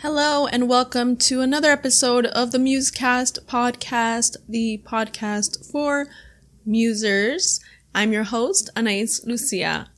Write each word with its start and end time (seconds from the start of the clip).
Hello 0.00 0.46
and 0.46 0.68
welcome 0.68 1.16
to 1.16 1.40
another 1.40 1.70
episode 1.70 2.26
of 2.26 2.52
the 2.52 2.58
Musecast 2.58 3.42
podcast, 3.46 4.36
the 4.46 4.82
podcast 4.84 5.72
for 5.72 6.08
musers. 6.68 7.60
I'm 7.94 8.12
your 8.12 8.24
host, 8.24 8.68
Anais 8.76 9.20
Lucia. 9.24 9.88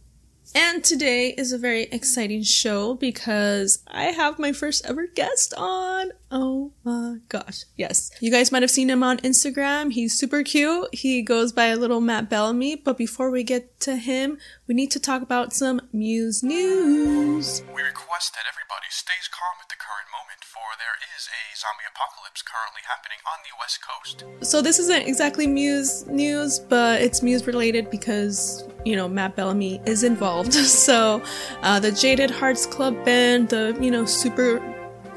And 0.54 0.84
today 0.84 1.34
is 1.37 1.53
a 1.53 1.58
very 1.58 1.88
exciting 1.90 2.45
show 2.45 2.95
because 2.95 3.82
I 3.88 4.12
have 4.12 4.38
my 4.38 4.53
first 4.53 4.87
ever 4.87 5.08
guest 5.08 5.53
on. 5.58 6.12
Oh 6.30 6.72
my 6.84 7.18
gosh. 7.29 7.64
Yes. 7.76 8.10
You 8.20 8.30
guys 8.30 8.52
might 8.52 8.62
have 8.62 8.70
seen 8.70 8.90
him 8.90 9.02
on 9.02 9.16
Instagram. 9.18 9.92
He's 9.92 10.18
super 10.18 10.42
cute. 10.42 10.95
He 10.95 11.22
goes 11.22 11.52
by 11.52 11.66
a 11.66 11.77
little 11.77 12.02
Matt 12.02 12.28
Bellamy. 12.28 12.77
But 12.77 12.98
before 12.98 13.30
we 13.30 13.42
get 13.42 13.80
to 13.80 13.96
him, 13.96 14.36
we 14.66 14.74
need 14.74 14.91
to 14.91 15.00
talk 15.00 15.22
about 15.22 15.54
some 15.54 15.80
Muse 15.92 16.42
news. 16.42 17.62
We 17.74 17.82
request 17.82 18.34
that 18.34 18.45
everybody 18.46 18.88
stays 18.91 19.28
calm 19.28 19.56
at 19.62 19.70
the 19.70 19.77
current 19.77 20.09
moment, 20.12 20.45
for 20.45 20.60
there 20.77 20.98
is 21.16 21.28
a 21.28 21.56
zombie 21.56 21.88
apocalypse 21.91 22.42
currently 22.42 22.83
happening 22.86 23.19
on 23.27 23.38
the 23.45 23.56
west 23.58 23.80
coast. 23.80 24.50
So 24.50 24.60
this 24.60 24.78
isn't 24.78 25.08
exactly 25.08 25.47
Muse 25.47 26.06
news, 26.08 26.58
but 26.58 27.00
it's 27.00 27.22
Muse 27.22 27.47
related 27.47 27.88
because, 27.91 28.69
you 28.84 28.97
know, 28.97 29.08
Matt 29.08 29.34
Bellamy 29.34 29.80
is 29.86 30.05
involved. 30.05 30.55
So 30.78 31.22
uh, 31.62 31.80
the 31.80 31.91
Jaded 31.91 32.30
Hearts 32.30 32.66
Club 32.66 33.05
band, 33.05 33.48
the, 33.48 33.77
you 33.80 33.91
know, 33.91 34.05
super 34.05 34.58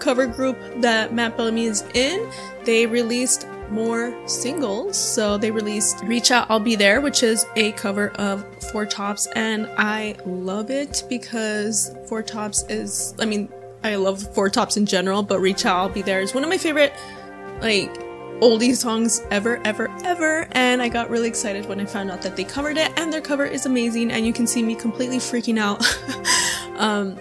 cover 0.01 0.25
group 0.25 0.57
that 0.81 1.13
Matt 1.13 1.37
Bellamy 1.37 1.65
is 1.65 1.83
in, 1.93 2.29
they 2.65 2.85
released 2.85 3.47
more 3.69 4.13
singles. 4.27 4.97
So 4.97 5.37
they 5.37 5.51
released 5.51 6.01
Reach 6.03 6.31
Out, 6.31 6.47
I'll 6.49 6.59
Be 6.59 6.75
There, 6.75 6.99
which 6.99 7.23
is 7.23 7.45
a 7.55 7.71
cover 7.73 8.09
of 8.15 8.45
Four 8.71 8.85
Tops. 8.85 9.27
And 9.27 9.67
I 9.77 10.17
love 10.25 10.69
it 10.69 11.03
because 11.07 11.95
Four 12.07 12.23
Tops 12.23 12.65
is, 12.67 13.15
I 13.19 13.25
mean, 13.25 13.47
I 13.83 13.95
love 13.95 14.21
Four 14.35 14.49
Tops 14.49 14.77
in 14.77 14.85
general, 14.85 15.23
but 15.23 15.39
Reach 15.39 15.65
Out, 15.65 15.77
I'll 15.77 15.89
Be 15.89 16.01
There 16.01 16.19
is 16.19 16.33
one 16.33 16.43
of 16.43 16.49
my 16.49 16.57
favorite, 16.57 16.93
like, 17.61 17.93
oldie 18.41 18.75
songs 18.75 19.21
ever, 19.31 19.61
ever, 19.63 19.87
ever. 20.03 20.47
And 20.51 20.81
I 20.81 20.89
got 20.89 21.09
really 21.09 21.27
excited 21.27 21.67
when 21.67 21.79
I 21.79 21.85
found 21.85 22.11
out 22.11 22.21
that 22.23 22.35
they 22.35 22.43
covered 22.43 22.77
it, 22.77 22.91
and 22.97 23.13
their 23.13 23.21
cover 23.21 23.45
is 23.45 23.65
amazing. 23.65 24.11
And 24.11 24.25
you 24.25 24.33
can 24.33 24.47
see 24.47 24.61
me 24.63 24.75
completely 24.75 25.17
freaking 25.17 25.57
out 25.57 25.81
um, 26.79 27.17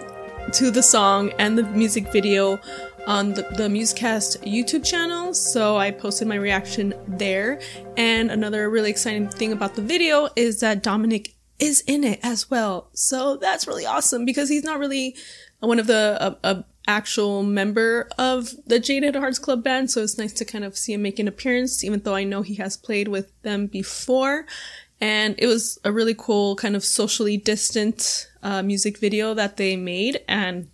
to 0.53 0.71
the 0.71 0.83
song 0.83 1.31
and 1.39 1.57
the 1.57 1.63
music 1.63 2.11
video 2.11 2.59
on 3.07 3.33
the, 3.33 3.43
the 3.55 3.67
Musecast 3.67 4.43
YouTube 4.43 4.85
channel. 4.85 5.33
So 5.33 5.77
I 5.77 5.91
posted 5.91 6.27
my 6.27 6.35
reaction 6.35 6.93
there. 7.07 7.59
And 7.97 8.29
another 8.31 8.69
really 8.69 8.89
exciting 8.89 9.29
thing 9.29 9.51
about 9.51 9.75
the 9.75 9.81
video 9.81 10.29
is 10.35 10.59
that 10.59 10.83
Dominic 10.83 11.35
is 11.59 11.81
in 11.87 12.03
it 12.03 12.19
as 12.23 12.49
well. 12.49 12.89
So 12.93 13.37
that's 13.37 13.67
really 13.67 13.85
awesome 13.85 14.25
because 14.25 14.49
he's 14.49 14.63
not 14.63 14.79
really 14.79 15.15
one 15.59 15.79
of 15.79 15.87
the 15.87 16.65
actual 16.87 17.43
member 17.43 18.09
of 18.17 18.53
the 18.65 18.79
Jaded 18.79 19.15
Hearts 19.15 19.37
Club 19.37 19.63
band, 19.63 19.91
so 19.91 20.01
it's 20.01 20.17
nice 20.17 20.33
to 20.33 20.45
kind 20.45 20.63
of 20.63 20.77
see 20.77 20.93
him 20.93 21.03
make 21.03 21.19
an 21.19 21.27
appearance, 21.27 21.83
even 21.83 21.99
though 22.01 22.15
I 22.15 22.23
know 22.23 22.41
he 22.41 22.55
has 22.55 22.75
played 22.75 23.07
with 23.07 23.31
them 23.43 23.67
before. 23.67 24.45
And 25.01 25.35
it 25.39 25.47
was 25.47 25.79
a 25.83 25.91
really 25.91 26.15
cool 26.17 26.55
kind 26.55 26.75
of 26.75 26.85
socially 26.85 27.35
distant 27.35 28.29
uh, 28.43 28.61
music 28.61 28.99
video 28.99 29.33
that 29.33 29.57
they 29.57 29.75
made, 29.75 30.23
and 30.27 30.69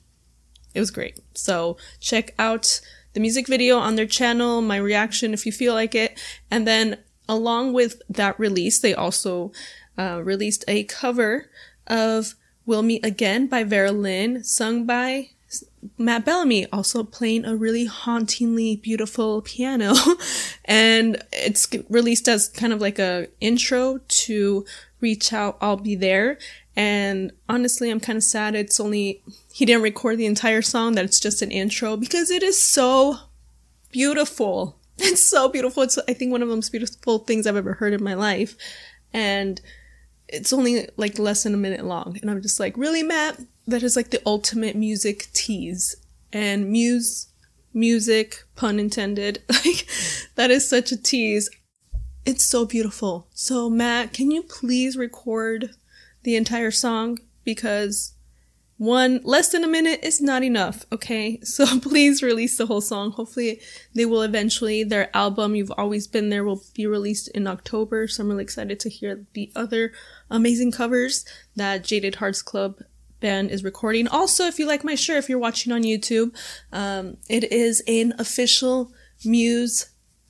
it 0.74 0.80
was 0.82 0.92
great. 0.92 1.20
So 1.34 1.78
check 2.02 2.36
out 2.38 2.82
the 3.14 3.22
music 3.22 3.48
video 3.48 3.78
on 3.78 3.96
their 3.96 4.06
channel, 4.06 4.62
my 4.62 4.78
reaction 4.78 5.34
if 5.34 5.46
you 5.46 5.52
feel 5.54 5.74
like 5.74 5.96
it, 5.96 6.20
and 6.52 6.68
then 6.68 6.98
along 7.30 7.74
with 7.74 8.02
that 8.10 8.40
release, 8.40 8.80
they 8.80 8.94
also 8.94 9.52
uh, 9.98 10.22
released 10.24 10.66
a 10.68 10.84
cover 10.84 11.50
of 11.88 12.36
We'll 12.66 12.84
Meet 12.84 13.06
Again 13.06 13.48
by 13.48 13.64
Vera 13.64 13.94
Lynn, 13.94 14.44
sung 14.44 14.86
by 14.86 15.30
Matt 15.98 16.26
Bellamy 16.26 16.68
also 16.72 17.04
playing 17.04 17.46
a 17.46 17.56
really 17.56 17.86
hauntingly 17.86 18.76
beautiful 18.76 19.42
piano. 19.42 19.94
And 20.70 21.24
it's 21.32 21.70
released 21.90 22.28
as 22.28 22.50
kind 22.50 22.74
of 22.74 22.82
like 22.82 23.00
a 23.00 23.30
intro 23.40 24.00
to 24.00 24.66
reach 25.00 25.32
out 25.32 25.58
I'll 25.62 25.78
be 25.78 25.96
there. 25.96 26.38
And 26.76 27.32
honestly 27.48 27.90
I'm 27.90 28.02
kind 28.02 28.18
of 28.18 28.24
sad 28.24 28.54
it's 28.54 28.80
only 28.80 29.24
he 29.54 29.66
didn't 29.66 29.84
record 29.84 30.18
the 30.18 30.26
entire 30.26 30.62
song 30.62 30.96
that 30.96 31.06
it's 31.06 31.22
just 31.22 31.42
an 31.42 31.52
intro 31.52 31.96
because 31.96 32.30
it 32.30 32.44
is 32.44 32.62
so 32.62 33.18
beautiful. 33.92 34.76
It's 35.00 35.30
so 35.30 35.48
beautiful. 35.48 35.84
It's 35.84 35.98
I 36.10 36.14
think 36.14 36.32
one 36.32 36.42
of 36.42 36.50
the 36.50 36.56
most 36.56 36.72
beautiful 36.72 37.20
things 37.20 37.46
I've 37.46 37.56
ever 37.56 37.74
heard 37.74 37.94
in 37.94 38.04
my 38.04 38.16
life. 38.16 38.58
And 39.14 39.62
it's 40.28 40.52
only 40.52 40.90
like 40.98 41.20
less 41.20 41.44
than 41.44 41.54
a 41.54 41.58
minute 41.58 41.86
long. 41.86 42.18
And 42.20 42.32
I'm 42.32 42.42
just 42.42 42.60
like 42.60 42.76
really 42.76 43.04
Matt 43.04 43.40
that 43.68 43.84
is 43.84 43.96
like 43.96 44.10
the 44.10 44.22
ultimate 44.26 44.76
music 44.76 45.28
tease. 45.34 45.96
And 46.34 46.70
muse, 46.70 47.28
music, 47.74 48.44
pun 48.56 48.80
intended, 48.80 49.44
like 49.50 49.88
that 50.36 50.50
is 50.50 50.68
such 50.68 50.92
a 50.92 51.02
tease. 51.02 51.50
It's 52.26 52.46
so 52.46 52.66
beautiful. 52.66 53.28
So 53.34 53.70
Matt, 53.70 54.14
can 54.14 54.32
you 54.32 54.44
please 54.44 54.98
record 54.98 55.72
the 56.24 56.36
entire 56.36 56.72
song? 56.72 57.20
Because 57.44 58.14
one, 58.78 59.22
less 59.24 59.50
than 59.50 59.64
a 59.64 59.68
minute 59.68 60.02
is 60.04 60.22
not 60.22 60.44
enough, 60.44 60.86
okay? 60.92 61.40
So 61.44 61.80
please 61.80 62.22
release 62.22 62.58
the 62.58 62.68
whole 62.68 62.82
song. 62.82 63.12
Hopefully 63.12 63.62
they 63.96 64.06
will 64.06 64.22
eventually, 64.22 64.84
their 64.84 65.16
album, 65.16 65.56
You've 65.56 65.72
Always 65.72 66.08
Been 66.08 66.30
There, 66.30 66.44
will 66.44 66.64
be 66.76 66.86
released 66.86 67.30
in 67.30 67.48
October. 67.48 68.08
So 68.08 68.22
I'm 68.22 68.30
really 68.30 68.44
excited 68.44 68.80
to 68.82 68.90
hear 68.90 69.26
the 69.34 69.52
other 69.56 69.94
amazing 70.30 70.72
covers 70.72 71.26
that 71.56 71.84
Jaded 71.84 72.16
Hearts 72.16 72.42
Club 72.42 72.82
band 73.20 73.52
is 73.52 73.64
recording. 73.64 74.08
Also, 74.08 74.46
if 74.46 74.60
you 74.60 74.68
like 74.68 74.84
my 74.84 74.96
shirt, 74.96 75.18
if 75.18 75.30
you're 75.30 75.40
watching 75.40 75.72
on 75.72 75.84
YouTube, 75.84 76.36
um, 76.72 77.18
it 77.30 77.52
is 77.52 77.82
an 77.88 78.14
official 78.20 78.92
Muse 79.26 79.90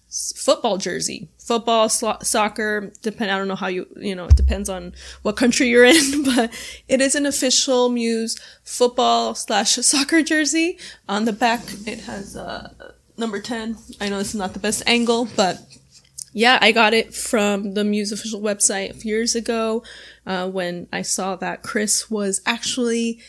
football 0.09 0.78
jersey. 0.78 1.30
Football, 1.38 1.90
soccer, 1.90 2.92
depend. 3.02 3.31
I 3.31 3.38
don't 3.38 3.47
know 3.47 3.56
how 3.56 3.68
you, 3.68 3.88
you 3.97 4.16
know, 4.16 4.26
it 4.26 4.36
depends 4.36 4.70
on 4.70 4.94
what 5.22 5.38
country 5.38 5.68
you're 5.68 5.86
in, 5.86 6.24
but 6.36 6.53
it 6.88 7.02
is 7.02 7.16
an 7.16 7.26
official 7.26 7.90
Muse 7.90 8.40
football 8.64 9.36
slash 9.36 9.76
soccer 9.76 10.22
jersey. 10.22 10.78
On 11.08 11.26
the 11.26 11.34
back, 11.34 11.62
it 11.86 12.02
has 12.02 12.36
uh, 12.36 12.74
number 13.18 13.40
ten. 13.42 13.78
I 14.00 14.09
know 14.09 14.18
this 14.18 14.30
is 14.30 14.36
not 14.36 14.53
the 14.53 14.59
best 14.59 14.84
angle, 14.88 15.28
but 15.36 15.59
yeah, 16.34 16.59
I 16.62 16.72
got 16.72 16.94
it 16.94 17.16
from 17.16 17.74
the 17.74 17.84
Muse 17.84 18.12
official 18.12 18.42
website 18.42 19.03
years 19.03 19.36
ago 19.36 19.84
uh, 20.28 20.48
when 20.50 20.88
I 20.92 21.02
saw 21.02 21.38
that 21.38 21.64
Chris 21.64 22.12
was 22.12 22.42
actually 22.46 23.20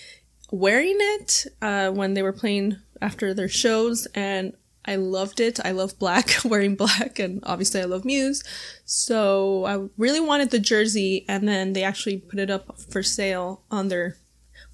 wearing 0.50 0.96
it 0.98 1.46
uh, 1.62 1.90
when 1.90 2.14
they 2.14 2.22
were 2.22 2.32
playing 2.32 2.76
after 3.00 3.32
their 3.32 3.48
shows, 3.48 4.06
and 4.14 4.54
I 4.84 4.96
loved 4.96 5.38
it. 5.38 5.60
I 5.64 5.70
love 5.70 5.98
black, 5.98 6.38
wearing 6.44 6.74
black, 6.74 7.20
and 7.20 7.40
obviously 7.44 7.80
I 7.80 7.84
love 7.84 8.04
Muse. 8.04 8.42
So 8.84 9.64
I 9.64 9.88
really 9.96 10.20
wanted 10.20 10.50
the 10.50 10.58
jersey, 10.58 11.24
and 11.28 11.46
then 11.46 11.72
they 11.72 11.84
actually 11.84 12.18
put 12.18 12.40
it 12.40 12.50
up 12.50 12.80
for 12.90 13.02
sale 13.02 13.62
on 13.70 13.88
their 13.88 14.16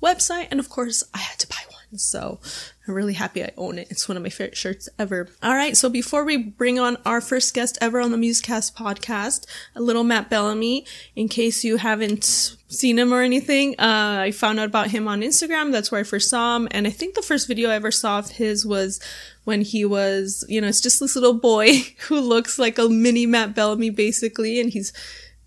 website, 0.02 0.48
and 0.50 0.58
of 0.58 0.70
course 0.70 1.04
I 1.12 1.18
had 1.18 1.38
to 1.40 1.46
buy 1.46 1.62
one. 1.68 1.98
So 1.98 2.40
I'm 2.86 2.94
really 2.94 3.14
happy 3.14 3.42
I 3.42 3.50
own 3.56 3.78
it. 3.78 3.88
It's 3.90 4.08
one 4.08 4.16
of 4.16 4.22
my 4.22 4.28
favorite 4.28 4.56
shirts 4.56 4.90
ever. 4.98 5.28
All 5.42 5.54
right. 5.54 5.74
So 5.74 5.88
before 5.88 6.24
we 6.24 6.36
bring 6.36 6.78
on 6.78 6.98
our 7.06 7.22
first 7.22 7.54
guest 7.54 7.78
ever 7.80 7.98
on 7.98 8.10
the 8.10 8.18
Musecast 8.18 8.74
podcast, 8.74 9.46
a 9.74 9.80
little 9.80 10.04
Matt 10.04 10.28
Bellamy, 10.28 10.84
in 11.16 11.28
case 11.28 11.64
you 11.64 11.78
haven't 11.78 12.24
seen 12.68 12.98
him 12.98 13.14
or 13.14 13.22
anything, 13.22 13.74
uh, 13.78 14.18
I 14.20 14.32
found 14.32 14.60
out 14.60 14.66
about 14.66 14.90
him 14.90 15.08
on 15.08 15.22
Instagram. 15.22 15.72
That's 15.72 15.90
where 15.90 16.00
I 16.02 16.04
first 16.04 16.28
saw 16.28 16.56
him. 16.56 16.68
And 16.72 16.86
I 16.86 16.90
think 16.90 17.14
the 17.14 17.22
first 17.22 17.48
video 17.48 17.70
I 17.70 17.76
ever 17.76 17.90
saw 17.90 18.18
of 18.18 18.32
his 18.32 18.66
was 18.66 19.00
when 19.44 19.62
he 19.62 19.86
was, 19.86 20.44
you 20.48 20.60
know, 20.60 20.68
it's 20.68 20.82
just 20.82 21.00
this 21.00 21.14
little 21.14 21.34
boy 21.34 21.78
who 22.08 22.20
looks 22.20 22.58
like 22.58 22.78
a 22.78 22.88
mini 22.90 23.24
Matt 23.24 23.54
Bellamy 23.54 23.90
basically. 23.90 24.60
And 24.60 24.70
he's, 24.70 24.92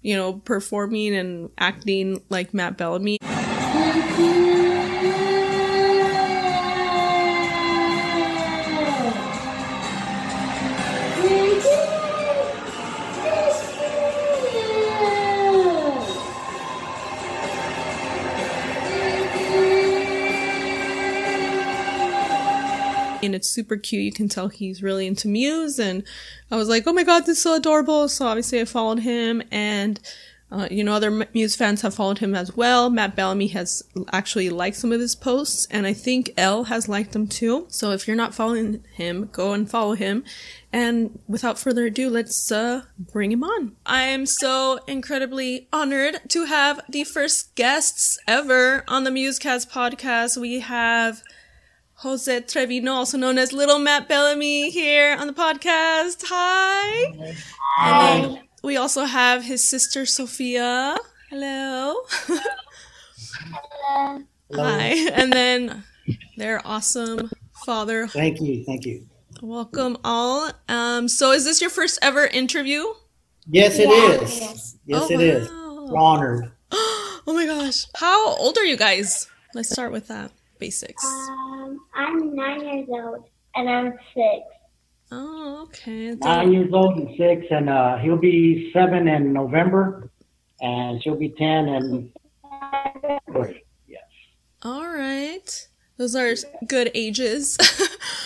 you 0.02 0.16
know, 0.16 0.34
performing 0.34 1.16
and 1.16 1.52
acting 1.60 2.24
like 2.30 2.56
Matt 2.56 2.78
Bellamy. 2.78 3.20
It's 23.38 23.50
super 23.50 23.78
cute. 23.78 24.04
You 24.04 24.12
can 24.12 24.28
tell 24.28 24.50
he's 24.50 24.84
really 24.84 25.08
into 25.08 25.28
Muse, 25.28 25.80
and 25.80 26.04
I 26.52 26.58
was 26.58 26.68
like, 26.68 26.86
oh 26.86 26.94
my 26.94 27.04
god, 27.04 27.22
this 27.22 27.38
is 27.38 27.44
so 27.44 27.56
adorable. 27.56 28.10
So 28.10 28.28
obviously 28.28 28.60
I 28.60 28.66
followed 28.66 29.00
him, 29.00 29.42
and 29.52 30.00
uh, 30.50 30.68
you 30.72 30.82
know, 30.82 30.94
other 30.94 31.28
Muse 31.34 31.58
fans 31.58 31.82
have 31.82 31.94
followed 31.94 32.20
him 32.20 32.34
as 32.34 32.56
well. 32.56 32.90
Matt 32.90 33.18
Bellamy 33.18 33.48
has 33.48 33.84
actually 34.14 34.50
liked 34.50 34.78
some 34.78 34.94
of 34.94 35.02
his 35.02 35.14
posts, 35.14 35.68
and 35.70 35.86
I 35.86 35.92
think 35.92 36.32
Elle 36.38 36.66
has 36.66 36.88
liked 36.88 37.12
them 37.12 37.28
too. 37.28 37.66
So 37.70 37.92
if 37.92 38.08
you're 38.08 38.16
not 38.16 38.34
following 38.34 38.84
him, 38.94 39.30
go 39.34 39.52
and 39.52 39.70
follow 39.70 39.94
him. 39.94 40.24
And 40.72 41.20
without 41.28 41.60
further 41.60 41.86
ado, 41.86 42.10
let's 42.10 42.50
uh, 42.50 42.84
bring 42.98 43.32
him 43.34 43.44
on. 43.44 43.76
I 43.86 44.04
am 44.04 44.26
so 44.26 44.80
incredibly 44.88 45.68
honored 45.74 46.22
to 46.30 46.46
have 46.46 46.80
the 46.88 47.04
first 47.04 47.56
guests 47.56 48.18
ever 48.26 48.86
on 48.88 49.04
the 49.04 49.12
Musecast 49.12 49.70
podcast. 49.70 50.38
We 50.38 50.62
have 50.62 51.24
Jose 52.02 52.42
Trevino, 52.42 52.94
also 52.94 53.18
known 53.18 53.38
as 53.38 53.54
Little 53.54 53.80
Matt 53.80 54.08
Bellamy, 54.08 54.70
here 54.70 55.16
on 55.20 55.26
the 55.28 55.34
podcast. 55.34 56.24
Hi. 56.28 57.36
And 57.80 58.26
then 58.26 58.44
we 58.64 58.78
also 58.78 59.06
have 59.06 59.44
his 59.44 59.64
sister 59.68 60.06
Sophia. 60.06 60.98
Hello. 61.30 61.96
Hello. 63.80 64.20
Hi. 64.54 65.10
And 65.12 65.34
then 65.34 65.84
their 66.38 66.62
awesome 66.66 67.32
father. 67.66 68.08
Thank 68.08 68.42
you, 68.42 68.64
thank 68.64 68.86
you. 68.86 69.06
Welcome 69.42 69.98
all. 70.04 70.52
Um, 70.70 71.08
so 71.08 71.32
is 71.32 71.46
this 71.46 71.62
your 71.62 71.70
first 71.72 71.98
ever 72.04 72.26
interview? 72.28 72.84
Yes, 73.50 73.80
it 73.80 73.90
Yeah, 73.90 74.22
is. 74.24 74.40
yes. 74.40 74.78
Yes, 74.86 75.02
Oh, 75.10 75.14
it 75.14 75.22
is. 75.22 75.50
wow. 75.50 75.88
We're 75.90 75.98
honored. 75.98 76.52
Oh 77.30 77.34
my 77.34 77.46
gosh. 77.46 77.86
How 77.96 78.36
old 78.38 78.58
are 78.58 78.64
you 78.64 78.78
guys? 78.78 79.28
Let's 79.54 79.70
start 79.70 79.92
with 79.92 80.08
that. 80.08 80.32
Basics. 80.60 81.04
Um, 81.06 81.80
I'm 81.94 82.36
nine 82.36 82.66
years 82.66 82.88
old 82.90 83.26
and 83.56 83.70
I'm 83.70 83.94
six. 84.14 84.44
Oh, 85.12 85.64
okay. 85.64 86.16
Nine 86.16 86.52
years 86.52 86.72
old 86.74 86.98
and 86.98 87.10
six, 87.18 87.46
and 87.50 87.70
uh, 87.70 87.98
he'll 87.98 88.18
be 88.18 88.72
seven 88.74 89.08
in 89.08 89.32
November, 89.32 90.12
and 90.60 91.02
she'll 91.02 91.16
be 91.16 91.30
ten 91.30 91.70
in 91.70 92.12
February. 93.02 93.66
Yes. 93.88 94.04
All 94.64 94.88
right. 94.88 95.68
Those 95.96 96.16
are 96.16 96.34
good 96.68 96.92
ages. 96.94 97.58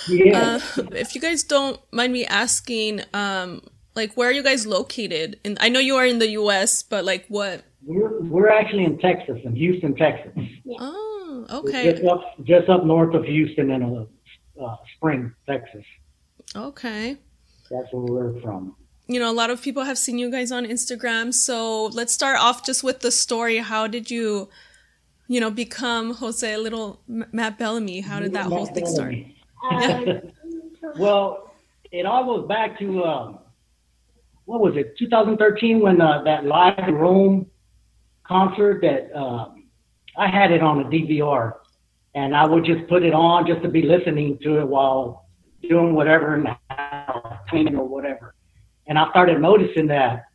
Yeah. 0.07 0.59
uh, 0.77 0.81
if 0.93 1.13
you 1.13 1.21
guys 1.21 1.43
don't 1.43 1.79
mind 1.91 2.11
me 2.11 2.25
asking, 2.25 3.03
um, 3.13 3.61
like 3.93 4.15
where 4.15 4.29
are 4.29 4.31
you 4.31 4.41
guys 4.41 4.65
located? 4.65 5.39
And 5.45 5.59
I 5.61 5.69
know 5.69 5.79
you 5.79 5.95
are 5.95 6.05
in 6.07 6.17
the 6.17 6.29
U.S., 6.29 6.81
but 6.81 7.05
like 7.05 7.27
what? 7.27 7.63
we're 7.85 8.19
we're 8.21 8.49
actually 8.49 8.85
in 8.85 8.97
Texas, 8.99 9.39
in 9.43 9.55
Houston, 9.55 9.95
Texas. 9.95 10.31
Oh, 10.79 11.10
We're 11.31 11.57
okay, 11.57 11.91
Just 11.91 12.03
up, 12.05 12.21
just 12.43 12.69
up 12.69 12.85
north 12.85 13.15
of 13.15 13.23
Houston 13.23 13.71
in 13.71 13.83
uh, 13.83 14.63
uh, 14.63 14.75
Spring, 14.95 15.33
Texas. 15.47 15.85
okay. 16.55 17.17
That's 17.69 17.87
where 17.93 18.03
we're 18.03 18.41
from. 18.41 18.75
You 19.07 19.19
know, 19.19 19.31
a 19.31 19.33
lot 19.33 19.49
of 19.49 19.61
people 19.61 19.83
have 19.83 19.97
seen 19.97 20.17
you 20.19 20.29
guys 20.29 20.51
on 20.51 20.65
Instagram. 20.65 21.33
So 21.33 21.85
let's 21.87 22.13
start 22.13 22.37
off 22.37 22.65
just 22.65 22.83
with 22.83 22.99
the 22.99 23.11
story. 23.11 23.57
How 23.57 23.87
did 23.87 24.11
you, 24.11 24.49
you 25.27 25.39
know, 25.39 25.49
become 25.49 26.13
Jose 26.15 26.57
Little 26.57 27.01
M- 27.09 27.25
Matt 27.31 27.57
Bellamy? 27.57 28.01
How 28.01 28.19
did 28.19 28.33
that 28.33 28.45
whole 28.45 28.65
thing 28.65 28.85
start? 28.85 29.15
Well, 30.97 31.53
it 31.91 32.05
all 32.05 32.25
goes 32.25 32.47
back 32.47 32.77
to 32.79 33.03
um, 33.03 33.39
what 34.45 34.59
was 34.59 34.75
it, 34.75 34.97
2013, 34.97 35.79
when 35.79 36.01
uh, 36.01 36.23
that 36.23 36.45
live 36.45 36.79
in 36.87 36.95
Rome 36.95 37.45
concert 38.25 38.81
that 38.81 39.17
um, 39.17 39.60
I 40.17 40.27
had 40.27 40.51
it 40.51 40.61
on 40.61 40.81
a 40.81 40.83
DVR, 40.85 41.53
and 42.15 42.35
I 42.35 42.45
would 42.45 42.65
just 42.65 42.87
put 42.87 43.03
it 43.03 43.13
on 43.13 43.47
just 43.47 43.61
to 43.63 43.69
be 43.69 43.83
listening 43.83 44.37
to 44.43 44.59
it 44.59 44.67
while 44.67 45.29
doing 45.67 45.93
whatever 45.93 46.35
in 46.35 46.43
the 46.43 46.55
house, 46.69 47.37
cleaning 47.49 47.75
or 47.75 47.87
whatever. 47.87 48.35
And 48.87 48.97
I 48.97 49.09
started 49.11 49.39
noticing 49.39 49.87
that 49.87 50.25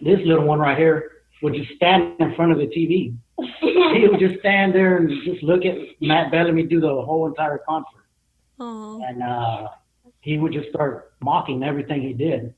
this 0.00 0.20
little 0.24 0.44
one 0.44 0.58
right 0.58 0.76
here 0.76 1.10
would 1.42 1.54
just 1.54 1.72
stand 1.76 2.20
in 2.20 2.34
front 2.34 2.52
of 2.52 2.58
the 2.58 2.66
TV. 2.66 3.16
He 3.60 4.08
would 4.08 4.20
just 4.20 4.38
stand 4.40 4.74
there 4.74 4.98
and 4.98 5.10
just 5.24 5.42
look 5.42 5.64
at 5.64 5.76
Matt 6.00 6.30
Bellamy 6.30 6.64
do 6.64 6.80
the 6.80 6.88
whole 6.88 7.26
entire 7.26 7.58
concert 7.66 8.04
Oh, 8.58 9.02
and 9.04 9.22
uh, 9.22 9.68
he 10.20 10.38
would 10.38 10.52
just 10.52 10.68
start 10.70 11.12
mocking 11.20 11.62
everything 11.62 12.02
he 12.02 12.12
did. 12.12 12.54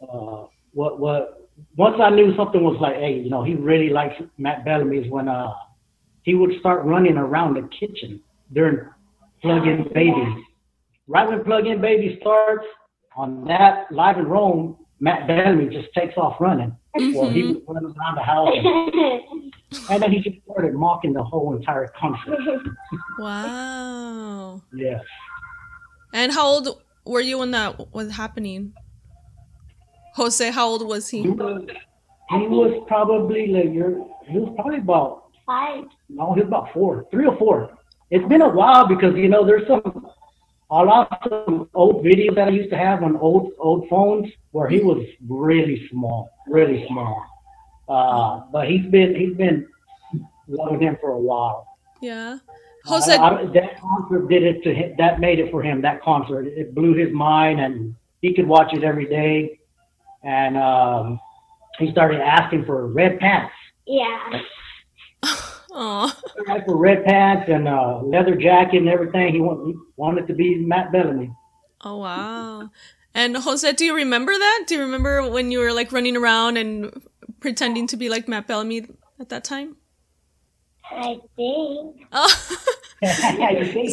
Uh, 0.00 0.44
what 0.72 1.00
what 1.00 1.50
once 1.76 1.96
I 2.00 2.10
knew 2.10 2.36
something 2.36 2.62
was 2.62 2.78
like, 2.80 2.96
hey, 2.96 3.14
you 3.14 3.30
know, 3.30 3.42
he 3.42 3.54
really 3.54 3.88
likes 3.88 4.14
Matt 4.38 4.64
Bellamy 4.64 4.98
is 4.98 5.10
when 5.10 5.28
uh, 5.28 5.52
he 6.26 6.34
would 6.34 6.58
start 6.58 6.84
running 6.84 7.16
around 7.16 7.54
the 7.54 7.62
kitchen 7.68 8.20
during 8.52 8.80
plug-in 9.40 9.88
babies. 9.94 10.44
Right 11.06 11.28
when 11.28 11.44
plug-in 11.44 11.80
baby 11.80 12.18
starts 12.20 12.66
on 13.16 13.44
that 13.44 13.86
live 13.92 14.18
in 14.18 14.26
Rome, 14.26 14.76
Matt 14.98 15.28
Bellamy 15.28 15.68
just 15.68 15.88
takes 15.94 16.16
off 16.16 16.40
running. 16.40 16.76
Well, 16.96 17.30
he 17.30 17.42
mm-hmm. 17.42 17.52
was 17.52 17.62
running 17.68 17.94
around 17.96 18.16
the 18.16 18.22
house, 18.22 18.48
and, 18.52 19.52
and 19.90 20.02
then 20.02 20.10
he 20.10 20.18
just 20.18 20.42
started 20.44 20.74
mocking 20.74 21.12
the 21.12 21.22
whole 21.22 21.54
entire 21.54 21.92
country. 22.00 22.36
wow. 23.20 24.60
Yes. 24.74 25.02
And 26.12 26.32
how 26.32 26.46
old 26.46 26.82
were 27.04 27.20
you 27.20 27.38
when 27.38 27.52
that 27.52 27.94
was 27.94 28.10
happening? 28.10 28.72
Jose, 30.16 30.50
how 30.50 30.66
old 30.66 30.84
was 30.88 31.08
He 31.08 31.22
he? 31.22 31.28
was, 31.28 31.62
he 32.30 32.46
was 32.48 32.84
probably 32.88 33.46
like 33.48 33.72
your, 33.72 34.08
he 34.26 34.38
was 34.38 34.52
probably 34.56 34.78
about, 34.78 35.25
Five. 35.46 35.84
no, 36.08 36.34
he 36.34 36.40
was 36.40 36.48
about 36.48 36.72
four, 36.72 37.06
three 37.10 37.26
or 37.26 37.36
four. 37.38 37.70
It's 38.10 38.26
been 38.28 38.42
a 38.42 38.48
while 38.48 38.86
because, 38.86 39.14
you 39.16 39.28
know, 39.28 39.44
there's 39.46 39.66
some, 39.66 40.06
a 40.70 40.84
lot 40.84 41.08
of 41.22 41.30
some 41.46 41.70
old 41.74 42.04
videos 42.04 42.34
that 42.34 42.48
I 42.48 42.50
used 42.50 42.70
to 42.70 42.76
have 42.76 43.02
on 43.04 43.16
old, 43.16 43.52
old 43.58 43.88
phones 43.88 44.26
where 44.50 44.68
he 44.68 44.80
was 44.80 45.04
really 45.28 45.88
small, 45.90 46.28
really 46.48 46.84
small. 46.88 47.24
Uh, 47.88 48.42
but 48.52 48.68
he's 48.68 48.86
been, 48.86 49.14
he's 49.14 49.36
been 49.36 49.66
loving 50.48 50.80
him 50.82 50.96
for 51.00 51.10
a 51.10 51.18
while. 51.18 51.66
Yeah. 52.00 52.38
I- 52.84 52.88
Jose, 52.88 53.16
I- 53.16 53.44
that 53.46 53.80
concert 53.80 54.28
did 54.28 54.42
it 54.44 54.62
to 54.64 54.74
him. 54.74 54.94
That 54.98 55.18
made 55.20 55.38
it 55.38 55.50
for 55.50 55.62
him. 55.62 55.80
That 55.82 56.02
concert, 56.02 56.46
it 56.46 56.74
blew 56.74 56.94
his 56.94 57.12
mind, 57.12 57.60
and 57.60 57.94
he 58.22 58.32
could 58.34 58.46
watch 58.46 58.72
it 58.72 58.82
every 58.84 59.06
day. 59.06 59.58
And 60.24 60.56
um, 60.56 61.20
he 61.78 61.90
started 61.92 62.20
asking 62.20 62.64
for 62.64 62.86
red 62.88 63.18
pants, 63.20 63.52
Yeah. 63.86 64.40
Aw. 65.72 66.20
Right, 66.48 66.64
for 66.64 66.76
red 66.76 67.04
pants 67.04 67.48
and 67.48 67.68
uh, 67.68 68.00
leather 68.02 68.34
jacket 68.34 68.78
and 68.78 68.88
everything. 68.88 69.34
He, 69.34 69.40
want, 69.40 69.66
he 69.66 69.74
wanted 69.96 70.26
to 70.28 70.34
be 70.34 70.56
Matt 70.56 70.92
Bellamy. 70.92 71.30
Oh 71.82 71.98
wow. 71.98 72.70
And 73.14 73.36
Jose, 73.36 73.70
do 73.72 73.84
you 73.84 73.94
remember 73.94 74.32
that? 74.32 74.64
Do 74.66 74.74
you 74.74 74.80
remember 74.80 75.28
when 75.28 75.50
you 75.50 75.58
were 75.60 75.72
like 75.72 75.92
running 75.92 76.16
around 76.16 76.56
and 76.56 77.02
pretending 77.40 77.86
to 77.88 77.96
be 77.96 78.08
like 78.08 78.28
Matt 78.28 78.46
Bellamy 78.46 78.86
at 79.20 79.28
that 79.30 79.44
time? 79.44 79.76
I 80.90 81.18
think. 81.36 82.06
Oh, 82.12 82.56
You 83.02 83.10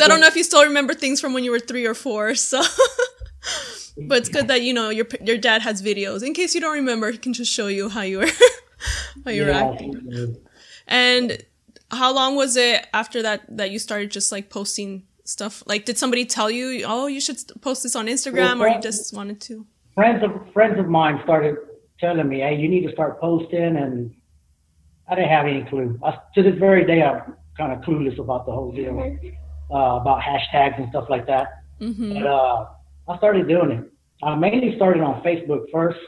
I 0.01 0.07
don't 0.07 0.21
know 0.21 0.27
if 0.27 0.35
you 0.35 0.43
still 0.43 0.63
remember 0.63 0.93
things 0.93 1.19
from 1.19 1.33
when 1.33 1.43
you 1.43 1.51
were 1.51 1.59
three 1.59 1.85
or 1.85 1.93
four. 1.93 2.35
So, 2.35 2.61
but 4.07 4.19
it's 4.19 4.29
good 4.29 4.47
that 4.47 4.61
you 4.61 4.73
know 4.73 4.89
your 4.89 5.05
your 5.21 5.37
dad 5.37 5.61
has 5.61 5.81
videos. 5.81 6.23
In 6.25 6.33
case 6.33 6.55
you 6.55 6.61
don't 6.61 6.73
remember, 6.73 7.11
he 7.11 7.17
can 7.17 7.33
just 7.33 7.51
show 7.51 7.67
you 7.67 7.89
how 7.89 8.01
you 8.01 8.19
were 8.19 8.27
how 9.25 9.31
you 9.31 9.43
were 9.43 9.49
Yeah, 9.49 9.71
acting. 9.71 10.37
And 10.87 11.43
how 11.91 12.13
long 12.13 12.35
was 12.35 12.55
it 12.57 12.87
after 12.93 13.21
that 13.21 13.41
that 13.57 13.71
you 13.71 13.79
started 13.79 14.11
just 14.11 14.31
like 14.31 14.49
posting 14.49 15.03
stuff? 15.25 15.63
Like, 15.65 15.85
did 15.85 15.97
somebody 15.97 16.25
tell 16.25 16.49
you, 16.49 16.83
oh, 16.85 17.07
you 17.07 17.21
should 17.21 17.39
post 17.61 17.83
this 17.83 17.95
on 17.95 18.07
Instagram, 18.07 18.59
or 18.59 18.67
you 18.67 18.81
just 18.81 19.15
wanted 19.15 19.39
to? 19.41 19.65
friends 19.93 20.23
of 20.23 20.31
friends 20.53 20.79
of 20.79 20.87
mine 20.87 21.19
started 21.23 21.55
telling 21.99 22.27
me, 22.27 22.39
"Hey, 22.39 22.55
you 22.55 22.67
need 22.67 22.85
to 22.87 22.91
start 22.91 23.19
posting," 23.21 23.75
and 23.77 24.13
I 25.07 25.15
didn't 25.15 25.29
have 25.29 25.45
any 25.45 25.63
clue. 25.63 25.99
I, 26.03 26.17
to 26.35 26.43
this 26.43 26.57
very 26.57 26.85
day, 26.85 27.03
I'm 27.03 27.35
kind 27.57 27.71
of 27.71 27.81
clueless 27.81 28.17
about 28.19 28.45
the 28.45 28.51
whole 28.51 28.71
deal, 28.71 28.99
uh, 29.71 29.99
about 30.01 30.21
hashtags 30.21 30.77
and 30.79 30.89
stuff 30.89 31.09
like 31.09 31.27
that. 31.27 31.47
Mm-hmm. 31.79 32.13
But 32.15 32.25
uh, 32.27 32.65
I 33.09 33.17
started 33.17 33.47
doing 33.47 33.71
it. 33.71 33.83
I 34.23 34.35
mainly 34.35 34.75
started 34.75 35.03
on 35.03 35.21
Facebook 35.21 35.65
first, 35.71 35.99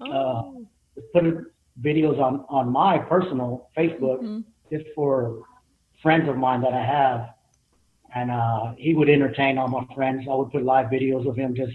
Oh. 0.00 0.66
put 1.12 1.24
videos 1.80 2.20
on 2.20 2.44
on 2.48 2.70
my 2.70 2.98
personal 2.98 3.68
Facebook 3.76 4.20
Mhm. 4.22 4.44
just 4.70 4.84
for 4.94 5.42
friends 6.02 6.28
of 6.28 6.36
mine 6.36 6.60
that 6.62 6.72
I 6.74 6.84
have, 6.84 7.30
and 8.14 8.30
uh, 8.30 8.72
he 8.76 8.94
would 8.94 9.08
entertain 9.08 9.56
all 9.58 9.68
my 9.68 9.84
friends. 9.94 10.26
I 10.30 10.34
would 10.34 10.50
put 10.50 10.62
live 10.64 10.86
videos 10.90 11.26
of 11.28 11.36
him 11.36 11.54
just. 11.54 11.72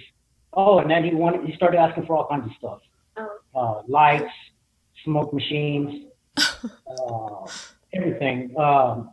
Oh, 0.53 0.79
and 0.79 0.89
then 0.89 1.03
he 1.03 1.13
wanted. 1.13 1.45
He 1.45 1.55
started 1.55 1.77
asking 1.79 2.05
for 2.05 2.15
all 2.17 2.27
kinds 2.27 2.45
of 2.45 2.51
stuff 2.57 2.79
Oh. 3.17 3.37
uh, 3.55 3.81
lights, 3.87 4.31
smoke 5.03 5.33
machines, 5.33 6.05
uh, 6.37 7.45
everything. 7.93 8.57
Um, 8.57 9.11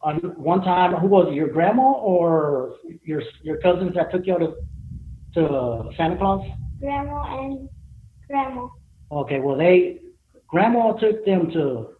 on 0.00 0.16
one 0.36 0.62
time, 0.62 0.94
who 0.94 1.08
was 1.08 1.28
it, 1.28 1.34
your 1.34 1.48
grandma 1.48 1.92
or 1.92 2.74
your 3.02 3.22
your 3.42 3.56
cousins 3.58 3.94
that 3.94 4.10
took 4.12 4.26
you 4.26 4.34
out 4.34 4.38
to, 4.40 4.54
to 5.34 5.90
Santa 5.96 6.16
Claus? 6.16 6.46
Grandma 6.80 7.40
and 7.40 7.68
grandma. 8.28 8.68
Okay, 9.10 9.40
well 9.40 9.56
they 9.56 9.98
grandma 10.48 10.92
took 10.92 11.24
them 11.24 11.50
to 11.52 11.90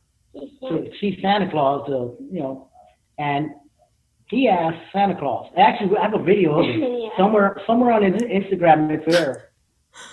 to 0.69 0.91
see 1.01 1.19
Santa 1.21 1.51
Claus, 1.51 1.87
to, 1.89 2.17
you 2.31 2.41
know, 2.41 2.69
and 3.19 3.51
he 4.27 4.49
asked 4.49 4.79
Santa 4.93 5.17
Claus. 5.19 5.51
Actually, 5.57 5.97
I 5.97 6.03
have 6.03 6.15
a 6.15 6.23
video 6.23 6.59
of 6.61 6.67
Yeah. 6.77 7.09
somewhere 7.17 7.61
somewhere 7.67 7.93
on 7.93 8.03
his 8.03 8.23
Instagram. 8.23 8.91
It's 8.91 9.07
there. 9.11 9.51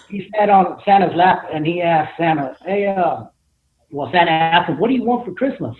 He 0.10 0.30
sat 0.36 0.50
on 0.50 0.82
Santa's 0.86 1.16
lap 1.16 1.48
and 1.54 1.66
he 1.66 1.82
asked 1.82 2.18
Santa, 2.18 2.56
"Hey, 2.66 2.88
uh, 2.88 3.26
well, 3.92 4.10
Santa 4.12 4.32
asked 4.32 4.70
him, 4.70 4.80
what 4.80 4.88
do 4.88 4.94
you 4.96 5.04
want 5.04 5.26
for 5.26 5.34
Christmas?" 5.34 5.76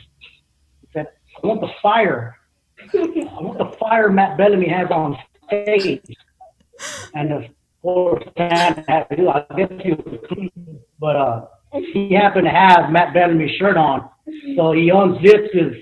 He 0.82 0.88
said, 0.94 1.08
"I 1.44 1.48
want 1.48 1.62
the 1.62 1.72
fire. 1.82 2.36
I 2.94 3.42
want 3.42 3.58
the 3.58 3.76
fire 3.80 4.10
Matt 4.12 4.38
Bellamy 4.38 4.68
has 4.68 4.92
on 4.92 5.18
stage." 5.48 6.02
And 7.14 7.32
of 7.32 7.46
Santa 8.38 8.84
had 8.88 9.04
to 9.10 9.16
do. 9.16 9.30
I 9.30 9.46
guess 9.56 9.72
he 9.84 9.92
was 9.92 10.20
clean, 10.28 10.80
but 11.00 11.16
uh, 11.16 11.46
he 11.94 12.14
happened 12.14 12.46
to 12.46 12.52
have 12.52 12.92
Matt 12.92 13.14
Bellamy's 13.14 13.56
shirt 13.58 13.78
on, 13.78 14.10
so 14.56 14.72
he 14.72 14.90
unzips 14.90 15.52
his 15.54 15.74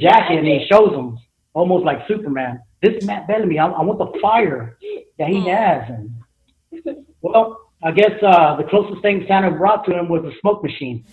jacket 0.00 0.38
and 0.38 0.46
he 0.46 0.66
shows 0.70 0.92
him 0.92 1.18
almost 1.52 1.84
like 1.84 2.06
Superman. 2.08 2.60
this 2.82 3.04
Matt 3.04 3.28
Bellamy, 3.28 3.58
I, 3.58 3.66
I 3.66 3.82
want 3.82 3.98
the 3.98 4.18
fire 4.20 4.76
that 5.18 5.28
he 5.28 5.48
has. 5.48 5.82
And 5.88 7.06
well, 7.20 7.58
I 7.82 7.92
guess 7.92 8.12
uh, 8.22 8.56
the 8.56 8.64
closest 8.64 9.02
thing 9.02 9.24
Santa 9.28 9.50
brought 9.50 9.84
to 9.86 9.98
him 9.98 10.08
was 10.08 10.24
a 10.24 10.32
smoke 10.40 10.62
machine. 10.62 11.04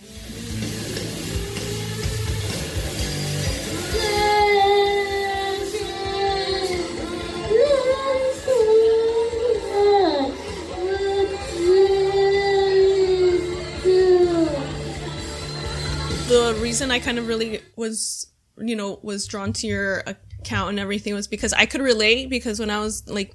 The 16.52 16.60
reason 16.60 16.90
I 16.90 16.98
kind 16.98 17.18
of 17.18 17.28
really 17.28 17.60
was, 17.76 18.26
you 18.58 18.76
know, 18.76 18.98
was 19.02 19.26
drawn 19.26 19.52
to 19.54 19.66
your 19.66 20.02
account 20.06 20.70
and 20.70 20.80
everything 20.80 21.14
was 21.14 21.26
because 21.28 21.52
I 21.52 21.66
could 21.66 21.80
relate 21.80 22.30
because 22.30 22.58
when 22.60 22.70
I 22.70 22.80
was 22.80 23.08
like, 23.08 23.34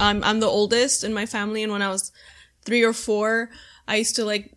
I'm, 0.00 0.24
I'm 0.24 0.40
the 0.40 0.46
oldest 0.46 1.04
in 1.04 1.12
my 1.12 1.26
family 1.26 1.62
and 1.62 1.70
when 1.72 1.82
I 1.82 1.88
was 1.88 2.10
three 2.64 2.82
or 2.82 2.92
four, 2.92 3.50
I 3.86 3.96
used 3.96 4.16
to 4.16 4.24
like 4.24 4.52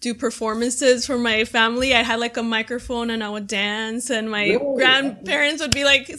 do 0.00 0.14
performances 0.14 1.06
for 1.06 1.16
my 1.16 1.44
family. 1.44 1.94
I 1.94 2.02
had 2.02 2.18
like 2.18 2.36
a 2.36 2.42
microphone 2.42 3.08
and 3.10 3.22
I 3.22 3.30
would 3.30 3.46
dance 3.46 4.10
and 4.10 4.30
my 4.30 4.44
Really? 4.50 4.76
grandparents 4.76 5.62
would 5.62 5.70
be 5.74 5.84
like 5.84 6.10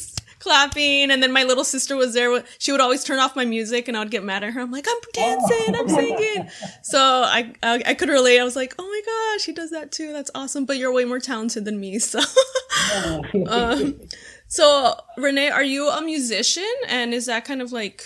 clapping 0.44 1.10
and 1.10 1.24
then 1.24 1.32
my 1.32 1.44
little 1.44 1.64
sister 1.64 1.96
was 1.96 2.14
there. 2.14 2.44
She 2.60 2.72
would 2.72 2.82
always 2.82 3.04
turn 3.04 3.20
off 3.20 3.36
my 3.36 3.46
music 3.46 3.88
and 3.88 3.96
I 3.98 4.02
would 4.02 4.12
get 4.12 4.24
mad 4.24 4.44
at 4.44 4.54
her. 4.54 4.62
I'm 4.62 4.72
like, 4.72 4.86
I'm 4.88 5.00
dancing, 5.14 5.76
I'm 5.76 5.90
singing. 5.90 6.50
So 6.84 7.00
I, 7.00 7.54
I, 7.64 7.82
I 7.88 7.94
could 7.94 8.10
relate. 8.10 8.40
I 8.40 8.44
was 8.44 8.56
like, 8.56 8.76
oh 8.78 8.84
my 8.86 9.02
gosh, 9.36 9.46
he 9.46 9.54
does 9.54 9.72
that 9.72 9.92
too. 9.92 10.12
That's 10.14 10.30
awesome. 10.36 10.66
But 10.66 10.78
you're 10.78 10.94
way 10.94 11.06
more 11.06 11.20
talented 11.20 11.66
than 11.66 11.80
me. 11.80 11.98
So, 12.00 12.20
um, 13.48 14.00
so 14.48 14.96
Renee, 15.18 15.50
are 15.50 15.64
you 15.64 15.90
a 15.90 16.02
musician? 16.02 16.72
And 16.88 17.14
is 17.14 17.26
that 17.28 17.46
kind 17.46 17.62
of 17.62 17.72
like, 17.72 18.04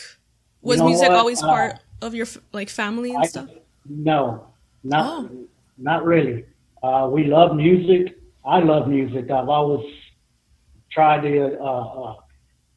was 0.62 0.78
You 0.78 0.84
know 0.84 0.90
music 0.90 1.10
what? 1.10 1.18
always 1.18 1.42
Uh, 1.44 1.48
part 1.48 1.80
of 2.02 2.14
your 2.14 2.28
like 2.54 2.70
family 2.70 3.14
and 3.14 3.24
I, 3.24 3.28
stuff? 3.28 3.50
no, 3.86 4.48
not 4.84 5.06
Oh. 5.06 5.30
not 5.78 6.06
really. 6.06 6.46
Uh, 6.84 7.10
we 7.12 7.24
love 7.26 7.56
music. 7.56 8.18
I 8.46 8.60
love 8.60 8.88
music. 8.88 9.30
I've 9.32 9.50
always 9.50 9.86
tried 10.92 11.22
to 11.22 11.58
uh, 11.60 11.64
uh, 11.64 12.16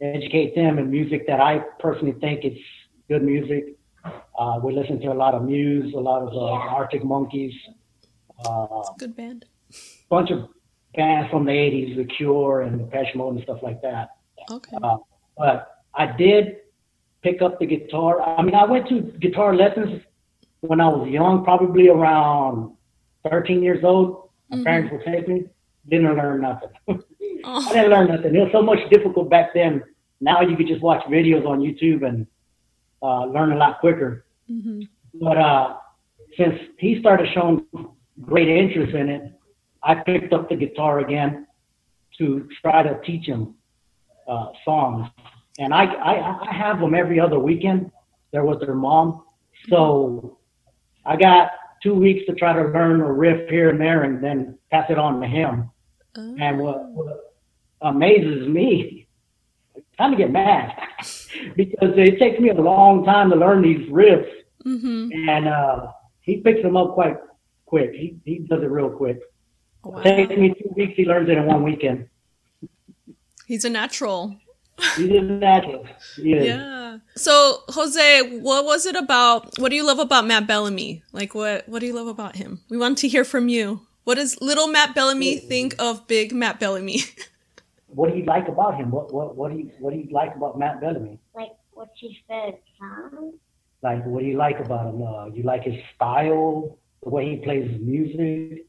educate 0.00 0.54
them 0.54 0.78
in 0.78 0.90
music 0.90 1.26
that 1.26 1.40
I 1.40 1.58
personally 1.78 2.14
think 2.20 2.44
is 2.44 2.58
good 3.08 3.22
music. 3.22 3.76
Uh, 4.38 4.58
we 4.62 4.72
listen 4.72 4.98
to 5.00 5.08
a 5.08 5.14
lot 5.14 5.34
of 5.34 5.44
Muse, 5.44 5.92
a 5.94 5.98
lot 5.98 6.22
of 6.22 6.28
uh, 6.28 6.52
Arctic 6.74 7.04
Monkeys, 7.04 7.52
uh, 8.46 8.82
Good 8.98 9.14
band. 9.14 9.44
bunch 10.08 10.30
of 10.30 10.48
bands 10.94 11.30
from 11.30 11.44
the 11.44 11.52
'80s, 11.52 11.96
The 11.96 12.04
Cure 12.04 12.62
and 12.62 12.78
Depeche 12.78 13.14
Mode 13.14 13.34
and 13.34 13.44
stuff 13.44 13.58
like 13.62 13.82
that. 13.82 14.16
Okay. 14.50 14.76
Uh, 14.82 14.96
but 15.36 15.84
I 15.94 16.06
did 16.16 16.56
pick 17.22 17.42
up 17.42 17.58
the 17.58 17.66
guitar. 17.66 18.22
I 18.22 18.42
mean, 18.42 18.54
I 18.54 18.64
went 18.64 18.88
to 18.88 19.02
guitar 19.20 19.54
lessons 19.54 20.02
when 20.60 20.80
I 20.80 20.88
was 20.88 21.08
young, 21.08 21.44
probably 21.44 21.88
around 21.88 22.74
13 23.28 23.62
years 23.62 23.84
old. 23.84 24.30
My 24.48 24.62
parents 24.64 24.92
would 24.92 25.04
take 25.04 25.28
me. 25.28 25.44
Didn't 25.88 26.16
learn 26.16 26.40
nothing. 26.40 26.70
I 27.44 27.64
Oh, 27.68 27.72
didn't 27.72 27.90
learn 27.90 28.08
nothing. 28.08 28.34
It 28.34 28.38
was 28.40 28.52
so 28.52 28.62
much 28.62 28.78
difficult 28.90 29.30
back 29.30 29.54
then. 29.54 29.82
Now 30.20 30.40
you 30.42 30.56
could 30.56 30.66
just 30.66 30.82
watch 30.82 31.02
videos 31.06 31.46
on 31.46 31.60
YouTube 31.60 32.06
and 32.06 32.26
uh, 33.02 33.24
learn 33.26 33.52
a 33.52 33.56
lot 33.56 33.80
quicker. 33.80 34.24
mhm. 34.50 34.88
But 35.14 35.38
uh, 35.38 35.76
since 36.36 36.54
he 36.78 37.00
started 37.00 37.28
showing 37.34 37.66
great 38.20 38.48
interest 38.48 38.94
in 38.94 39.08
it, 39.08 39.32
I 39.82 39.94
picked 39.96 40.32
up 40.32 40.48
the 40.48 40.56
guitar 40.56 41.00
again 41.00 41.46
to 42.18 42.48
try 42.60 42.82
to 42.82 43.00
teach 43.04 43.26
him 43.26 43.54
uh, 44.28 44.48
songs. 44.64 45.08
And 45.58 45.72
I, 45.74 45.84
I, 45.86 46.48
I 46.50 46.52
have 46.54 46.80
them 46.80 46.94
every 46.94 47.18
other 47.18 47.38
weekend. 47.38 47.90
They're 48.32 48.44
with 48.44 48.60
their 48.60 48.74
mom. 48.74 49.24
So 49.68 50.38
I 51.04 51.16
got 51.16 51.50
two 51.82 51.94
weeks 51.94 52.24
to 52.26 52.34
try 52.34 52.52
to 52.52 52.62
learn 52.68 53.00
a 53.00 53.12
riff 53.12 53.48
here 53.48 53.70
and 53.70 53.80
there 53.80 54.04
and 54.04 54.22
then 54.22 54.58
pass 54.70 54.86
it 54.90 54.98
on 54.98 55.20
to 55.20 55.26
him. 55.26 55.70
Oh. 56.16 56.36
And 56.38 56.58
what, 56.58 56.90
what 56.92 57.29
amazes 57.82 58.46
me, 58.48 59.06
kind 59.98 60.12
of 60.14 60.18
get 60.18 60.30
mad 60.30 60.72
because 61.56 61.92
it 61.96 62.18
takes 62.18 62.40
me 62.40 62.50
a 62.50 62.54
long 62.54 63.04
time 63.04 63.30
to 63.30 63.36
learn 63.36 63.62
these 63.62 63.88
riffs 63.90 64.30
Mhm. 64.66 65.10
and 65.28 65.48
uh, 65.48 65.86
he 66.20 66.36
picks 66.38 66.60
them 66.62 66.76
up 66.76 66.92
quite 66.94 67.16
quick. 67.64 67.92
He 67.94 68.16
he 68.26 68.40
does 68.40 68.62
it 68.62 68.66
real 68.70 68.90
quick. 68.90 69.18
Wow. 69.82 70.02
Takes 70.02 70.36
me 70.36 70.52
two 70.52 70.70
weeks. 70.76 70.92
He 70.96 71.06
learns 71.06 71.30
it 71.30 71.38
in 71.38 71.46
one 71.46 71.62
weekend. 71.62 72.08
He's 73.46 73.64
a 73.64 73.70
natural. 73.70 74.36
He 74.96 75.16
is 75.16 75.22
natural. 75.28 75.86
Yeah. 76.18 76.98
So, 77.16 77.60
Jose, 77.68 78.38
what 78.40 78.64
was 78.64 78.84
it 78.86 78.96
about? 78.96 79.58
What 79.58 79.70
do 79.70 79.76
you 79.76 79.86
love 79.86 79.98
about 79.98 80.26
Matt 80.26 80.46
Bellamy? 80.46 81.02
Like, 81.12 81.34
what 81.34 81.66
what 81.68 81.80
do 81.80 81.86
you 81.86 81.94
love 81.94 82.06
about 82.06 82.36
him? 82.36 82.60
We 82.68 82.76
want 82.76 82.98
to 82.98 83.08
hear 83.08 83.24
from 83.24 83.48
you. 83.48 83.86
What 84.04 84.16
does 84.16 84.40
little 84.42 84.66
Matt 84.68 84.94
Bellamy 84.94 85.38
think 85.38 85.74
of 85.78 86.06
big 86.06 86.32
Matt 86.34 86.60
Bellamy? 86.60 87.00
What 87.92 88.12
do 88.12 88.18
you 88.18 88.24
like 88.24 88.48
about 88.48 88.76
him? 88.76 88.90
What 88.90 89.12
what 89.12 89.36
what 89.36 89.50
do 89.50 89.58
you 89.58 89.70
what 89.80 89.92
do 89.92 89.98
you 89.98 90.08
like 90.10 90.34
about 90.36 90.58
Matt 90.58 90.80
Bellamy? 90.80 91.18
Like 91.34 91.50
what's 91.72 91.98
his 92.00 92.12
favorite 92.28 92.62
song? 92.78 93.32
Like 93.82 94.04
what 94.06 94.20
do 94.20 94.26
you 94.26 94.36
like 94.36 94.60
about 94.60 94.94
him? 94.94 95.02
Uh, 95.02 95.26
you 95.26 95.42
like 95.42 95.64
his 95.64 95.76
style, 95.94 96.78
the 97.02 97.08
way 97.08 97.30
he 97.30 97.36
plays 97.36 97.70
his 97.70 97.80
music. 97.80 98.66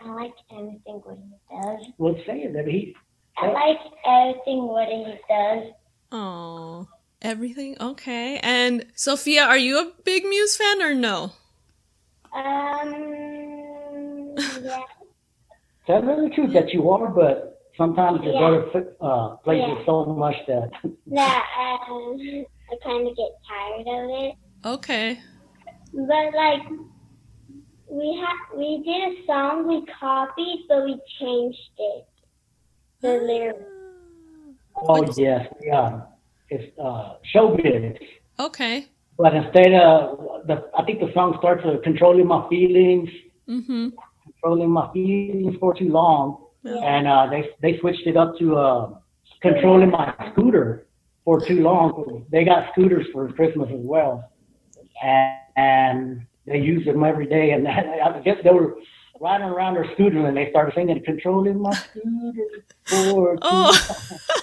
I 0.00 0.10
like 0.10 0.34
everything 0.50 1.00
what 1.04 1.16
he 1.16 1.62
does. 1.62 1.86
Well, 1.98 2.16
say 2.26 2.42
it. 2.42 2.52
That 2.54 2.66
he. 2.66 2.94
I 3.38 3.48
like 3.48 3.78
everything 4.06 4.66
what 4.66 4.88
he 4.88 5.14
does. 5.28 5.72
Oh, 6.10 6.88
everything 7.22 7.76
okay. 7.80 8.40
And 8.42 8.86
Sophia, 8.94 9.44
are 9.44 9.58
you 9.58 9.78
a 9.78 9.92
big 10.04 10.24
Muse 10.24 10.56
fan 10.56 10.82
or 10.82 10.94
no? 10.94 11.32
Um, 12.34 14.34
yeah. 14.36 14.82
Tell 15.86 16.02
me 16.02 16.28
the 16.28 16.34
truth 16.34 16.52
that 16.52 16.72
you 16.72 16.90
are, 16.90 17.08
but 17.08 17.55
sometimes 17.76 18.22
your 18.24 18.32
Yeah. 18.34 18.40
brother 18.70 18.96
uh, 19.00 19.36
plays 19.44 19.60
Yeah. 19.60 19.78
it 19.78 19.86
so 19.86 20.04
much 20.06 20.36
that. 20.46 20.70
That 21.06 21.44
um, 21.58 22.18
I 22.70 22.76
kind 22.82 23.06
of 23.08 23.16
get 23.16 23.30
tired 23.48 23.86
of 23.86 24.10
it. 24.24 24.34
Okay. 24.64 25.18
But 25.92 26.34
like, 26.34 26.62
we 27.88 28.20
ha- 28.22 28.56
we 28.56 28.82
did 28.84 29.02
a 29.22 29.26
song 29.26 29.68
we 29.68 29.84
copied, 30.00 30.64
but 30.68 30.84
we 30.84 30.98
changed 31.20 31.70
it. 31.78 32.06
The 33.02 33.08
lyrics. 33.28 33.62
oh 34.76 35.04
yes, 35.16 35.46
yeah. 35.62 36.00
It's 36.48 36.76
uh, 36.78 37.14
showbiz. 37.34 37.98
Okay. 38.40 38.86
But 39.18 39.34
instead 39.34 39.72
of 39.74 40.46
the, 40.46 40.68
I 40.76 40.84
think 40.84 41.00
the 41.00 41.10
song 41.14 41.36
starts 41.38 41.64
with 41.64 41.82
controlling 41.82 42.26
my 42.26 42.48
feelings, 42.48 43.08
Mm-hmm. 43.48 43.90
controlling 44.24 44.70
my 44.70 44.90
feelings 44.92 45.54
for 45.60 45.72
too 45.72 45.88
long, 45.88 46.45
Yeah. 46.66 46.74
and 46.96 47.06
uh, 47.06 47.26
they 47.30 47.50
they 47.62 47.78
switched 47.78 48.06
it 48.06 48.16
up 48.16 48.36
to 48.38 48.56
uh, 48.56 48.90
controlling 49.40 49.90
my 49.90 50.12
scooter 50.32 50.86
for 51.24 51.40
too 51.40 51.60
long. 51.62 52.26
They 52.30 52.44
got 52.44 52.72
scooters 52.72 53.06
for 53.12 53.28
Christmas 53.32 53.68
as 53.72 53.80
well, 53.80 54.30
and, 55.02 55.38
and 55.56 56.26
they 56.46 56.58
use 56.58 56.84
them 56.84 57.04
every 57.04 57.26
day. 57.26 57.50
And 57.52 57.66
I 57.68 58.20
guess 58.24 58.38
they 58.44 58.50
were 58.50 58.76
riding 59.20 59.46
around 59.48 59.74
their 59.74 59.90
scooter 59.94 60.26
and 60.26 60.36
they 60.36 60.50
started 60.50 60.74
singing 60.74 61.02
"Controlling 61.04 61.60
my 61.60 61.72
scooter 61.72 62.64
for 62.84 63.34
too 63.36 63.40
Oh, 63.42 63.96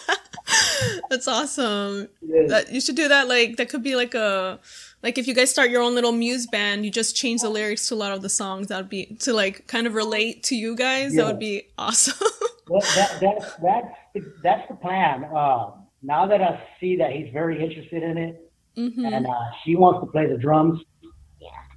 that's 1.10 1.28
awesome. 1.28 2.08
long." 2.22 2.48
That 2.48 2.72
you 2.72 2.82
should 2.82 2.96
do 2.96 3.08
that. 3.08 3.28
Like 3.28 3.58
that 3.58 3.70
could 3.70 3.84
be 3.84 3.96
like 3.96 4.14
a 4.14 4.60
like 5.04 5.18
if 5.18 5.28
you 5.28 5.34
guys 5.36 5.52
start 5.52 5.70
your 5.70 5.82
own 5.82 5.94
little 5.94 6.14
Muse 6.14 6.48
band, 6.48 6.86
you 6.86 6.92
just 6.92 7.16
change 7.16 7.42
the 7.42 7.50
lyrics 7.50 7.88
to 7.90 7.94
a 7.94 7.96
lot 7.96 8.14
of 8.14 8.22
the 8.22 8.30
songs. 8.30 8.68
That 8.68 8.78
would 8.78 8.90
be 8.90 9.06
to 9.20 9.34
like 9.34 9.68
kind 9.68 9.86
of 9.86 9.94
relate 9.94 10.44
to 10.44 10.56
you 10.56 10.76
guys. 10.76 11.14
That 11.16 11.26
would 11.28 11.40
be 11.40 11.64
awesome. 11.78 12.16
Well, 12.70 12.80
that, 12.96 13.20
that's 13.20 13.56
that's 13.62 13.88
the, 14.14 14.34
that's 14.42 14.66
the 14.70 14.76
plan. 14.76 15.26
Uh, 15.26 15.72
now 16.02 16.26
that 16.26 16.42
I 16.42 16.64
see 16.80 16.96
that 16.96 17.12
he's 17.12 17.32
very 17.34 17.62
interested 17.62 18.04
in 18.04 18.18
it, 18.18 18.52
hmm 18.78 19.06
and 19.06 19.28
uh, 19.28 19.32
she 19.64 19.76
wants 19.76 20.00
to 20.00 20.10
play 20.10 20.28
the 20.28 20.38
drums, 20.38 20.80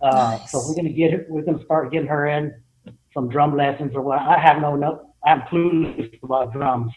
uh, 0.01 0.11
Nice. 0.39 0.53
so 0.53 0.63
we're 0.65 0.77
gonna 0.77 0.91
get 0.91 1.11
her, 1.13 1.27
we're 1.29 1.43
gonna 1.43 1.63
start 1.65 1.91
getting 1.91 2.07
her 2.07 2.29
in 2.29 2.55
some 3.13 3.29
drum 3.29 3.57
lessons 3.57 3.97
or 3.97 4.03
what. 4.03 4.21
I 4.21 4.39
have 4.39 4.61
no 4.63 4.77
no, 4.77 5.11
I'm 5.25 5.41
clueless 5.43 6.09
about 6.23 6.53
drums. 6.53 6.93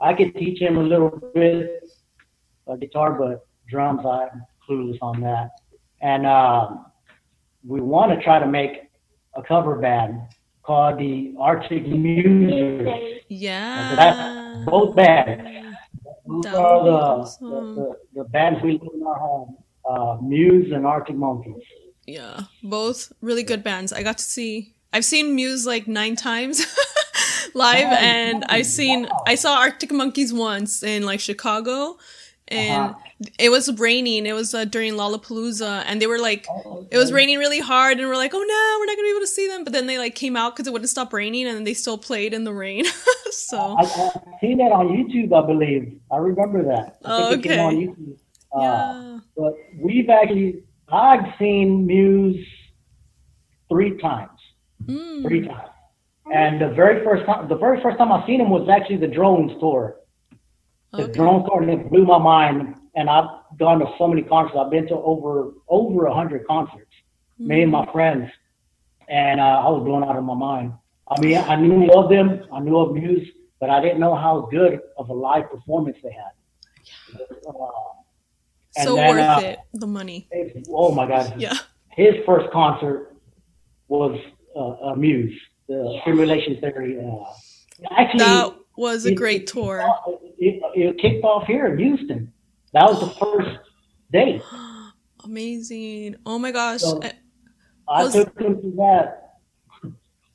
I 0.00 0.14
could 0.14 0.34
teach 0.34 0.58
him 0.62 0.78
a 0.78 0.82
little 0.82 1.10
bit 1.34 1.82
of 2.66 2.80
guitar, 2.80 3.12
but 3.12 3.46
drums 3.68 4.00
I'm 4.06 4.42
clueless 4.68 4.98
on 5.02 5.20
that. 5.22 5.50
And 6.00 6.26
um, 6.26 6.86
we 7.66 7.80
want 7.80 8.16
to 8.16 8.22
try 8.22 8.38
to 8.38 8.46
make 8.46 8.90
a 9.34 9.42
cover 9.42 9.76
band 9.76 10.20
called 10.62 10.98
the 10.98 11.34
Arctic 11.38 11.84
Musers. 11.86 13.20
Yeah. 13.28 13.90
So 13.90 13.96
that's 13.96 14.64
both 14.66 14.96
bands. 14.96 15.76
Those 16.26 16.42
That 16.44 16.54
are 16.56 16.84
the, 16.84 16.90
awesome. 16.90 17.50
the, 17.50 17.96
the, 18.14 18.22
the 18.22 18.24
bands 18.24 18.62
we 18.62 18.72
live 18.72 18.90
in 18.94 19.02
our 19.02 19.18
home. 19.18 19.56
Uh, 19.88 20.18
Muse 20.22 20.70
and 20.70 20.84
Arctic 20.84 21.16
Monkeys. 21.16 21.62
Yeah, 22.06 22.40
both 22.62 23.10
really 23.22 23.42
good 23.42 23.62
bands. 23.62 23.92
I 23.92 24.02
got 24.02 24.18
to 24.18 24.24
see. 24.24 24.74
I've 24.92 25.04
seen 25.04 25.34
Muse 25.34 25.66
like 25.66 25.86
nine 25.88 26.14
times 26.16 26.64
live, 27.54 27.86
and 27.98 28.44
I've 28.48 28.66
seen. 28.66 29.08
I 29.26 29.34
saw 29.34 29.58
Arctic 29.58 29.90
Monkeys 29.90 30.32
once 30.32 30.82
in 30.82 31.04
like 31.04 31.20
Chicago, 31.20 31.96
and 32.48 32.90
Uh-huh. 32.90 33.28
it 33.38 33.50
was 33.50 33.72
raining. 33.78 34.26
It 34.26 34.32
was 34.32 34.54
uh, 34.54 34.64
during 34.64 34.94
Lollapalooza, 34.94 35.84
and 35.86 36.00
they 36.02 36.06
were 36.06 36.18
like, 36.18 36.46
Oh, 36.50 36.86
it 36.90 36.96
was 36.98 37.12
raining 37.12 37.38
really 37.38 37.60
hard, 37.60 37.98
and 37.98 38.08
we're 38.08 38.16
like, 38.16 38.32
oh 38.34 38.38
no, 38.38 38.76
we're 38.80 38.86
not 38.86 38.96
gonna 38.96 39.06
be 39.06 39.10
able 39.10 39.20
to 39.20 39.26
see 39.26 39.46
them. 39.48 39.64
But 39.64 39.72
then 39.72 39.86
they 39.86 39.98
like 39.98 40.14
came 40.14 40.36
out 40.36 40.54
because 40.54 40.66
it 40.66 40.72
wouldn't 40.72 40.90
stop 40.90 41.12
raining, 41.12 41.46
and 41.46 41.66
they 41.66 41.74
still 41.74 41.98
played 41.98 42.32
in 42.34 42.44
the 42.44 42.52
rain. 42.54 42.84
so 43.30 43.58
I, 43.78 43.82
I've 43.82 44.38
seen 44.40 44.58
that 44.58 44.72
on 44.72 44.88
YouTube, 44.88 45.32
I 45.32 45.46
believe. 45.46 45.98
I 46.10 46.16
remember 46.16 46.64
that. 46.64 46.98
I 47.04 47.08
Oh, 47.10 47.30
think 47.30 47.46
it 47.46 47.48
came 47.50 47.60
okay. 47.60 47.66
on 47.66 47.76
YouTube. 47.76 48.18
Uh, 48.56 48.60
yeah. 48.62 49.18
But 49.36 49.54
we've 49.78 50.08
actually, 50.08 50.62
I've 50.90 51.34
seen 51.38 51.86
Muse 51.86 52.46
three 53.68 53.98
times. 53.98 54.30
Mm. 54.86 55.22
Three 55.22 55.46
times. 55.46 55.68
And 56.32 56.60
the 56.60 56.68
very 56.70 57.04
first 57.04 57.24
time, 57.26 57.48
the 57.48 57.56
very 57.56 57.80
first 57.82 57.98
time 57.98 58.10
I 58.12 58.24
seen 58.26 58.40
him 58.40 58.50
was 58.50 58.68
actually 58.68 58.96
the 58.98 59.06
Drones 59.06 59.52
tour. 59.60 59.96
The 60.92 61.04
Okay. 61.04 61.12
Tour, 61.12 61.62
and 61.62 61.70
it 61.70 61.90
blew 61.90 62.04
my 62.04 62.18
mind. 62.18 62.74
And 62.96 63.08
I've 63.10 63.28
gone 63.58 63.78
to 63.80 63.86
so 63.98 64.08
many 64.08 64.22
concerts. 64.22 64.56
I've 64.58 64.70
been 64.70 64.88
to 64.88 64.94
over 64.96 65.52
over 65.68 66.06
a 66.06 66.14
hundred 66.14 66.46
concerts. 66.46 66.90
Me 67.38 67.62
and 67.62 67.70
my 67.70 67.86
friends, 67.92 68.28
and 69.08 69.38
uh, 69.40 69.44
I 69.44 69.68
was 69.68 69.84
blown 69.84 70.02
out 70.02 70.16
of 70.16 70.24
my 70.24 70.34
mind. 70.34 70.72
I 71.08 71.20
mean, 71.20 71.36
I 71.38 71.54
knew 71.54 71.88
of 71.92 72.10
them, 72.10 72.42
I 72.52 72.58
knew 72.58 72.76
of 72.78 72.92
Muse, 72.94 73.28
but 73.60 73.70
I 73.70 73.80
didn't 73.80 74.00
know 74.00 74.16
how 74.16 74.48
good 74.50 74.80
of 74.96 75.08
a 75.08 75.12
live 75.12 75.48
performance 75.50 75.96
they 76.02 76.10
had. 76.10 77.20
Uh, 77.46 77.52
so 78.82 78.96
then, 78.96 79.10
worth 79.10 79.24
uh, 79.24 79.40
it. 79.44 79.58
The 79.74 79.86
money. 79.86 80.26
it- 80.32 80.66
oh 80.70 80.92
my 80.92 81.06
God! 81.06 81.34
Yeah. 81.38 81.54
His 81.90 82.14
first 82.26 82.50
concert 82.50 83.14
was 83.88 84.18
uh, 84.56 84.90
uh, 84.90 84.94
Muse, 84.96 85.38
the 85.68 86.00
Simulation 86.04 86.60
Theory. 86.60 86.98
Uh, 86.98 87.24
actually, 87.96 88.18
That 88.18 88.57
was 88.78 89.04
a 89.06 89.10
it- 89.10 89.14
great 89.16 89.42
it 89.42 89.46
tour. 89.48 89.82
off- 89.82 90.04
It, 90.38 90.62
it 90.74 90.98
kicked 90.98 91.24
off 91.24 91.46
here 91.46 91.66
in 91.66 91.78
Houston. 91.78 92.32
That 92.72 92.84
was 92.84 93.00
the 93.00 93.10
first 93.18 93.58
date. 94.12 94.40
Amazing. 95.24 96.16
Oh 96.24 96.38
my 96.38 96.52
gosh. 96.52 96.80
So- 96.82 97.00
Uh, 97.00 97.10
I 97.88 98.04
Was- 98.04 98.12
took 98.14 98.38
him 98.40 98.60
to 98.62 98.70
that. 98.76 99.24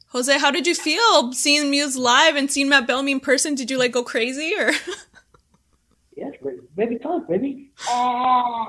Jose, 0.10 0.38
how 0.38 0.52
did 0.52 0.68
you 0.68 0.76
feel 0.76 1.32
seeing 1.34 1.72
Muse 1.72 1.98
live 1.98 2.36
and 2.36 2.52
seeing 2.52 2.70
Matt 2.70 2.86
Bellamy 2.86 3.14
in 3.14 3.20
person? 3.20 3.56
Did 3.56 3.72
you 3.72 3.80
like 3.80 3.92
go 3.94 4.04
crazy 4.04 4.54
or? 4.58 4.72
Yes, 6.16 6.34
baby, 6.76 7.00
talk, 7.00 7.28
baby. 7.28 7.72
Uh, 7.90 8.66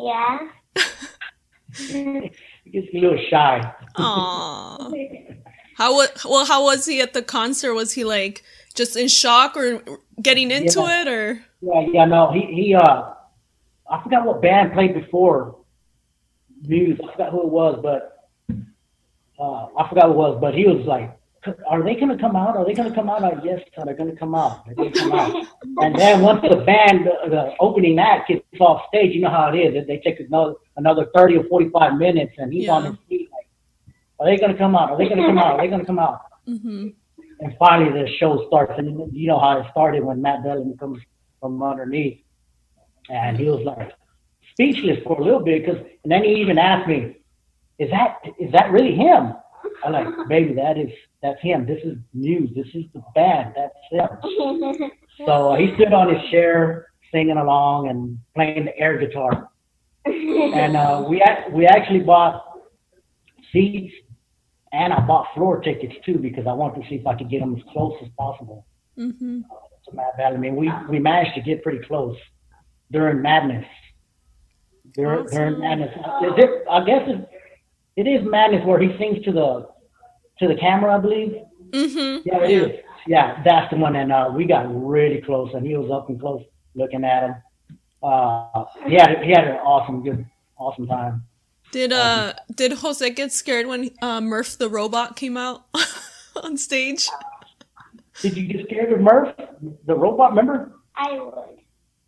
yeah. 0.00 0.38
He 1.76 2.30
gets 2.72 2.88
a 2.94 2.98
little 2.98 3.18
shy. 3.30 3.72
Aww. 3.96 5.36
How 5.76 5.94
was 5.94 6.08
well? 6.24 6.44
How 6.46 6.64
was 6.64 6.84
he 6.86 7.00
at 7.00 7.12
the 7.14 7.22
concert? 7.22 7.74
Was 7.74 7.92
he 7.92 8.02
like 8.04 8.42
just 8.74 8.96
in 8.96 9.08
shock 9.08 9.56
or 9.56 9.82
getting 10.20 10.50
into 10.50 10.80
Yeah. 10.80 11.02
it 11.02 11.08
or? 11.08 11.40
Yeah, 11.60 11.80
yeah, 11.92 12.04
no, 12.04 12.30
he 12.32 12.40
he 12.54 12.74
uh, 12.74 13.12
I 13.90 14.02
forgot 14.02 14.26
what 14.26 14.42
band 14.42 14.72
played 14.72 14.94
before 14.94 15.56
Muse. 16.66 17.00
I 17.02 17.12
forgot 17.12 17.32
who 17.32 17.42
it 17.42 17.48
was, 17.48 17.78
but 17.82 18.28
uh, 19.38 19.66
I 19.78 19.88
forgot 19.88 20.06
who 20.06 20.12
it 20.12 20.16
was. 20.16 20.38
But 20.40 20.54
he 20.54 20.66
was 20.66 20.84
like, 20.86 21.16
"Are 21.66 21.82
they 21.82 21.94
gonna 21.94 22.18
come 22.18 22.36
out? 22.36 22.56
Are 22.56 22.66
they 22.66 22.74
gonna 22.74 22.94
come 22.94 23.08
out?" 23.08 23.22
Like, 23.22 23.38
yes, 23.42 23.60
they're 23.82 23.94
gonna 23.94 24.14
come 24.16 24.34
out. 24.34 24.66
They're 24.66 24.74
gonna 24.74 24.90
come 24.92 25.12
out. 25.12 25.46
and 25.78 25.98
then 25.98 26.20
once 26.20 26.42
the 26.42 26.56
band, 26.56 27.06
the, 27.06 27.30
the 27.30 27.54
opening 27.60 27.98
act 27.98 28.28
gets 28.28 28.44
off 28.60 28.82
stage, 28.88 29.14
you 29.14 29.22
know 29.22 29.30
how 29.30 29.48
it 29.52 29.56
is. 29.58 29.86
They 29.86 29.98
take 30.00 30.20
another 30.20 30.54
another 30.76 31.06
thirty 31.14 31.36
or 31.38 31.44
forty 31.44 31.70
five 31.70 31.96
minutes, 31.96 32.34
and 32.38 32.52
he's 32.52 32.68
on 32.68 32.84
Yeah. 32.84 32.90
his 32.90 32.98
feet 33.08 33.28
like, 33.32 33.46
"Are 34.20 34.26
they 34.26 34.36
gonna 34.38 34.58
come 34.58 34.76
out? 34.76 34.90
Are 34.90 34.98
they 34.98 35.08
gonna 35.08 35.26
come 35.26 35.38
out? 35.38 35.54
Are 35.54 35.62
they 35.62 35.68
gonna 35.68 35.86
come 35.86 35.98
out?" 35.98 36.20
hmm 36.46 36.88
and 37.40 37.54
finally 37.58 37.90
the 37.92 38.08
show 38.18 38.46
starts 38.48 38.72
and 38.76 39.14
you 39.14 39.26
know 39.26 39.38
how 39.38 39.60
it 39.60 39.66
started 39.70 40.04
when 40.04 40.22
Matt 40.22 40.42
Bellamy 40.42 40.76
comes 40.76 41.00
from 41.40 41.62
underneath. 41.62 42.20
And 43.10 43.36
he 43.36 43.44
was 43.44 43.62
like 43.64 43.92
speechless 44.52 44.98
for 45.04 45.20
a 45.20 45.24
little 45.24 45.44
bit 45.44 45.64
because 45.64 45.80
and 46.02 46.12
then 46.12 46.24
he 46.24 46.34
even 46.36 46.58
asked 46.58 46.88
me 46.88 47.16
is 47.78 47.90
that 47.90 48.18
is 48.38 48.52
that 48.52 48.70
really 48.70 48.94
him? 48.94 49.34
I'm 49.84 49.92
like 49.92 50.28
baby 50.28 50.54
that 50.54 50.78
is 50.78 50.90
that's 51.22 51.40
him. 51.40 51.66
This 51.66 51.82
is 51.84 51.98
Muse 52.12 52.50
this 52.54 52.68
is 52.74 52.84
the 52.94 53.02
band. 53.14 53.54
That's 53.56 53.74
him 53.90 54.90
so 55.26 55.52
uh, 55.52 55.56
he 55.56 55.74
stood 55.74 55.92
on 55.92 56.14
his 56.14 56.30
chair 56.30 56.88
singing 57.12 57.36
along 57.36 57.88
and 57.88 58.18
playing 58.34 58.66
the 58.66 58.78
air 58.78 58.98
guitar. 58.98 59.48
And 60.06 60.76
uh, 60.76 61.04
we 61.08 61.22
we 61.50 61.66
actually 61.66 62.00
bought 62.00 62.44
seats 63.52 63.94
and 64.74 64.92
I 64.92 65.00
bought 65.00 65.32
floor 65.34 65.60
tickets 65.60 65.94
too 66.04 66.18
because 66.18 66.46
I 66.46 66.52
wanted 66.52 66.82
to 66.82 66.88
see 66.88 66.96
if 66.96 67.06
I 67.06 67.14
could 67.14 67.30
get 67.30 67.40
them 67.40 67.54
as 67.56 67.62
close 67.72 67.94
as 68.02 68.08
possible 68.18 68.66
mm-hmm. 68.98 69.40
to 69.40 69.94
Matt 69.94 70.16
Bellamy. 70.16 70.50
We 70.50 70.72
we 70.88 70.98
managed 70.98 71.34
to 71.36 71.40
get 71.40 71.62
pretty 71.62 71.86
close 71.86 72.16
during 72.90 73.22
Madness. 73.22 73.66
During, 74.94 75.26
during 75.26 75.60
Madness, 75.60 75.90
it? 75.96 76.64
I 76.70 76.84
guess 76.84 77.02
it, 77.08 77.28
it 77.96 78.08
is 78.08 78.26
Madness 78.28 78.66
where 78.66 78.80
he 78.80 78.96
sings 78.98 79.24
to 79.24 79.32
the 79.32 79.68
to 80.40 80.48
the 80.48 80.56
camera, 80.56 80.96
I 80.96 80.98
believe. 80.98 81.36
hmm 81.72 82.18
Yeah, 82.24 82.42
it 82.42 82.50
is. 82.50 82.80
Yeah, 83.06 83.42
that's 83.44 83.70
the 83.70 83.76
one. 83.76 83.94
And 83.96 84.10
uh, 84.10 84.32
we 84.34 84.44
got 84.44 84.64
really 84.68 85.20
close, 85.20 85.50
and 85.54 85.64
he 85.64 85.76
was 85.76 85.90
up 85.90 86.08
and 86.08 86.18
close 86.18 86.42
looking 86.74 87.04
at 87.04 87.22
him. 87.22 87.34
Uh, 88.02 88.64
he 88.86 88.94
had 88.94 89.22
he 89.22 89.30
had 89.30 89.46
an 89.46 89.56
awesome, 89.56 90.02
good, 90.02 90.26
awesome 90.58 90.88
time. 90.88 91.22
Did 91.74 91.92
uh 91.92 92.34
did 92.54 92.70
Jose 92.70 93.10
get 93.10 93.32
scared 93.32 93.66
when 93.66 93.90
uh, 94.00 94.20
Murph 94.20 94.58
the 94.58 94.68
robot 94.68 95.16
came 95.16 95.36
out 95.36 95.64
on 96.36 96.56
stage? 96.56 97.08
Did 98.22 98.36
you 98.36 98.46
get 98.46 98.66
scared 98.66 98.92
of 98.92 99.00
Murph, 99.00 99.34
the 99.84 99.96
robot? 99.96 100.30
Remember? 100.30 100.70
I 100.94 101.18
would. 101.18 101.34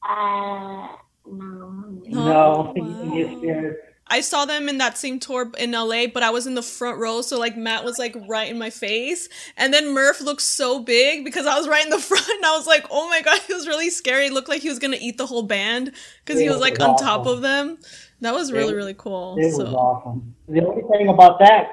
Uh, 0.09 0.89
no. 1.27 1.93
no, 2.07 2.73
he 2.77 3.25
wow. 3.25 3.39
scared. 3.41 3.77
I 4.09 4.21
saw 4.21 4.45
them 4.45 4.69
in 4.69 4.79
that 4.79 4.97
same 4.97 5.19
tour 5.19 5.51
in 5.59 5.73
LA, 5.73 6.07
but 6.07 6.23
I 6.23 6.31
was 6.31 6.47
in 6.47 6.55
the 6.55 6.63
front 6.63 6.99
row, 6.99 7.23
so 7.23 7.37
like 7.37 7.57
Matt 7.57 7.85
was 7.85 7.99
like 7.99 8.17
right 8.29 8.49
in 8.49 8.59
my 8.59 8.71
face. 8.71 9.29
And 9.57 9.75
then 9.75 9.93
Murph 9.93 10.21
looked 10.21 10.43
so 10.43 10.79
big 10.79 11.25
because 11.25 11.45
I 11.45 11.59
was 11.59 11.67
right 11.67 11.83
in 11.83 11.91
the 11.91 11.99
front. 12.11 12.29
And 12.29 12.47
I 12.47 12.57
was 12.57 12.69
like, 12.69 12.87
oh 12.89 13.09
my 13.09 13.21
god, 13.21 13.41
he 13.49 13.53
was 13.53 13.67
really 13.67 13.91
scary. 13.91 14.27
It 14.27 14.33
looked 14.33 14.49
like 14.49 14.63
he 14.63 14.69
was 14.69 14.79
gonna 14.79 14.99
eat 15.01 15.19
the 15.19 15.27
whole 15.27 15.43
band 15.43 15.91
because 16.25 16.41
he 16.41 16.49
was 16.49 16.61
like 16.61 16.79
was 16.79 16.89
on 16.89 16.97
top 16.97 17.27
of 17.27 17.43
them. 17.43 17.79
That 18.21 18.35
was 18.35 18.53
really, 18.53 18.73
It- 18.73 18.77
really 18.77 18.95
cool. 18.95 19.37
It 19.39 19.53
so 19.53 19.65
was 19.65 19.75
awesome. 19.75 20.35
The 20.49 20.65
only 20.65 20.83
thing 20.91 21.09
about 21.09 21.39
that 21.41 21.73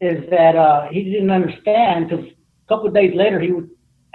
is 0.00 0.28
that 0.30 0.56
uh, 0.56 0.88
he 0.88 1.04
didn't 1.04 1.30
understand 1.30 2.08
because 2.08 2.24
a 2.26 2.68
couple 2.68 2.86
of 2.88 2.94
days 2.94 3.14
later 3.14 3.40
he 3.40 3.52
would 3.52 3.70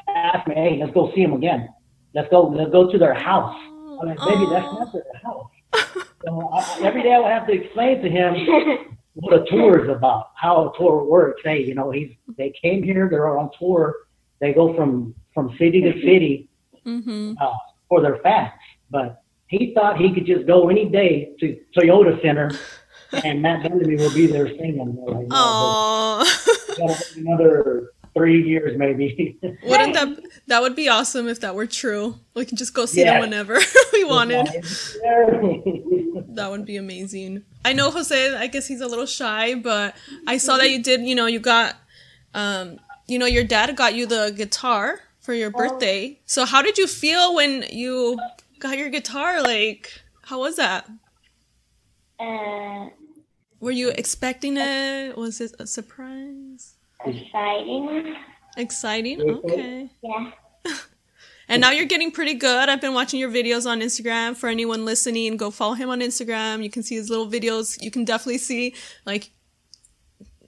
ask 0.08 0.48
me, 0.48 0.56
"Hey, 0.56 0.78
let's 0.80 0.94
go 0.94 1.12
see 1.14 1.22
him 1.22 1.34
again. 1.34 1.70
Let's 2.14 2.30
go. 2.30 2.44
Let's 2.44 2.72
go 2.72 2.92
to 2.92 2.98
their 2.98 3.14
house." 3.14 3.56
I'm 4.02 4.08
like, 4.08 4.24
"Baby, 4.26 4.46
that's 4.50 4.72
not 4.74 4.92
their 4.94 5.04
house." 5.24 5.50
so 6.26 6.50
I, 6.54 6.80
every 6.84 7.04
day 7.04 7.14
I 7.14 7.20
would 7.20 7.32
have 7.32 7.48
to 7.48 7.54
explain 7.54 8.02
to 8.02 8.10
him 8.10 8.98
what 9.14 9.34
a 9.34 9.46
tour 9.50 9.84
is 9.84 9.90
about, 9.90 10.32
how 10.36 10.70
a 10.70 10.78
tour 10.78 11.04
works. 11.04 11.42
Hey, 11.44 11.64
you 11.64 11.76
know, 11.76 11.92
he's 11.92 12.12
they 12.38 12.54
came 12.62 12.84
here, 12.84 13.08
they're 13.10 13.38
on 13.38 13.50
tour, 13.60 13.96
they 14.40 14.54
go 14.54 14.74
from 14.76 15.14
from 15.34 15.56
city 15.58 15.82
to 15.82 15.94
city 16.02 16.50
hmm 16.84 17.34
uh, 17.40 17.54
for 17.88 18.02
their 18.02 18.18
fans. 18.18 18.52
But 18.90 19.22
he 19.50 19.74
thought 19.74 19.98
he 20.00 20.14
could 20.14 20.26
just 20.26 20.46
go 20.48 20.70
any 20.70 20.86
day 20.86 21.32
to 21.40 21.60
Toyota 21.76 22.22
Center 22.22 22.50
and 23.12 23.42
Matt 23.42 23.64
Bellamy 23.64 23.98
will 23.98 24.12
be 24.12 24.28
there 24.28 24.48
singing. 24.48 24.96
We're 24.96 25.14
like, 25.16 25.28
no, 25.28 25.36
Aww. 25.36 26.20
but 26.20 26.68
we 26.70 26.76
gotta 26.76 26.94
wait 26.94 27.26
another 27.26 27.92
three 28.14 28.48
years 28.48 28.78
maybe. 28.78 29.38
Wouldn't 29.64 29.94
that 29.94 30.10
that 30.48 30.62
would 30.62 30.76
be 30.76 30.88
awesome 30.90 31.28
if 31.28 31.40
that 31.42 31.56
were 31.56 31.66
true? 31.68 32.16
We 32.36 32.46
can 32.46 32.58
just 32.58 32.74
go 32.74 32.86
see 32.86 33.02
Yeah. 33.02 33.14
them 33.14 33.22
whenever 33.22 33.58
we 33.94 34.04
wanted. 34.04 34.46
That 36.36 36.48
would 36.52 36.66
be 36.66 36.78
amazing. 36.78 37.44
I 37.66 37.74
know 37.74 37.92
Jose, 37.92 38.36
I 38.36 38.48
guess 38.48 38.68
he's 38.68 38.82
a 38.82 38.88
little 38.88 39.06
shy, 39.06 39.56
but 39.56 39.96
I 40.28 40.38
saw 40.38 40.58
that 40.58 40.70
you 40.70 40.82
did, 40.82 41.02
you 41.02 41.16
know, 41.16 41.26
you 41.26 41.40
got 41.40 41.76
um 42.34 42.80
you 43.08 43.18
know, 43.18 43.26
your 43.26 43.44
dad 43.44 43.76
got 43.76 43.96
you 43.96 44.06
the 44.06 44.32
guitar 44.38 45.00
for 45.20 45.34
your 45.34 45.50
birthday. 45.50 46.20
So 46.26 46.46
how 46.46 46.62
did 46.62 46.78
you 46.78 46.86
feel 46.86 47.34
when 47.34 47.64
you 47.72 48.20
got 48.60 48.78
your 48.78 48.90
guitar? 48.90 49.42
Like, 49.42 50.02
how 50.24 50.40
was 50.40 50.58
that? 50.58 50.88
uh, 52.20 52.88
Were 53.60 53.72
you 53.72 53.90
expecting 53.90 54.58
it? 54.58 55.18
Was 55.18 55.42
it 55.42 55.54
a 55.60 55.68
surprise? 55.68 56.76
exciting. 57.06 58.16
Exciting? 58.58 59.22
Okay. 59.22 59.54
Okay. 59.54 59.90
Yeah. 60.04 60.32
And 61.52 61.62
now 61.62 61.72
you're 61.72 61.88
getting 61.88 62.12
pretty 62.12 62.36
good. 62.36 62.70
I've 62.70 62.80
been 62.80 62.94
watching 62.94 63.20
your 63.20 63.32
videos 63.32 63.66
on 63.66 63.80
Instagram. 63.82 64.38
For 64.38 64.50
anyone 64.50 64.86
listening, 64.86 65.36
go 65.36 65.50
follow 65.50 65.74
him 65.74 65.90
on 65.90 66.00
Instagram. 66.00 66.64
You 66.64 66.70
can 66.70 66.84
see 66.84 66.94
his 66.94 67.10
little 67.10 67.28
videos. 67.28 67.82
You 67.82 67.90
can 67.90 68.06
definitely 68.06 68.38
see 68.38 68.76
like 69.04 69.32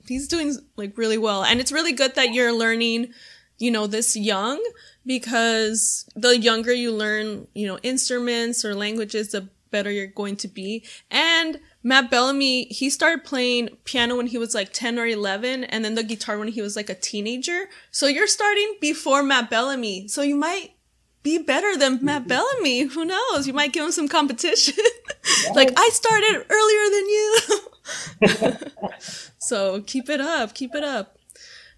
he's 0.07 0.27
doing 0.27 0.55
like 0.75 0.95
really 0.99 1.17
well. 1.17 1.43
And 1.43 1.59
it's 1.59 1.71
really 1.71 1.91
good 1.91 2.13
that 2.13 2.35
you're 2.35 2.53
learning, 2.53 3.13
you 3.57 3.71
know, 3.71 3.87
this 3.87 4.15
young 4.15 4.63
because 5.05 6.05
the 6.15 6.37
younger 6.37 6.73
you 6.73 6.91
learn, 6.91 7.47
you 7.53 7.67
know, 7.67 7.79
instruments 7.83 8.63
or 8.63 8.75
languages, 8.75 9.31
the 9.31 9.49
better 9.71 9.89
you're 9.89 10.07
going 10.07 10.35
to 10.37 10.47
be. 10.47 10.83
And 11.09 11.59
Matt 11.83 12.11
Bellamy, 12.11 12.65
he 12.65 12.89
started 12.89 13.23
playing 13.23 13.69
piano 13.85 14.17
when 14.17 14.27
he 14.27 14.37
was 14.37 14.53
like 14.53 14.73
10 14.73 14.99
or 14.99 15.07
11 15.07 15.63
and 15.63 15.83
then 15.83 15.95
the 15.95 16.03
guitar 16.03 16.37
when 16.37 16.49
he 16.49 16.61
was 16.61 16.75
like 16.75 16.89
a 16.89 16.95
teenager. 16.95 17.69
So 17.89 18.07
you're 18.07 18.27
starting 18.27 18.75
before 18.79 19.23
Matt 19.23 19.49
Bellamy. 19.49 20.07
So 20.07 20.21
you 20.21 20.35
might 20.35 20.71
be 21.23 21.37
better 21.37 21.77
than 21.77 21.99
Matt 22.03 22.23
mm-hmm. 22.23 22.29
Bellamy. 22.29 22.81
Who 22.81 23.05
knows? 23.05 23.47
You 23.47 23.53
might 23.53 23.73
give 23.73 23.85
him 23.85 23.91
some 23.91 24.07
competition. 24.07 24.75
like 25.55 25.71
I 25.75 25.89
started 25.91 26.45
earlier 26.49 26.89
than 26.91 27.09
you. 27.09 27.39
so 29.39 29.81
keep 29.81 30.09
it 30.09 30.21
up, 30.21 30.53
keep 30.53 30.75
it 30.75 30.83
up. 30.83 31.17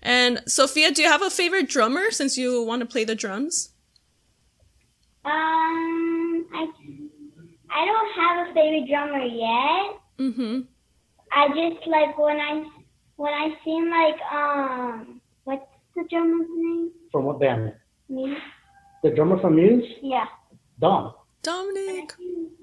And 0.03 0.41
Sophia, 0.45 0.91
do 0.91 1.01
you 1.01 1.07
have 1.07 1.21
a 1.21 1.29
favorite 1.29 1.69
drummer 1.69 2.11
since 2.11 2.37
you 2.37 2.61
want 2.61 2.81
to 2.81 2.85
play 2.85 3.05
the 3.05 3.15
drums? 3.15 3.69
Um, 5.23 6.45
I 6.53 6.67
I 7.71 7.85
don't 7.85 8.11
have 8.19 8.47
a 8.49 8.53
favorite 8.53 8.89
drummer 8.89 9.23
yet. 9.23 10.01
Mm-hmm. 10.19 10.59
I 11.31 11.47
just 11.47 11.87
like 11.87 12.17
when 12.17 12.37
I 12.37 12.65
when 13.15 13.33
I 13.33 13.57
seen 13.63 13.89
like 13.89 14.19
um 14.29 15.21
what's 15.45 15.65
the 15.95 16.03
drummer's 16.09 16.47
name? 16.53 16.91
From 17.09 17.23
what 17.23 17.39
band? 17.39 17.73
Me? 18.09 18.35
The 19.03 19.11
drummer 19.11 19.39
from 19.39 19.55
Muse? 19.55 19.85
Yeah. 20.01 20.25
Dom. 20.79 21.13
Dominic. 21.43 22.13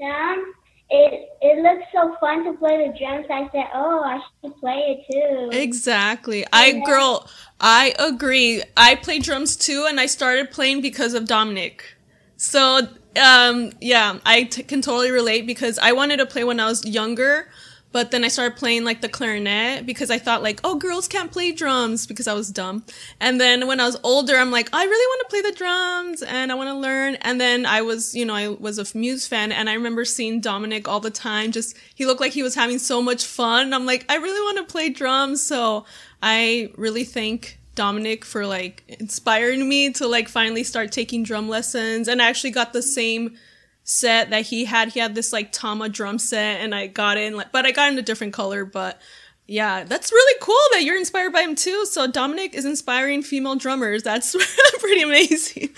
Um, 0.05 0.55
it 0.91 1.29
it 1.41 1.63
looks 1.63 1.87
so 1.93 2.17
fun 2.21 2.45
to 2.45 2.53
play 2.55 2.87
the 2.87 2.99
drums. 2.99 3.27
I 3.31 3.49
said, 3.53 3.67
oh, 3.75 4.03
I 4.03 4.21
should 4.43 4.57
play 4.59 5.05
it 5.09 5.13
too. 5.13 5.57
Exactly. 5.57 6.45
I 6.53 6.81
girl, 6.85 7.29
I 7.61 7.95
agree. 7.99 8.63
I 8.77 8.97
play 8.97 9.19
drums 9.19 9.57
too, 9.57 9.87
and 9.89 10.01
I 10.01 10.07
started 10.07 10.51
playing 10.51 10.81
because 10.83 11.15
of 11.15 11.27
Dominic. 11.27 11.97
So, 12.37 12.89
um, 13.23 13.73
yeah, 13.81 14.19
I 14.25 14.45
t- 14.45 14.63
can 14.63 14.83
totally 14.83 15.11
relate 15.11 15.47
because 15.47 15.79
I 15.79 15.93
wanted 15.93 16.19
to 16.19 16.27
play 16.27 16.43
when 16.45 16.59
I 16.59 16.67
was 16.67 16.85
younger, 16.87 17.49
but 17.93 18.11
then 18.11 18.25
I 18.25 18.29
started 18.29 18.57
playing 18.57 18.85
like 18.85 19.01
the 19.01 19.09
clarinet 19.09 19.85
because 19.85 20.11
I 20.11 20.19
thought 20.19 20.43
like, 20.43 20.61
oh, 20.63 20.77
girls 20.77 21.09
can't 21.09 21.33
play 21.33 21.51
drums 21.51 22.07
because 22.07 22.29
I 22.29 22.35
was 22.35 22.51
dumb. 22.51 22.85
And 23.21 23.41
then 23.41 23.67
when 23.67 23.81
I 23.81 23.87
was 23.87 23.99
older, 24.03 24.37
I'm 24.37 24.51
like, 24.51 24.69
I 24.73 24.85
really 24.85 25.07
want 25.07 25.29
to 25.29 25.31
play 25.31 25.51
the 25.51 25.57
drums 25.57 26.23
and 26.23 26.53
I 26.53 26.55
want 26.55 26.69
to 26.69 26.75
learn. 26.75 27.17
And 27.17 27.41
then 27.41 27.67
I 27.67 27.83
was, 27.83 28.15
you 28.15 28.25
know, 28.25 28.35
I 28.35 28.49
was 28.49 28.79
a 28.79 28.97
Muse 28.97 29.27
fan 29.27 29.51
and 29.51 29.69
I 29.69 29.75
remember 29.75 30.05
seeing 30.05 30.41
Dominic 30.41 30.87
all 30.87 31.01
the 31.01 31.11
time. 31.11 31.51
Just, 31.51 31.77
he 31.95 32.07
looked 32.07 32.21
like 32.21 32.33
he 32.33 32.43
was 32.43 32.55
having 32.55 32.79
so 32.79 33.03
much 33.03 33.25
fun. 33.25 33.73
I'm 33.73 33.87
like, 33.87 34.05
I 34.09 34.17
really 34.17 34.41
want 34.41 34.69
to 34.69 34.73
play 34.73 34.89
drums. 34.89 35.43
So 35.43 35.85
I 36.23 36.71
really 36.77 37.05
thank 37.05 37.59
Dominic 37.75 38.25
for 38.25 38.47
like 38.47 38.85
inspiring 39.01 39.69
me 39.69 39.91
to 39.93 40.07
like 40.07 40.29
finally 40.29 40.63
start 40.65 40.93
taking 40.93 41.23
drum 41.23 41.49
lessons 41.49 42.09
and 42.09 42.21
I 42.21 42.29
actually 42.29 42.51
got 42.51 42.73
the 42.73 42.83
same 42.83 43.37
set 43.85 44.31
that 44.31 44.47
he 44.47 44.65
had. 44.65 44.89
He 44.91 45.01
had 45.01 45.15
this 45.15 45.33
like 45.33 45.53
Tama 45.53 45.89
drum 45.89 46.19
set 46.19 46.61
and 46.61 46.75
I 46.75 46.87
got 46.87 47.17
in 47.17 47.37
like 47.37 47.53
but 47.53 47.67
I 47.67 47.73
got 47.73 47.93
in 47.93 47.99
a 47.99 48.03
different 48.03 48.33
color, 48.33 48.65
but 48.65 49.01
yeah, 49.47 49.83
that's 49.83 50.13
really 50.13 50.39
cool 50.41 50.55
that 50.73 50.85
you're 50.85 50.97
inspired 50.97 51.33
by 51.33 51.41
him 51.43 51.57
too. 51.57 51.85
So 51.87 52.07
Dominic 52.07 52.55
is 52.55 52.65
inspiring 52.65 53.21
female 53.23 53.57
drummers. 53.57 54.05
That's 54.05 54.37
pretty 54.79 55.03
amazing. 55.03 55.71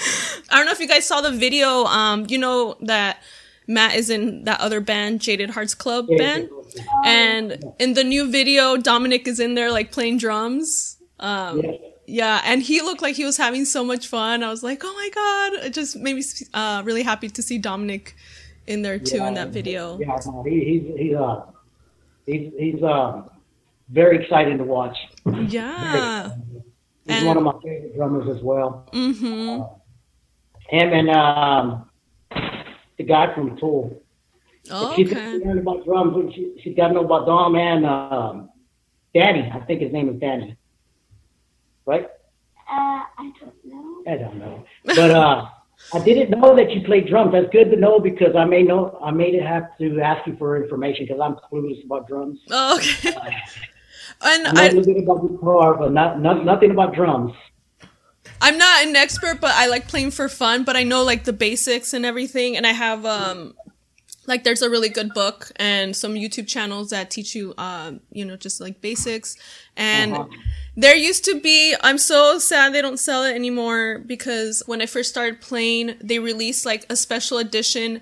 I 0.51 0.57
don't 0.57 0.67
know 0.67 0.73
if 0.73 0.81
you 0.81 0.89
guys 0.89 1.07
saw 1.07 1.23
the 1.23 1.33
video. 1.33 1.85
Um, 1.85 2.27
you 2.29 2.37
know 2.37 2.77
that 2.83 3.23
Matt 3.67 3.95
is 3.95 4.11
in 4.11 4.45
that 4.45 4.61
other 4.61 4.81
band, 4.81 5.23
Jaded 5.23 5.49
Hearts 5.51 5.75
Club 5.75 6.07
band, 6.19 6.51
and 7.05 7.65
in 7.79 7.95
the 7.95 8.05
new 8.05 8.31
video, 8.31 8.77
Dominic 8.77 9.27
is 9.27 9.41
in 9.41 9.55
there 9.55 9.73
like 9.73 9.91
playing 9.91 10.19
drums. 10.19 10.99
Um, 11.19 11.63
Yeah. 12.07 12.37
yeah, 12.37 12.43
and 12.45 12.63
he 12.63 12.81
looked 12.83 13.03
like 13.03 13.15
he 13.17 13.25
was 13.25 13.37
having 13.37 13.65
so 13.65 13.85
much 13.85 14.07
fun. 14.09 14.43
I 14.43 14.51
was 14.51 14.63
like, 14.63 14.83
oh 14.85 14.93
my 14.93 15.09
god! 15.15 15.65
It 15.67 15.75
just 15.75 15.97
made 15.97 16.17
me 16.17 16.23
uh, 16.55 16.83
really 16.85 17.03
happy 17.03 17.29
to 17.29 17.43
see 17.43 17.59
Dominic 17.59 18.15
in 18.67 18.83
there 18.83 18.99
too 18.99 19.25
in 19.25 19.35
that 19.35 19.49
video. 19.49 19.99
Yeah, 19.99 20.17
he, 20.45 20.65
he's 20.65 20.99
he's 20.99 21.15
uh 21.17 21.43
he's 22.27 22.53
he's 22.59 22.83
um 22.83 23.31
very 23.91 24.23
exciting 24.23 24.59
to 24.59 24.65
watch. 24.65 24.97
Yeah. 25.27 26.31
He's 27.07 27.17
And- 27.17 27.27
one 27.27 27.37
of 27.37 27.43
my 27.43 27.53
favorite 27.63 27.95
drummers 27.97 28.37
as 28.37 28.43
well. 28.43 28.89
Mm-hmm. 28.93 29.63
Him 30.69 30.93
and 30.93 31.11
um 31.11 31.91
the 32.97 33.05
guy 33.05 33.35
from 33.35 33.57
Tool. 33.59 34.01
Oh, 34.71 34.95
She's 34.95 35.11
okay. 35.11 35.39
learned 35.39 35.59
about 35.61 35.85
drums. 35.85 36.35
She, 36.35 36.55
she's 36.63 36.77
got 36.77 36.89
to 36.89 36.95
know 36.95 37.05
about 37.05 37.27
Dom 37.27 37.57
and 37.57 37.85
um, 37.85 38.49
Danny. 39.13 39.51
I 39.53 39.59
think 39.61 39.81
his 39.81 39.93
name 39.93 40.09
is 40.09 40.21
Danny. 40.21 40.57
Right? 41.87 42.09
Uh, 42.71 43.03
I 43.19 43.33
don't 43.41 43.65
know. 43.65 44.03
I 44.07 44.17
don't 44.17 44.39
know. 44.39 44.65
But 44.85 45.11
uh, 45.11 45.49
I 45.93 45.99
didn't 46.01 46.31
know 46.31 46.55
that 46.57 46.71
you 46.71 46.83
played 46.83 47.09
drums. 47.09 47.33
That's 47.33 47.51
good 47.51 47.71
to 47.71 47.77
know 47.77 47.99
because 47.99 48.35
I 48.37 48.45
may 48.45 48.63
know 48.63 48.99
I 49.03 49.11
may 49.11 49.37
have 49.39 49.77
to 49.79 50.01
ask 50.01 50.27
you 50.27 50.37
for 50.37 50.63
information 50.63 51.07
because 51.07 51.21
I'm 51.21 51.35
clueless 51.35 51.85
about 51.85 52.09
drums. 52.09 52.41
Oh, 52.51 52.77
okay. 52.77 53.15
And 54.25 54.47
I 54.47 54.53
know 54.53 54.61
a 54.61 54.65
I, 54.65 54.69
little 54.69 54.95
bit 54.95 55.03
about 55.03 55.29
guitar, 55.29 55.75
but 55.75 55.93
not, 55.93 56.21
not 56.21 56.45
nothing 56.45 56.71
about 56.71 56.95
drums. 56.95 57.33
I'm 58.41 58.59
not 58.59 58.85
an 58.85 58.95
expert, 58.97 59.41
but 59.41 59.53
I 59.55 59.67
like 59.67 59.89
playing 59.89 60.13
for 60.13 60.29
fun. 60.29 60.65
But 60.65 60.77
I 60.77 60.83
know 60.83 61.03
like 61.03 61.25
the 61.25 61.33
basics 61.33 61.93
and 61.93 62.07
everything. 62.07 62.57
And 62.57 62.67
I 62.67 62.73
have 62.73 63.05
um, 63.05 63.55
like 64.27 64.45
there's 64.45 64.63
a 64.63 64.71
really 64.71 64.89
good 64.89 65.13
book 65.15 65.51
and 65.57 65.95
some 65.97 66.15
YouTube 66.15 66.47
channels 66.47 66.91
that 66.91 67.11
teach 67.11 67.35
you 67.35 67.55
um, 67.59 68.01
you 68.13 68.25
know, 68.25 68.37
just 68.37 68.61
like 68.61 68.81
basics. 68.81 69.37
And 69.77 70.13
Uh-huh. 70.15 70.27
there 70.77 70.95
used 70.97 71.25
to 71.25 71.41
be. 71.41 71.75
I'm 71.83 71.99
so 71.99 72.39
sad 72.39 72.73
they 72.73 72.83
don't 72.83 72.99
sell 73.01 73.25
it 73.25 73.35
anymore 73.35 73.99
because 74.07 74.63
when 74.67 74.81
I 74.81 74.87
first 74.87 75.11
started 75.11 75.41
playing, 75.41 75.97
they 76.01 76.19
released 76.19 76.65
like 76.67 76.87
a 76.89 76.97
special 76.97 77.39
edition. 77.39 78.01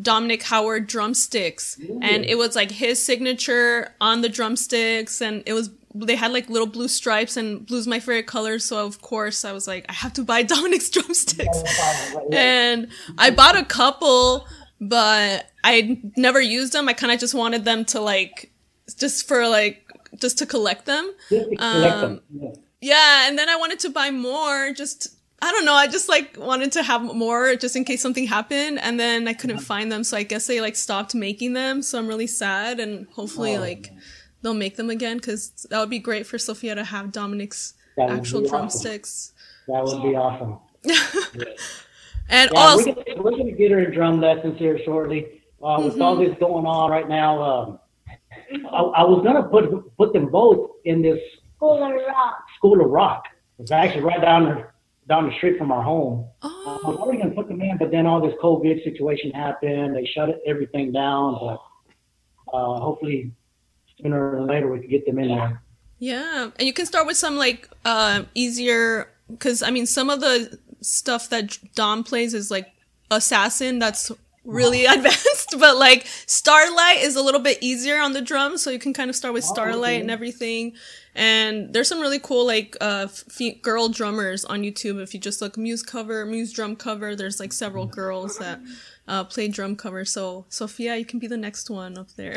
Dominic 0.00 0.42
Howard 0.44 0.86
drumsticks, 0.86 1.76
and 2.00 2.24
it 2.24 2.36
was 2.38 2.56
like 2.56 2.70
his 2.70 3.02
signature 3.04 3.94
on 4.00 4.22
the 4.22 4.30
drumsticks, 4.30 5.20
and 5.20 5.42
it 5.44 5.52
was 5.52 5.68
they 5.94 6.16
had 6.16 6.32
like 6.32 6.48
little 6.48 6.66
blue 6.66 6.88
stripes, 6.88 7.36
and 7.36 7.66
blue's 7.66 7.86
my 7.86 7.98
favorite 8.00 8.26
color, 8.26 8.58
so 8.58 8.86
of 8.86 9.02
course 9.02 9.44
I 9.44 9.52
was 9.52 9.68
like, 9.68 9.84
I 9.90 9.92
have 9.92 10.14
to 10.14 10.22
buy 10.24 10.42
Dominic's 10.54 10.88
drumsticks, 10.88 11.62
and 12.32 12.88
I 13.18 13.28
bought 13.30 13.56
a 13.58 13.64
couple, 13.64 14.46
but 14.80 15.49
I 15.64 16.00
never 16.16 16.40
used 16.40 16.72
them. 16.72 16.88
I 16.88 16.92
kind 16.92 17.12
of 17.12 17.20
just 17.20 17.34
wanted 17.34 17.64
them 17.64 17.84
to 17.86 18.00
like, 18.00 18.50
just 18.98 19.26
for 19.28 19.46
like, 19.48 19.86
just 20.18 20.38
to 20.38 20.46
collect 20.46 20.86
them. 20.86 21.12
Collect 21.28 21.60
Um, 21.62 21.80
them. 22.00 22.20
Yeah. 22.34 22.50
Yeah, 22.82 23.28
and 23.28 23.38
then 23.38 23.48
I 23.50 23.56
wanted 23.56 23.78
to 23.80 23.90
buy 23.90 24.10
more. 24.10 24.72
Just 24.72 25.08
I 25.42 25.50
don't 25.52 25.64
know. 25.66 25.74
I 25.74 25.86
just 25.86 26.08
like 26.08 26.36
wanted 26.38 26.72
to 26.72 26.82
have 26.82 27.02
more 27.02 27.54
just 27.56 27.76
in 27.76 27.84
case 27.84 28.00
something 28.00 28.26
happened, 28.26 28.78
and 28.80 28.98
then 28.98 29.28
I 29.28 29.34
couldn't 29.34 29.58
find 29.58 29.92
them. 29.92 30.02
So 30.02 30.16
I 30.16 30.22
guess 30.22 30.46
they 30.46 30.62
like 30.62 30.76
stopped 30.76 31.14
making 31.14 31.52
them. 31.52 31.82
So 31.82 31.98
I'm 31.98 32.06
really 32.08 32.26
sad, 32.26 32.80
and 32.80 33.06
hopefully 33.12 33.56
Oh, 33.56 33.60
like 33.60 33.90
they'll 34.40 34.54
make 34.54 34.76
them 34.76 34.88
again 34.88 35.18
because 35.18 35.66
that 35.70 35.78
would 35.78 35.90
be 35.90 35.98
great 35.98 36.26
for 36.26 36.38
Sophia 36.38 36.74
to 36.74 36.84
have 36.84 37.12
Dominic's 37.12 37.74
actual 37.98 38.40
be 38.40 38.46
awesome. 38.46 38.50
drumsticks. 38.58 39.32
That 39.68 39.84
would 39.84 40.02
be 40.02 40.16
awesome. 40.16 40.58
And 42.28 42.50
Yeah, 42.54 42.60
also, 42.60 42.94
we're 42.94 43.04
gonna, 43.04 43.22
we're 43.22 43.30
gonna 43.32 43.52
get 43.52 43.70
her 43.72 43.80
in 43.80 43.92
drum 43.92 44.20
lessons 44.20 44.58
here 44.58 44.78
shortly. 44.84 45.39
Uh, 45.62 45.82
with 45.84 46.00
all 46.00 46.16
this 46.16 46.36
going 46.38 46.64
on 46.64 46.90
right 46.90 47.08
now, 47.08 47.42
um, 47.42 47.78
I, 48.72 48.80
I 48.80 49.02
was 49.04 49.22
gonna 49.24 49.42
put 49.42 49.96
put 49.96 50.12
them 50.12 50.30
both 50.30 50.70
in 50.84 51.02
this 51.02 51.20
School 51.56 51.84
of 51.84 51.92
Rock. 51.92 52.44
school 52.56 52.80
of 52.80 52.90
rock. 52.90 53.24
It's 53.58 53.70
actually 53.70 54.02
right 54.02 54.20
down 54.20 54.44
the 54.44 54.66
down 55.06 55.28
the 55.28 55.36
street 55.36 55.58
from 55.58 55.70
our 55.72 55.82
home. 55.82 56.26
I 56.42 56.48
was 56.48 56.80
oh, 56.84 57.02
already 57.02 57.18
gonna 57.18 57.34
put 57.34 57.48
them 57.48 57.60
in, 57.60 57.76
but 57.76 57.90
then 57.90 58.06
all 58.06 58.20
this 58.20 58.34
COVID 58.42 58.82
situation 58.84 59.30
happened. 59.32 59.94
They 59.94 60.06
shut 60.06 60.30
everything 60.46 60.92
down. 60.92 61.36
But 61.38 62.56
uh, 62.56 62.80
hopefully 62.80 63.32
sooner 64.00 64.36
or 64.36 64.46
later 64.46 64.72
we 64.72 64.80
can 64.80 64.88
get 64.88 65.04
them 65.04 65.18
in 65.18 65.28
there. 65.28 65.62
yeah, 65.98 66.50
and 66.58 66.66
you 66.66 66.72
can 66.72 66.86
start 66.86 67.06
with 67.06 67.18
some 67.18 67.36
like 67.36 67.68
uh, 67.84 68.22
easier 68.34 69.10
because 69.28 69.62
I 69.62 69.70
mean 69.70 69.84
some 69.84 70.08
of 70.08 70.20
the 70.20 70.58
stuff 70.80 71.28
that 71.28 71.58
Dom 71.74 72.02
plays 72.04 72.32
is 72.32 72.50
like 72.50 72.72
assassin. 73.10 73.78
That's 73.78 74.10
really 74.44 74.86
advanced, 74.86 75.54
but 75.58 75.76
like 75.76 76.06
Starlight 76.26 76.98
is 76.98 77.16
a 77.16 77.22
little 77.22 77.40
bit 77.40 77.58
easier 77.60 78.00
on 78.00 78.12
the 78.12 78.20
drums, 78.20 78.62
so 78.62 78.70
you 78.70 78.78
can 78.78 78.92
kind 78.92 79.10
of 79.10 79.16
start 79.16 79.34
with 79.34 79.44
Starlight 79.44 79.94
okay. 79.94 80.00
and 80.00 80.10
everything. 80.10 80.72
And 81.14 81.72
there's 81.72 81.88
some 81.88 82.00
really 82.00 82.20
cool 82.20 82.46
like 82.46 82.76
uh 82.80 83.08
f- 83.08 83.62
girl 83.62 83.88
drummers 83.88 84.44
on 84.44 84.62
YouTube. 84.62 85.00
If 85.00 85.12
you 85.12 85.20
just 85.20 85.40
look 85.40 85.58
Muse 85.58 85.82
cover, 85.82 86.24
Muse 86.24 86.52
drum 86.52 86.76
cover, 86.76 87.16
there's 87.16 87.40
like 87.40 87.52
several 87.52 87.86
girls 87.86 88.38
that 88.38 88.60
uh, 89.08 89.24
play 89.24 89.48
drum 89.48 89.76
cover. 89.76 90.04
So 90.04 90.46
Sophia, 90.48 90.96
you 90.96 91.04
can 91.04 91.18
be 91.18 91.26
the 91.26 91.36
next 91.36 91.68
one 91.68 91.98
up 91.98 92.10
there. 92.12 92.36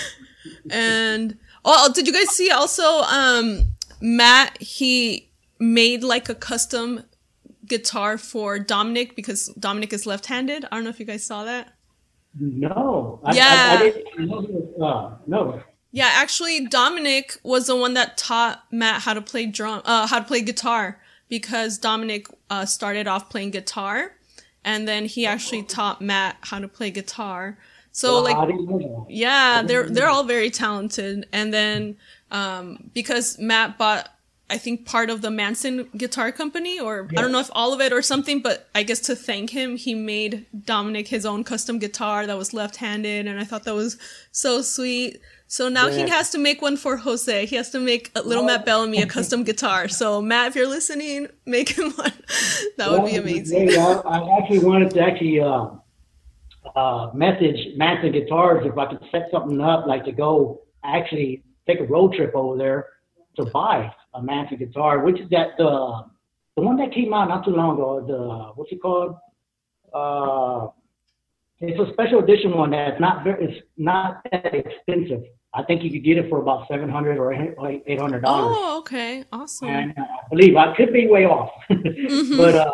and 0.70 1.38
oh, 1.64 1.92
did 1.94 2.06
you 2.06 2.12
guys 2.12 2.30
see 2.30 2.50
also 2.50 3.02
um 3.02 3.74
Matt? 4.00 4.60
He 4.60 5.30
made 5.60 6.02
like 6.02 6.28
a 6.28 6.34
custom 6.34 7.04
guitar 7.76 8.18
for 8.18 8.58
Dominic 8.58 9.16
because 9.16 9.40
Dominic 9.58 9.92
is 9.92 10.04
left-handed. 10.06 10.60
I 10.66 10.68
don't 10.74 10.84
know 10.84 10.90
if 10.90 11.00
you 11.00 11.06
guys 11.06 11.24
saw 11.24 11.44
that. 11.44 11.72
No, 12.38 13.20
I, 13.24 13.30
I, 13.30 13.34
Yeah. 13.34 13.78
I 13.80 13.90
this, 13.90 14.80
uh, 14.80 15.10
no. 15.26 15.60
Yeah, 15.90 16.10
actually, 16.24 16.66
Dominic 16.66 17.38
was 17.42 17.66
the 17.66 17.76
one 17.76 17.94
that 17.94 18.16
taught 18.16 18.64
Matt 18.70 19.02
how 19.02 19.14
to 19.14 19.20
play 19.20 19.44
drum, 19.46 19.82
uh, 19.84 20.06
how 20.06 20.18
to 20.20 20.24
play 20.24 20.40
guitar 20.40 20.98
because 21.28 21.78
Dominic 21.78 22.26
uh, 22.48 22.64
started 22.64 23.06
off 23.06 23.28
playing 23.28 23.50
guitar, 23.50 24.12
and 24.64 24.86
then 24.88 25.04
he 25.04 25.26
actually 25.26 25.62
taught 25.62 26.00
Matt 26.00 26.36
how 26.42 26.58
to 26.58 26.68
play 26.68 26.90
guitar. 26.90 27.58
So 27.90 28.14
Well, 28.14 28.22
like, 28.24 28.36
I 28.36 28.46
didn't 28.46 28.66
know 28.66 28.78
that. 28.78 29.06
yeah, 29.10 29.62
they're 29.62 29.88
they're 29.88 30.08
all 30.08 30.24
very 30.24 30.48
talented. 30.50 31.26
And 31.32 31.52
then 31.52 31.96
um, 32.30 32.90
because 32.94 33.38
Matt 33.38 33.76
bought, 33.76 34.08
I 34.52 34.58
think 34.58 34.84
part 34.84 35.08
of 35.08 35.22
the 35.22 35.30
Manson 35.30 35.88
Guitar 35.96 36.30
Company, 36.30 36.78
or 36.78 37.08
I 37.16 37.22
don't 37.22 37.32
know 37.32 37.38
if 37.38 37.48
all 37.54 37.72
of 37.72 37.80
it 37.80 37.90
or 37.90 38.02
something, 38.02 38.42
but 38.42 38.68
I 38.74 38.82
guess 38.82 39.00
to 39.00 39.16
thank 39.16 39.48
him, 39.48 39.76
he 39.76 39.94
made 39.94 40.44
Dominic 40.66 41.08
his 41.08 41.24
own 41.24 41.42
custom 41.42 41.78
guitar 41.78 42.26
that 42.26 42.36
was 42.36 42.52
left-handed, 42.52 43.26
and 43.26 43.40
I 43.40 43.44
thought 43.44 43.64
that 43.64 43.74
was 43.74 43.96
so 44.30 44.60
sweet. 44.60 45.18
So 45.46 45.70
now 45.70 45.88
he 45.88 46.06
has 46.06 46.28
to 46.30 46.38
make 46.38 46.60
one 46.60 46.76
for 46.76 46.98
Jose. 46.98 47.46
He 47.46 47.56
has 47.56 47.70
to 47.70 47.80
make 47.80 48.10
a 48.14 48.20
little 48.20 48.44
Matt 48.44 48.66
Bellamy 48.66 49.00
a 49.00 49.06
custom 49.16 49.42
guitar. 49.42 49.88
So 49.88 50.20
Matt, 50.20 50.48
if 50.48 50.56
you're 50.56 50.68
listening, 50.68 51.28
make 51.46 51.70
him 51.70 51.92
one. 51.92 52.12
that 52.76 52.90
would 52.90 53.06
be 53.06 53.16
amazing. 53.16 53.70
yeah, 53.70 54.02
I, 54.04 54.18
I 54.18 54.38
actually 54.38 54.58
wanted 54.58 54.90
to 54.90 55.00
actually 55.00 55.40
uh, 55.40 55.68
uh, 56.76 57.10
message 57.14 57.74
Manson 57.76 58.12
Guitars 58.12 58.66
if 58.66 58.76
I 58.76 58.84
could 58.90 59.02
set 59.10 59.28
something 59.32 59.62
up, 59.62 59.86
like 59.86 60.04
to 60.04 60.12
go 60.12 60.60
actually 60.84 61.42
take 61.66 61.80
a 61.80 61.84
road 61.84 62.12
trip 62.12 62.34
over 62.34 62.58
there 62.58 62.88
to 63.36 63.46
buy 63.46 63.90
a 64.14 64.22
Manson 64.22 64.58
guitar, 64.58 65.00
which 65.04 65.18
is 65.20 65.28
that 65.30 65.56
the 65.58 66.04
the 66.56 66.62
one 66.62 66.76
that 66.76 66.92
came 66.92 67.14
out 67.14 67.28
not 67.28 67.44
too 67.44 67.52
long 67.52 67.74
ago. 67.76 68.04
The 68.06 68.52
what's 68.56 68.70
it 68.72 68.80
called? 68.82 69.16
Uh, 69.92 70.68
it's 71.60 71.78
a 71.78 71.92
special 71.92 72.18
edition 72.18 72.56
one 72.56 72.70
that's 72.72 73.00
not 73.00 73.22
very, 73.24 73.44
it's 73.44 73.66
not 73.76 74.20
that 74.30 74.52
expensive. 74.54 75.22
I 75.54 75.62
think 75.62 75.82
you 75.82 75.90
could 75.90 76.02
get 76.02 76.16
it 76.18 76.28
for 76.28 76.40
about 76.40 76.66
seven 76.68 76.88
hundred 76.88 77.18
or 77.18 77.32
eight 77.32 78.00
hundred 78.00 78.22
dollars. 78.22 78.56
Oh, 78.58 78.78
okay, 78.80 79.24
awesome. 79.32 79.68
And 79.68 79.98
uh, 79.98 80.02
I 80.02 80.28
believe 80.30 80.56
I 80.56 80.74
could 80.76 80.92
be 80.92 81.06
way 81.08 81.24
off, 81.26 81.50
Mm-hmm. 81.70 82.36
but 82.36 82.54
uh, 82.54 82.72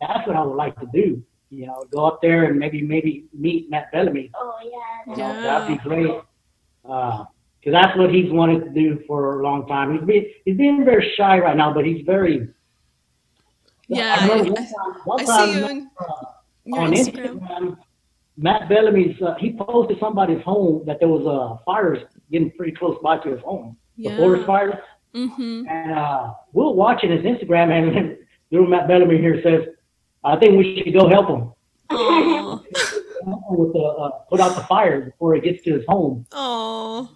that's 0.00 0.26
what 0.26 0.36
I 0.36 0.42
would 0.42 0.56
like 0.56 0.78
to 0.80 0.86
do. 0.92 1.22
You 1.50 1.66
know, 1.66 1.84
go 1.92 2.06
up 2.06 2.20
there 2.22 2.44
and 2.46 2.58
maybe 2.58 2.82
maybe 2.82 3.26
meet 3.32 3.70
Matt 3.70 3.92
Bellamy. 3.92 4.30
Oh 4.34 4.54
yeah. 4.64 5.12
You 5.12 5.16
know, 5.22 5.28
Yeah. 5.32 5.40
that'd 5.42 5.68
be 5.78 5.82
great. 5.88 6.20
Because 7.64 7.80
that's 7.80 7.96
what 7.96 8.12
he's 8.12 8.30
wanted 8.30 8.64
to 8.64 8.70
do 8.70 9.02
for 9.06 9.40
a 9.40 9.42
long 9.42 9.66
time. 9.66 9.96
He's 9.96 10.06
being 10.06 10.32
he's 10.44 10.56
being 10.56 10.84
very 10.84 11.14
shy 11.16 11.38
right 11.38 11.56
now, 11.56 11.72
but 11.72 11.86
he's 11.86 12.04
very. 12.04 12.48
Yeah, 13.88 14.16
I 14.20 14.28
I- 14.28 14.42
one 14.42 14.54
time, 14.54 15.02
one 15.04 15.20
I 15.20 15.24
time, 15.24 15.52
see 15.52 15.60
you 15.60 15.90
uh, 16.00 16.78
on 16.80 16.92
Instagram. 16.92 17.40
Instagram, 17.40 17.78
Matt 18.36 18.68
Bellamy's 18.68 19.20
uh, 19.22 19.34
he 19.38 19.56
posted 19.56 19.98
somebody's 20.00 20.42
home 20.42 20.82
that 20.86 20.98
there 20.98 21.08
was 21.08 21.26
uh, 21.26 21.62
fires 21.64 22.02
getting 22.30 22.50
pretty 22.50 22.72
close 22.72 22.98
by 23.02 23.18
to 23.18 23.30
his 23.30 23.40
home, 23.40 23.76
yeah. 23.96 24.10
the 24.10 24.16
forest 24.16 24.46
fire. 24.46 24.82
Mm-hmm. 25.14 25.68
And 25.68 25.92
uh, 25.92 26.34
we're 26.52 26.70
watching 26.70 27.12
his 27.12 27.22
Instagram, 27.22 27.70
and 27.70 28.18
little 28.50 28.66
Matt 28.66 28.88
Bellamy 28.88 29.18
here 29.18 29.40
says, 29.42 29.68
"I 30.24 30.36
think 30.36 30.58
we 30.58 30.82
should 30.82 30.92
go 30.92 31.08
help 31.08 31.28
him 31.28 31.52
with 33.50 33.72
the 33.72 33.78
uh, 33.78 34.10
put 34.28 34.40
out 34.40 34.56
the 34.56 34.64
fire 34.64 35.02
before 35.02 35.36
it 35.36 35.44
gets 35.44 35.62
to 35.64 35.74
his 35.74 35.84
home." 35.86 36.26
oh, 36.32 37.13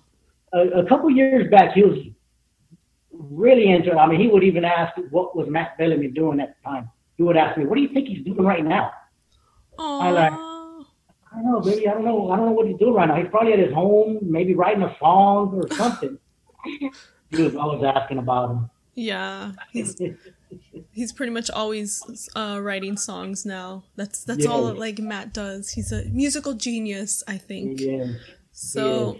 A, 0.52 0.80
a 0.80 0.86
couple 0.88 1.10
years 1.10 1.50
back, 1.50 1.74
he 1.74 1.82
was 1.82 1.98
really 3.12 3.68
into 3.70 3.90
it. 3.90 3.96
I 3.96 4.06
mean, 4.06 4.20
he 4.20 4.28
would 4.28 4.44
even 4.44 4.64
ask, 4.64 4.92
"What 5.10 5.36
was 5.36 5.48
Matt 5.48 5.76
Bellamy 5.78 6.08
doing 6.08 6.40
at 6.40 6.54
the 6.56 6.68
time?" 6.68 6.90
He 7.16 7.22
would 7.22 7.36
ask 7.36 7.58
me, 7.58 7.66
"What 7.66 7.74
do 7.76 7.82
you 7.82 7.88
think 7.88 8.08
he's 8.08 8.24
doing 8.24 8.42
right 8.42 8.64
now?" 8.64 8.90
I 9.78 10.10
like- 10.10 10.32
oh. 10.32 10.86
I 11.30 11.42
don't 11.42 11.52
know, 11.52 11.60
baby. 11.60 11.86
I 11.86 11.92
don't 11.92 12.04
know. 12.04 12.30
I 12.30 12.36
don't 12.36 12.46
know 12.46 12.52
what 12.52 12.66
he's 12.66 12.78
doing 12.78 12.94
right 12.94 13.06
now. 13.06 13.16
He's 13.16 13.28
probably 13.28 13.52
at 13.52 13.58
his 13.58 13.72
home, 13.72 14.18
maybe 14.22 14.54
writing 14.54 14.82
a 14.82 14.96
song 14.98 15.52
or 15.54 15.68
something. 15.76 16.18
he 17.30 17.42
was 17.42 17.54
always 17.54 17.84
asking 17.84 18.18
about 18.18 18.50
him. 18.50 18.70
Yeah, 18.94 19.52
he's 19.70 19.94
he's 20.90 21.12
pretty 21.12 21.30
much 21.32 21.50
always 21.50 22.02
uh, 22.34 22.58
writing 22.62 22.96
songs 22.96 23.44
now. 23.44 23.84
That's 23.94 24.24
that's 24.24 24.46
all 24.46 24.62
Yeah. 24.64 24.68
that, 24.72 24.78
like 24.78 24.98
Matt 24.98 25.32
does. 25.34 25.70
He's 25.70 25.92
a 25.92 26.06
musical 26.06 26.54
genius, 26.54 27.22
I 27.28 27.36
think. 27.36 27.78
Yeah. 27.80 28.06
So. 28.52 29.18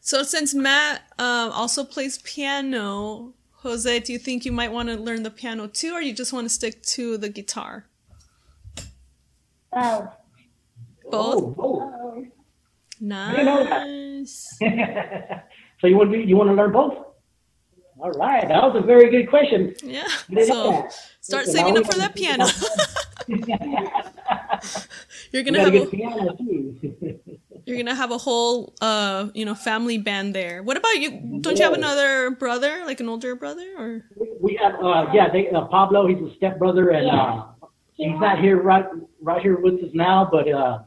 So 0.00 0.22
since 0.22 0.54
Matt 0.54 1.02
um, 1.18 1.50
also 1.52 1.84
plays 1.84 2.18
piano, 2.18 3.34
Jose, 3.52 4.00
do 4.00 4.12
you 4.12 4.18
think 4.18 4.44
you 4.44 4.52
might 4.52 4.72
want 4.72 4.88
to 4.88 4.96
learn 4.96 5.22
the 5.22 5.30
piano 5.30 5.66
too, 5.66 5.92
or 5.92 6.00
you 6.00 6.12
just 6.12 6.32
want 6.32 6.46
to 6.46 6.48
stick 6.48 6.82
to 6.82 7.18
the 7.18 7.28
guitar? 7.28 7.86
Oh. 9.72 10.12
Both. 11.10 11.54
Oh, 11.58 12.26
didn't 13.00 13.44
know 13.44 13.64
that. 13.64 13.88
Nice. 13.88 14.58
so 15.80 15.86
you 15.86 15.96
want 15.96 16.12
to 16.12 16.18
you 16.18 16.36
want 16.36 16.50
to 16.50 16.54
learn 16.54 16.72
both? 16.72 17.06
All 17.98 18.10
right, 18.12 18.46
that 18.48 18.62
was 18.62 18.82
a 18.82 18.86
very 18.86 19.10
good 19.10 19.28
question. 19.28 19.74
Yeah. 19.82 20.04
I 20.06 20.34
didn't 20.34 20.48
know 20.48 20.86
So 20.90 20.96
start 21.20 21.46
Listen, 21.46 21.60
saving 21.60 21.78
up 21.78 21.86
for 21.86 21.98
that 21.98 22.14
piano. 22.14 22.46
You're 25.32 25.44
gonna 25.44 25.60
have 25.60 25.68
a, 25.68 25.78
get 25.78 25.90
piano 25.90 26.36
too. 26.36 26.76
you're 27.64 27.76
gonna 27.76 27.94
have 27.94 28.10
a 28.10 28.18
whole 28.18 28.74
uh 28.80 29.28
you 29.34 29.44
know 29.44 29.54
family 29.54 29.98
band 29.98 30.34
there. 30.34 30.62
What 30.62 30.76
about 30.76 30.98
you? 30.98 31.38
Don't 31.40 31.56
you 31.56 31.64
have 31.64 31.74
another 31.74 32.32
brother, 32.32 32.82
like 32.84 33.00
an 33.00 33.08
older 33.08 33.34
brother, 33.36 33.66
or? 33.78 34.04
we 34.40 34.58
have, 34.60 34.74
uh, 34.82 35.06
yeah, 35.12 35.30
they, 35.30 35.50
uh, 35.50 35.66
Pablo, 35.66 36.06
he's 36.06 36.18
a 36.18 36.34
stepbrother, 36.36 36.90
and 36.90 37.08
uh, 37.08 37.44
he's 37.94 38.18
not 38.18 38.40
here 38.40 38.60
right 38.60 38.86
right 39.20 39.42
here 39.42 39.60
with 39.60 39.74
us 39.74 39.90
now, 39.92 40.28
but 40.30 40.50
uh, 40.50 40.80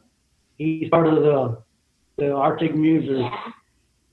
he's 0.58 0.90
part 0.90 1.08
of 1.08 1.16
the 1.16 1.62
the 2.18 2.32
Arctic 2.32 2.76
Muses. 2.76 3.20
Yeah. 3.20 3.52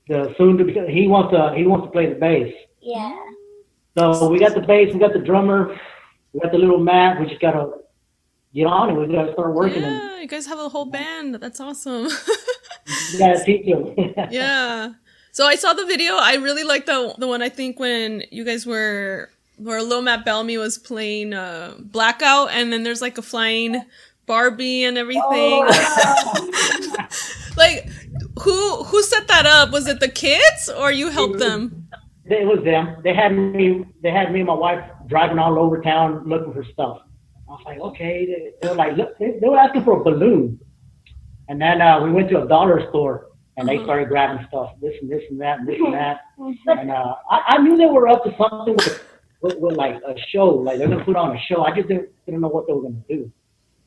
The 0.07 0.35
soon 0.37 0.57
to 0.57 0.65
become, 0.65 0.87
he 0.87 1.07
wants 1.07 1.33
to 1.33 1.53
he 1.55 1.65
wants 1.65 1.87
to 1.87 1.91
play 1.91 2.07
the 2.07 2.15
bass. 2.15 2.53
Yeah. 2.81 3.17
So 3.97 4.29
we 4.29 4.39
got 4.39 4.53
the 4.53 4.61
bass, 4.61 4.93
we 4.93 4.99
got 4.99 5.13
the 5.13 5.19
drummer, 5.19 5.77
we 6.33 6.39
got 6.39 6.51
the 6.51 6.57
little 6.57 6.79
mat. 6.79 7.19
We 7.19 7.27
just 7.27 7.41
gotta 7.41 7.71
get 8.53 8.65
on 8.65 8.89
it. 8.89 8.93
We 8.93 9.13
gotta 9.13 9.33
start 9.33 9.53
working 9.53 9.83
and 9.83 9.95
Yeah, 9.95 10.21
you 10.21 10.27
guys 10.27 10.45
have 10.47 10.59
a 10.59 10.69
whole 10.69 10.85
band. 10.85 11.35
That's 11.35 11.59
awesome. 11.59 12.07
teach 13.45 13.65
yeah. 14.31 14.93
So 15.31 15.45
I 15.45 15.55
saw 15.55 15.73
the 15.73 15.85
video. 15.85 16.15
I 16.15 16.35
really 16.35 16.63
liked 16.63 16.87
the 16.87 17.13
the 17.17 17.27
one 17.27 17.41
I 17.41 17.49
think 17.49 17.79
when 17.79 18.23
you 18.31 18.43
guys 18.43 18.65
were 18.65 19.29
where 19.57 19.81
Lil 19.81 20.01
Matt 20.01 20.25
Bellamy 20.25 20.57
was 20.57 20.77
playing 20.77 21.33
uh, 21.33 21.75
Blackout, 21.79 22.49
and 22.51 22.73
then 22.73 22.83
there's 22.83 23.01
like 23.01 23.17
a 23.17 23.21
flying 23.21 23.83
Barbie 24.25 24.83
and 24.83 24.97
everything. 24.97 25.65
like, 27.57 27.89
who 28.41 28.83
who 28.83 29.03
set 29.03 29.27
that 29.27 29.45
up? 29.45 29.71
Was 29.71 29.87
it 29.87 29.99
the 29.99 30.09
kids 30.09 30.69
or 30.69 30.91
you 30.91 31.09
helped 31.09 31.39
them? 31.39 31.87
It 32.25 32.45
was 32.45 32.63
them. 32.63 32.97
They 33.03 33.13
had 33.13 33.35
me. 33.35 33.85
They 34.01 34.11
had 34.11 34.31
me 34.31 34.39
and 34.39 34.47
my 34.47 34.53
wife 34.53 34.83
driving 35.07 35.37
all 35.39 35.59
over 35.59 35.81
town 35.81 36.23
looking 36.25 36.53
for 36.53 36.63
stuff. 36.63 37.01
I 37.51 37.53
was 37.55 37.63
like, 37.65 37.79
okay. 37.79 38.25
They, 38.25 38.51
they 38.61 38.69
were 38.69 38.75
like, 38.75 38.95
look, 38.95 39.17
they, 39.19 39.37
they 39.41 39.49
were 39.49 39.57
asking 39.57 39.83
for 39.83 39.99
a 39.99 40.03
balloon, 40.03 40.59
and 41.49 41.61
then 41.61 41.81
uh, 41.81 42.01
we 42.01 42.11
went 42.11 42.29
to 42.29 42.43
a 42.43 42.47
dollar 42.47 42.87
store 42.89 43.27
and 43.57 43.67
they 43.67 43.75
Mhm. 43.77 43.83
started 43.83 44.07
grabbing 44.07 44.45
stuff, 44.47 44.71
this 44.81 44.95
and 45.01 45.11
this 45.11 45.23
and 45.29 45.39
that 45.41 45.59
and 45.59 45.67
this 45.67 45.77
and 45.83 45.93
that. 45.93 46.21
And 46.67 46.89
uh, 46.89 47.15
I, 47.29 47.37
I 47.49 47.57
knew 47.57 47.77
they 47.77 47.85
were 47.87 48.07
up 48.07 48.23
to 48.23 48.33
something 48.37 48.73
with, 48.75 49.03
with, 49.41 49.57
with 49.59 49.75
like 49.75 49.95
a 50.07 50.15
show, 50.29 50.45
like 50.47 50.77
they're 50.77 50.87
gonna 50.87 51.03
put 51.03 51.17
on 51.17 51.35
a 51.35 51.39
show. 51.41 51.63
I 51.63 51.75
just 51.75 51.89
didn't, 51.89 52.09
didn't 52.25 52.39
know 52.39 52.47
what 52.47 52.67
they 52.67 52.73
were 52.73 52.83
gonna 52.83 53.03
do. 53.09 53.29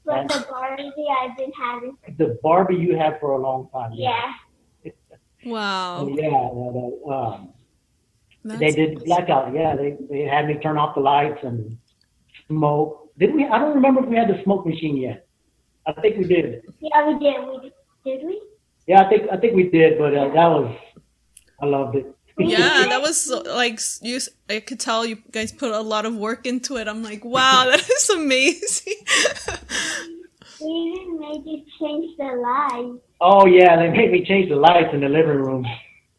but 0.05 0.29
the 0.29 0.47
Barbie 0.51 0.93
I've 1.23 1.37
been 1.39 1.53
having. 1.59 1.97
The 2.19 2.39
Barbie 2.43 2.77
you 2.77 2.97
had 2.99 3.19
for 3.21 3.33
a 3.33 3.39
long 3.39 3.69
time. 3.73 3.93
Yeah. 3.95 4.33
Wow. 5.47 5.99
Oh, 6.01 6.09
yeah. 6.09 6.31
the- 6.31 6.97
the, 7.07 7.13
um, 7.13 7.49
That's 8.45 8.61
they 8.61 8.71
did 8.73 9.05
blackout. 9.05 9.53
Yeah, 9.55 9.77
they 9.77 9.97
they 10.11 10.21
had 10.23 10.47
me 10.47 10.55
turn 10.55 10.79
off 10.79 10.95
the 10.95 11.01
lights 11.03 11.41
and 11.43 11.77
smoke. 12.49 13.04
Did 13.19 13.35
we? 13.35 13.45
I 13.47 13.59
don't 13.59 13.75
remember 13.75 14.03
if 14.03 14.09
we 14.09 14.17
had 14.17 14.29
the 14.29 14.43
smoke 14.45 14.67
machine 14.67 14.97
yet. 14.97 15.27
I 15.87 15.93
think 16.01 16.17
we 16.19 16.25
did. 16.25 16.63
Yeah, 16.81 17.07
we 17.07 17.19
did. 17.19 17.37
We 17.47 17.59
did. 17.63 17.73
Did 18.05 18.27
we? 18.27 18.41
Yeah, 18.87 19.03
I 19.03 19.09
think 19.09 19.23
I 19.31 19.37
think 19.37 19.55
we 19.55 19.71
did. 19.71 19.99
But 19.99 20.15
uh, 20.17 20.29
that 20.29 20.49
was, 20.49 20.77
I 21.63 21.67
loved 21.67 21.97
it. 21.97 22.07
Yeah, 22.39 22.87
that 22.89 23.01
was 23.01 23.31
like 23.47 23.79
you. 24.03 24.19
I 24.51 24.61
could 24.61 24.81
tell 24.81 25.07
you 25.07 25.17
guys 25.31 25.53
put 25.53 25.71
a 25.71 25.81
lot 25.81 26.07
of 26.07 26.17
work 26.17 26.47
into 26.47 26.77
it. 26.77 26.89
I'm 26.89 27.03
like, 27.03 27.25
wow, 27.25 27.65
that 27.71 27.89
is 27.89 28.11
amazing. 28.11 28.95
We 30.61 30.71
even 30.71 31.19
made 31.21 31.43
you 31.45 31.63
change 31.81 32.17
the 32.17 32.25
lights. 32.25 32.99
Oh 33.21 33.47
yeah, 33.47 33.77
they 33.77 33.91
made 33.91 34.11
me 34.11 34.25
change 34.25 34.49
the 34.49 34.57
lights 34.57 34.91
in 34.93 35.01
the 35.01 35.09
living 35.09 35.37
room. 35.39 35.67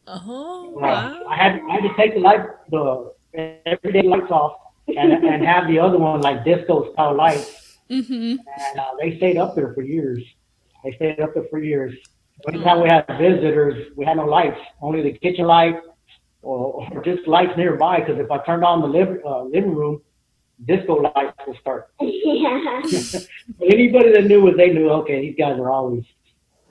oh 0.08 0.75
Uh, 0.77 0.79
wow. 0.79 1.23
I 1.29 1.36
had 1.36 1.60
I 1.69 1.73
had 1.75 1.84
to 1.84 1.93
take 1.97 2.13
the 2.13 2.19
light 2.21 2.41
the 2.71 3.12
everyday 3.65 4.03
lights 4.03 4.31
off 4.31 4.53
and 4.88 5.12
and 5.26 5.43
have 5.45 5.67
the 5.67 5.80
other 5.80 5.98
one 5.98 6.21
like 6.21 6.43
disco 6.45 6.91
style 6.93 7.15
lights. 7.15 7.78
Mm-hmm. 7.89 8.13
And 8.38 8.80
uh, 8.80 8.91
they 9.00 9.17
stayed 9.17 9.38
up 9.38 9.56
there 9.56 9.74
for 9.74 9.82
years. 9.82 10.24
They 10.84 10.93
stayed 10.93 11.19
up 11.19 11.34
there 11.34 11.45
for 11.50 11.60
years. 11.60 11.93
Anytime 12.48 12.82
we 12.82 12.89
had 12.89 13.06
visitors, 13.17 13.91
we 13.95 14.06
had 14.06 14.17
no 14.17 14.26
lights, 14.26 14.60
only 14.82 15.02
the 15.02 15.13
kitchen 15.17 15.45
light 15.45 15.78
or, 16.41 16.88
or 16.91 17.04
just 17.04 17.28
lights 17.28 17.54
nearby. 17.58 18.00
Because 18.02 18.19
if 18.19 18.30
I 18.30 18.43
turned 18.45 18.63
on 18.63 18.82
the 18.82 18.88
liv- 18.88 19.21
uh, 19.26 19.43
living 19.43 19.74
room, 19.74 20.02
disco 20.65 20.95
lights 20.95 21.38
would 21.48 21.58
start. 21.58 21.88
yeah. 22.02 22.82
Anybody 23.62 24.12
that 24.13 24.26
knew 24.26 24.41
what 24.43 24.58
they 24.58 24.71
knew, 24.71 24.89
okay, 24.89 25.21
these 25.21 25.36
guys 25.38 25.58
are 25.60 25.69
always 25.69 26.04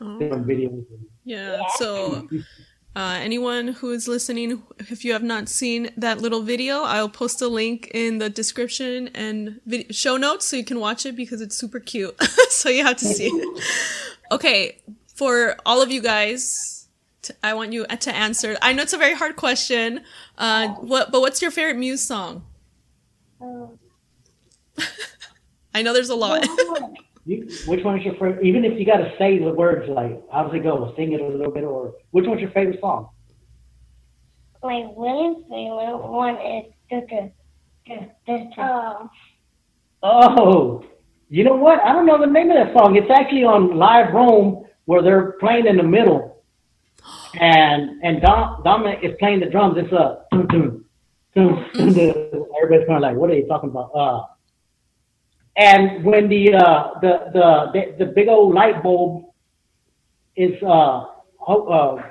Oh. 0.01 0.19
doing 0.19 0.45
videos. 0.45 0.85
Yeah. 1.25 1.63
So, 1.77 2.29
uh, 2.97 3.19
anyone 3.21 3.69
who 3.69 3.91
is 3.91 4.07
listening, 4.07 4.63
if 4.79 5.05
you 5.05 5.13
have 5.13 5.23
not 5.23 5.49
seen 5.49 5.91
that 5.97 6.21
little 6.21 6.43
video, 6.43 6.83
I'll 6.83 7.09
post 7.09 7.43
a 7.43 7.49
link 7.49 7.91
in 7.93 8.19
the 8.19 8.31
description 8.31 9.09
and 9.15 9.61
vid- 9.67 9.95
show 9.95 10.17
notes 10.17 10.45
so 10.45 10.57
you 10.57 10.65
can 10.65 10.79
watch 10.79 11.05
it 11.05 11.17
because 11.17 11.41
it's 11.41 11.57
super 11.57 11.81
cute. 11.81 12.15
so 12.51 12.69
you 12.69 12.85
have 12.85 12.97
to 12.99 13.05
see 13.05 13.27
it. 13.27 13.65
Okay, 14.31 14.79
for 15.15 15.57
all 15.67 15.83
of 15.83 15.91
you 15.91 16.01
guys, 16.01 16.87
to, 17.23 17.35
I 17.43 17.55
want 17.55 17.73
you 17.73 17.85
to 17.85 18.15
answer. 18.15 18.57
I 18.63 18.73
know 18.73 18.83
it's 18.83 18.93
a 18.93 18.99
very 18.99 19.15
hard 19.15 19.35
question. 19.37 20.03
Uh, 20.39 20.69
what? 20.69 21.11
But 21.11 21.21
what's 21.21 21.43
your 21.43 21.51
favorite 21.51 21.77
Muse 21.77 22.03
song? 22.03 22.45
Oh. 23.41 23.77
I 25.75 25.83
know 25.83 25.93
there's 25.93 26.11
a 26.11 26.15
lot. 26.15 26.47
You, 27.27 27.49
which 27.67 27.83
one 27.85 27.99
is 27.99 28.05
your 28.05 28.15
favorite? 28.15 28.45
Even 28.45 28.65
if 28.65 28.79
you 28.79 28.85
got 28.85 28.99
to 28.99 29.13
say 29.19 29.39
the 29.39 29.53
words, 29.53 29.89
like 29.89 30.21
how 30.31 30.45
does 30.45 30.55
it 30.55 30.63
go? 30.63 30.93
Sing 30.97 31.13
it 31.13 31.21
a 31.21 31.27
little 31.27 31.53
bit, 31.53 31.65
or 31.65 31.95
which 32.11 32.27
one's 32.27 32.41
your 32.41 32.51
favorite 32.51 32.81
song? 32.81 33.09
My 34.63 34.87
William's 34.95 35.45
favorite 35.49 35.99
one 35.99 36.37
is 36.37 36.65
Duh, 36.91 38.59
Oh. 38.59 39.11
Oh, 40.03 40.85
you 41.29 41.45
know 41.45 41.57
what? 41.57 41.81
I 41.81 41.93
don't 41.93 42.07
know 42.07 42.19
the 42.19 42.27
name 42.27 42.51
of 42.51 42.57
that 42.57 42.75
song. 42.75 42.97
It's 42.97 43.11
actually 43.11 43.45
on 43.45 43.77
Live 43.77 44.13
Rome 44.13 44.65
where 44.85 45.03
they're 45.03 45.33
playing 45.33 45.67
in 45.67 45.79
the 45.79 45.83
middle, 45.83 46.43
and 47.41 48.03
and 48.03 48.21
Dom, 48.21 48.63
Dominic 48.65 49.01
is 49.03 49.13
playing 49.19 49.41
the 49.41 49.47
drums. 49.47 49.77
It's 49.79 49.93
a 49.93 50.25
everybody's 51.37 52.87
kind 52.87 52.97
of 52.97 53.03
like, 53.03 53.17
what 53.17 53.31
are 53.31 53.35
you 53.35 53.47
talking 53.47 53.71
about? 53.71 53.91
Uh, 53.95 54.25
and 55.57 56.05
when 56.05 56.29
the 56.29 56.55
uh, 56.55 56.91
the, 57.01 57.13
the 57.33 57.71
the 57.75 58.05
the 58.05 58.13
big 58.13 58.29
old 58.29 58.55
light 58.55 58.83
bulb 58.83 59.27
is 60.37 60.61
uh, 60.63 61.05
ho- 61.39 61.67
uh, 61.99 62.03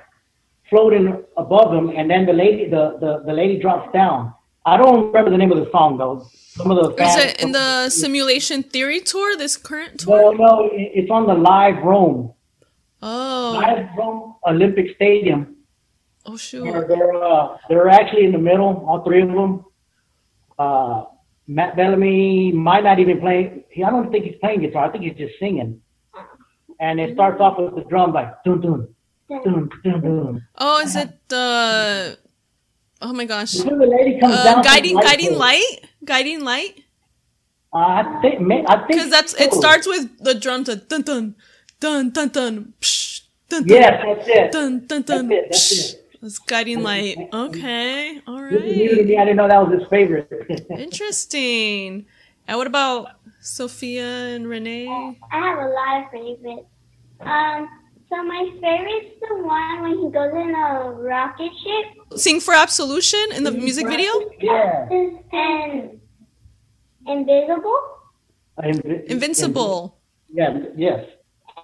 floating 0.70 1.24
above 1.38 1.72
them, 1.72 1.90
and 1.96 2.10
then 2.10 2.26
the 2.26 2.34
lady 2.34 2.70
the, 2.70 2.98
the, 3.00 3.24
the 3.26 3.34
lady 3.34 3.60
drops 3.60 3.92
down. 3.94 4.34
I 4.66 4.78
don't 4.78 5.08
remember 5.08 5.30
the 5.30 5.38
name 5.38 5.52
of 5.52 5.58
the 5.58 5.70
song 5.72 5.98
though. 5.98 6.26
Some 6.32 6.72
of 6.72 6.78
the 6.98 7.04
Is 7.04 7.16
it 7.18 7.42
in 7.44 7.52
the 7.52 7.90
Simulation 7.90 8.64
Theory 8.64 9.02
tour? 9.02 9.36
This 9.36 9.58
current 9.58 10.00
tour? 10.00 10.18
no 10.18 10.32
no 10.32 10.70
it's 10.72 11.12
on 11.12 11.28
the 11.28 11.34
live 11.34 11.84
Rome 11.84 12.34
Oh, 13.02 13.60
live 13.62 13.90
Rome 13.98 14.36
Olympic 14.48 14.96
Stadium. 14.96 15.58
oh 16.26 16.32
They're 16.32 16.38
shoot. 16.38 16.88
they're, 16.88 17.16
uh, 17.22 17.58
they're 17.68 17.90
actually 17.90 18.24
in 18.24 18.32
the 18.32 18.38
middle, 18.38 18.86
all 18.88 19.04
three 19.04 19.22
of 19.22 19.28
them. 19.28 19.66
Uh, 20.58 21.04
Matt 21.48 21.76
Bellamy 21.76 22.52
might 22.52 22.84
not 22.84 23.00
even 23.00 23.20
play. 23.20 23.66
He, 23.70 23.84
I 23.84 23.90
don't 23.90 24.12
think 24.12 24.26
he's 24.26 24.36
playing 24.40 24.62
guitar. 24.62 24.86
I 24.86 24.90
think 24.92 25.04
he's 25.04 25.18
just 25.18 25.38
singing. 25.40 25.82
And 26.80 27.00
it 27.00 27.14
starts 27.14 27.40
off 27.40 27.58
with 27.60 27.76
the 27.76 27.84
drum 27.90 28.14
like 28.14 28.44
dun 28.44 28.62
dun 28.62 28.88
dun 29.30 29.70
dun 29.84 30.02
dun. 30.02 30.48
Oh, 30.58 30.80
is 30.82 30.96
it 30.96 31.10
the? 31.30 32.18
Oh 33.02 33.14
my 33.14 33.26
gosh. 33.26 33.52
The 33.54 33.76
lady 33.76 34.20
comes 34.20 34.36
Uh, 34.36 34.44
down. 34.44 34.64
guiding, 34.64 34.96
light 34.96 35.04
guiding 35.06 35.34
light, 35.38 35.80
guiding 36.06 36.44
light. 36.44 36.80
Uh, 37.74 37.78
I 37.78 38.20
think. 38.22 38.42
I 38.70 38.76
think. 38.78 38.88
Because 38.88 39.10
that's 39.10 39.34
it 39.34 39.54
starts 39.54 39.88
with 39.88 40.20
the 40.24 40.34
drum 40.36 40.64
to 40.66 40.76
dun 40.78 41.02
dun 41.02 41.36
dun 41.80 42.10
dun 42.12 42.30
dun. 42.30 42.74
Psh, 42.80 43.22
dun, 43.50 43.64
dun, 43.68 43.78
Yes, 43.78 44.04
that's 44.06 44.28
it. 44.28 44.52
Dun 44.52 44.86
dun 44.88 45.02
dun. 45.02 45.28
That's 45.28 45.40
it, 45.40 45.50
that's 45.52 45.94
it. 45.94 46.03
That's 46.24 46.40
guiding 46.40 46.84
light. 46.84 47.18
Okay, 47.34 48.22
all 48.26 48.42
right. 48.42 48.52
This 48.54 48.64
is 48.64 48.78
new 48.78 48.96
to 48.96 49.04
me. 49.04 49.18
I 49.18 49.26
didn't 49.26 49.36
know 49.36 49.50
that 49.50 49.62
was 49.70 49.78
his 49.78 49.90
favorite. 49.90 50.32
Interesting. 50.70 52.06
And 52.48 52.58
what 52.58 52.66
about 52.66 53.10
Sophia 53.42 54.06
and 54.34 54.48
Renee? 54.48 54.88
I 54.88 55.38
have 55.38 55.60
a 55.60 55.68
lot 55.68 56.06
of 56.06 56.12
favorites. 56.12 56.66
Um, 57.20 57.68
so 58.10 58.24
my 58.24 58.50
favorite's 58.62 59.20
the 59.20 59.36
one 59.44 59.82
when 59.82 59.98
he 60.00 60.10
goes 60.12 60.32
in 60.34 60.56
a 60.56 60.92
rocket 60.92 61.52
ship 61.62 62.18
Sing 62.18 62.40
for 62.40 62.54
Absolution 62.54 63.20
in 63.36 63.44
the 63.44 63.52
music 63.52 63.86
video? 63.86 64.14
yeah. 64.40 64.88
and 65.34 66.00
Invisible 67.06 67.80
Invi- 68.60 69.04
Invincible. 69.08 69.98
Yeah. 70.30 70.58
Yes. 70.78 71.06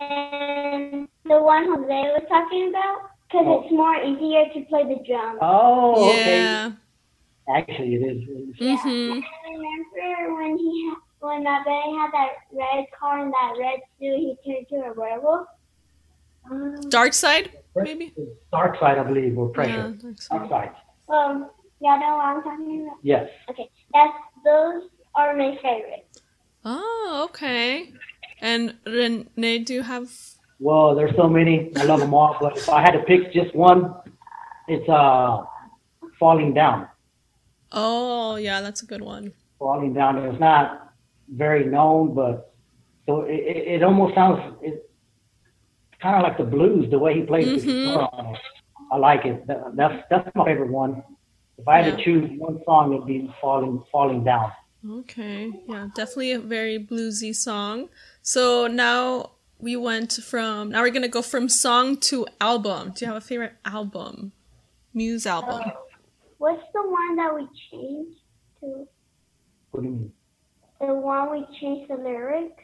and 0.02 1.08
the 1.24 1.42
one 1.42 1.66
Jose 1.66 1.88
was 1.88 2.24
talking 2.28 2.70
about 2.70 3.09
because 3.32 3.64
it's 3.64 3.72
more 3.72 3.96
easier 4.04 4.46
to 4.54 4.66
play 4.70 4.84
the 4.84 5.04
drums. 5.08 5.40
Oh. 5.42 6.10
Okay. 6.20 6.42
Yeah. 6.44 6.72
Actually, 7.56 7.96
it 7.96 8.02
is. 8.02 8.24
It 8.28 8.64
is. 8.64 8.80
Mm-hmm. 8.80 9.20
I 9.20 9.52
remember 9.52 10.36
when 10.42 10.58
he 10.58 10.90
ha- 10.92 11.02
when 11.20 11.44
that 11.44 11.66
Benny 11.66 11.98
had 11.98 12.12
that 12.14 12.30
red 12.54 12.86
car 13.00 13.20
and 13.20 13.34
that 13.34 13.54
red 13.60 13.80
suit, 14.00 14.18
he 14.18 14.36
turned 14.46 14.66
into 14.72 14.88
a 14.88 14.94
werewolf. 14.94 15.48
Um, 16.50 16.76
Dark 16.90 17.14
Side, 17.14 17.52
maybe? 17.76 18.14
Dark 18.52 18.80
side, 18.80 18.98
I 18.98 19.04
believe, 19.04 19.38
or 19.38 19.48
Yeah, 19.50 19.54
pressure. 19.54 19.92
Dark 20.02 20.22
Side. 20.22 20.38
Dark 20.38 20.50
side. 20.50 20.72
um, 21.10 21.50
y'all 21.82 22.00
know 22.00 22.16
what 22.16 22.26
I'm 22.26 22.44
talking 22.44 22.82
about? 22.88 22.98
Yes. 23.04 23.30
Okay, 23.50 23.70
that's 23.94 24.14
those 24.46 24.84
are 25.16 25.36
my 25.36 25.58
favorites. 25.62 26.22
Oh, 26.66 27.28
okay. 27.30 27.94
And 28.42 28.76
Renee, 28.86 29.60
do 29.60 29.74
you 29.74 29.82
have? 29.84 30.10
Well, 30.60 30.96
there's 30.96 31.16
so 31.16 31.28
many. 31.30 31.72
I 31.78 31.84
love 31.84 32.00
them 32.02 32.14
all, 32.14 32.38
but 32.42 32.58
if 32.58 32.68
I 32.70 32.82
had 32.82 32.92
to 32.92 33.00
pick 33.04 33.32
just 33.34 33.56
one, 33.56 33.94
it's 34.68 34.88
uh, 34.90 35.44
falling 36.20 36.54
down. 36.54 36.88
Oh, 37.72 38.36
yeah, 38.36 38.62
that's 38.62 38.82
a 38.84 38.86
good 38.86 39.02
one. 39.02 39.32
Falling 39.58 39.94
down. 39.94 40.18
It's 40.18 40.40
not 40.40 40.94
very 41.30 41.66
known, 41.66 42.14
but 42.14 42.54
so 43.06 43.22
it, 43.22 43.36
it, 43.36 43.68
it 43.76 43.84
almost 43.84 44.16
sounds 44.16 44.56
it 44.62 44.90
kind 46.02 46.16
of 46.16 46.24
like 46.24 46.38
the 46.38 46.44
blues, 46.44 46.90
the 46.90 47.00
way 47.00 47.14
he 47.16 47.22
plays 47.24 47.46
the 47.54 47.62
Mhm. 47.62 47.84
guitar 47.84 48.10
on 48.14 48.36
it. 48.36 48.40
I 48.92 48.98
like 48.98 49.26
it. 49.26 49.46
That, 49.48 49.76
that's 49.76 50.04
that's 50.10 50.30
my 50.36 50.46
favorite 50.46 50.72
one. 50.72 51.04
If 51.58 51.68
I 51.68 51.78
had 51.78 51.86
Yeah. 51.86 51.96
to 51.98 52.04
choose 52.04 52.30
one 52.40 52.62
song, 52.66 52.94
it'd 52.94 53.06
be 53.06 53.34
falling 53.42 53.84
falling 53.92 54.24
down. 54.24 54.52
Okay, 54.90 55.52
yeah, 55.68 55.88
definitely 55.94 56.32
a 56.32 56.40
very 56.40 56.80
bluesy 56.80 57.36
song. 57.36 57.90
So 58.22 58.68
now 58.68 59.32
we 59.60 59.76
went 59.76 60.14
from 60.14 60.70
now 60.70 60.82
we're 60.82 60.90
gonna 60.90 61.08
go 61.08 61.22
from 61.22 61.50
song 61.50 61.98
to 61.98 62.26
album. 62.40 62.94
Do 62.96 63.06
you 63.06 63.12
have 63.12 63.22
a 63.22 63.26
favorite 63.26 63.54
album? 63.66 64.32
Muse 64.94 65.26
album. 65.26 65.62
What's 66.38 66.64
the 66.74 66.82
one 66.82 67.16
that 67.18 67.36
we 67.36 67.48
changed 67.70 68.18
to? 68.62 68.88
What 69.72 69.82
do 69.82 69.88
you 69.88 69.94
mean? 69.94 70.12
The 70.80 70.94
one 70.94 71.32
we 71.32 71.46
changed 71.60 71.92
the 71.92 71.96
lyrics? 71.96 72.64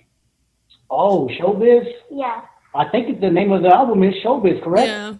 Oh, 0.90 1.28
Showbiz. 1.40 1.86
Yeah. 2.10 2.42
I 2.74 2.90
think 2.90 3.20
the 3.20 3.30
name 3.30 3.52
of 3.52 3.62
the 3.62 3.70
album 3.70 4.04
is 4.04 4.14
Showbiz, 4.24 4.64
correct? 4.64 4.88
Yeah. 4.88 5.14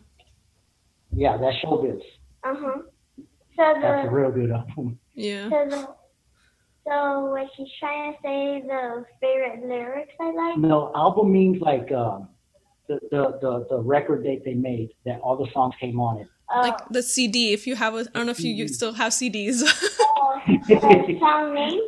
Yeah, 1.14 1.38
that's 1.38 1.58
Showbiz. 1.64 2.00
Uh 2.44 2.56
huh. 2.58 2.82
So 3.56 3.74
That's 3.82 4.08
a 4.08 4.12
real 4.12 4.32
good 4.32 4.52
album. 4.52 5.00
Yeah. 5.14 5.50
so 5.50 5.68
the 5.70 5.88
so 6.88 7.26
what 7.32 7.48
she's 7.56 7.68
trying 7.80 8.14
to 8.14 8.20
say 8.22 8.64
the 8.66 9.06
favorite 9.20 9.68
lyrics 9.68 10.14
I 10.20 10.32
like. 10.32 10.58
No, 10.58 10.92
album 10.96 11.32
means 11.32 11.62
like 11.62 11.92
um, 11.92 12.30
the, 12.88 13.00
the 13.12 13.40
the 13.42 13.66
the 13.70 13.80
record 13.82 14.24
that 14.26 14.42
they 14.46 14.54
made 14.54 14.90
that 15.06 15.20
all 15.22 15.36
the 15.38 15.52
songs 15.52 15.74
came 15.80 16.00
on 16.00 16.20
it. 16.20 16.28
Oh, 16.50 16.62
Like 16.62 16.78
the 16.90 17.02
CD, 17.02 17.54
if 17.54 17.66
you 17.66 17.76
have 17.76 17.96
a, 17.96 18.00
I 18.00 18.04
don't 18.14 18.28
know 18.28 18.32
if 18.32 18.40
you, 18.40 18.54
you 18.54 18.68
still 18.68 18.94
have 18.94 19.12
CDs. 19.14 19.64
oh, 20.00 20.42
the 20.48 21.18
song 21.20 21.54
name. 21.56 21.82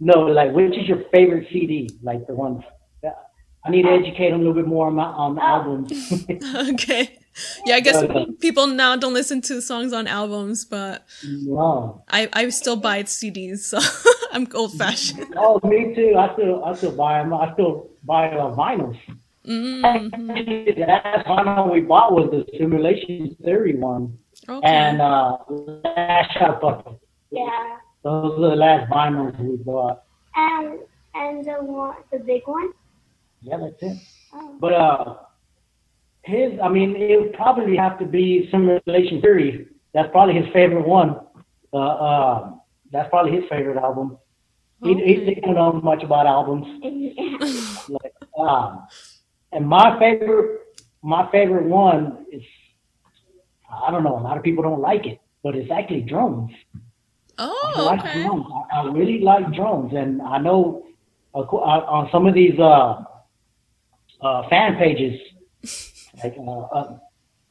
No, 0.00 0.20
like 0.20 0.52
which 0.52 0.76
is 0.78 0.88
your 0.88 1.04
favorite 1.12 1.46
CD? 1.52 1.90
Like 2.02 2.26
the 2.26 2.34
ones. 2.34 2.64
That, 3.02 3.30
I 3.64 3.70
need 3.70 3.82
to 3.82 3.90
educate 3.90 4.30
them 4.30 4.40
a 4.40 4.44
little 4.44 4.54
bit 4.54 4.66
more 4.66 4.86
on, 4.86 4.94
my, 4.94 5.04
on 5.04 5.34
the 5.34 5.44
albums. 5.44 5.92
okay. 6.70 7.18
Yeah, 7.64 7.76
I 7.76 7.80
guess 7.80 8.02
people 8.40 8.66
now 8.66 8.96
don't 8.96 9.14
listen 9.14 9.40
to 9.42 9.62
songs 9.62 9.92
on 9.92 10.06
albums, 10.06 10.64
but 10.64 11.06
no. 11.24 12.02
I, 12.08 12.28
I 12.32 12.48
still 12.48 12.76
buy 12.76 13.02
CDs, 13.04 13.58
so 13.58 13.78
I'm 14.32 14.46
old 14.54 14.72
fashioned. 14.74 15.26
Oh, 15.36 15.60
me 15.64 15.94
too. 15.94 16.14
I 16.16 16.32
still 16.34 16.64
I 16.64 16.74
still 16.74 16.92
buy 16.96 17.18
them. 17.18 17.32
I 17.34 17.52
still 17.54 17.88
buy 18.04 18.30
uh, 18.30 18.54
vinyls. 18.54 18.98
Mm-hmm. 19.46 20.26
The 20.26 20.84
last 20.86 21.26
vinyl 21.26 21.72
we 21.72 21.80
bought 21.80 22.12
was 22.12 22.30
the 22.30 22.44
Simulation 22.58 23.36
Theory 23.44 23.74
one, 23.76 24.18
Okay. 24.48 24.66
and 24.66 25.00
uh, 25.00 25.38
Last 25.48 26.32
Shot 26.34 26.60
Bucket. 26.60 27.00
Yeah. 27.30 27.78
Those 28.02 28.38
are 28.38 28.50
the 28.50 28.56
last 28.56 28.90
vinyls 28.90 29.38
we 29.40 29.56
bought. 29.56 30.02
And 30.36 30.80
and 31.14 31.44
the 31.44 31.52
one 31.54 31.96
the 32.12 32.18
big 32.18 32.42
one. 32.46 32.70
Yeah, 33.42 33.56
that's 33.58 33.82
it. 33.82 33.96
Oh. 34.32 34.56
But 34.60 34.72
uh, 34.74 35.14
his, 36.22 36.58
I 36.62 36.68
mean, 36.68 36.94
it 36.96 37.18
would 37.20 37.32
probably 37.32 37.76
have 37.76 37.98
to 37.98 38.04
be 38.04 38.48
Simulation 38.50 39.20
Theory. 39.20 39.66
That's 39.94 40.10
probably 40.12 40.34
his 40.34 40.52
favorite 40.52 40.86
one. 40.86 41.18
Uh, 41.72 41.76
uh, 41.78 42.52
that's 42.92 43.08
probably 43.08 43.32
his 43.32 43.44
favorite 43.48 43.76
album. 43.78 44.18
He, 44.82 44.94
he, 44.94 45.34
he 45.34 45.40
don't 45.40 45.54
know 45.54 45.72
much 45.72 46.02
about 46.02 46.26
albums. 46.26 46.66
Like, 47.88 48.14
um, 48.38 48.86
and 49.52 49.66
my 49.66 49.98
favorite, 49.98 50.60
my 51.02 51.28
favorite 51.32 51.64
one 51.64 52.24
is, 52.30 52.42
I 53.84 53.90
don't 53.90 54.04
know, 54.04 54.16
a 54.16 54.22
lot 54.22 54.36
of 54.36 54.44
people 54.44 54.62
don't 54.62 54.80
like 54.80 55.06
it, 55.06 55.20
but 55.42 55.56
it's 55.56 55.70
actually. 55.72 56.06
I 56.08 56.52
oh, 57.38 57.84
like 57.84 58.00
okay. 58.00 58.22
drums. 58.22 58.46
I, 58.72 58.76
I 58.80 58.84
really 58.92 59.20
like 59.20 59.52
drones, 59.52 59.92
and 59.94 60.22
I 60.22 60.38
know 60.38 60.84
uh, 61.34 61.40
uh, 61.40 61.44
on 61.44 62.08
some 62.12 62.26
of 62.26 62.34
these 62.34 62.58
uh, 62.60 63.02
uh, 64.20 64.48
fan 64.48 64.76
pages, 64.76 65.18
like 66.22 66.34
uh, 66.38 66.60
uh, 66.60 66.98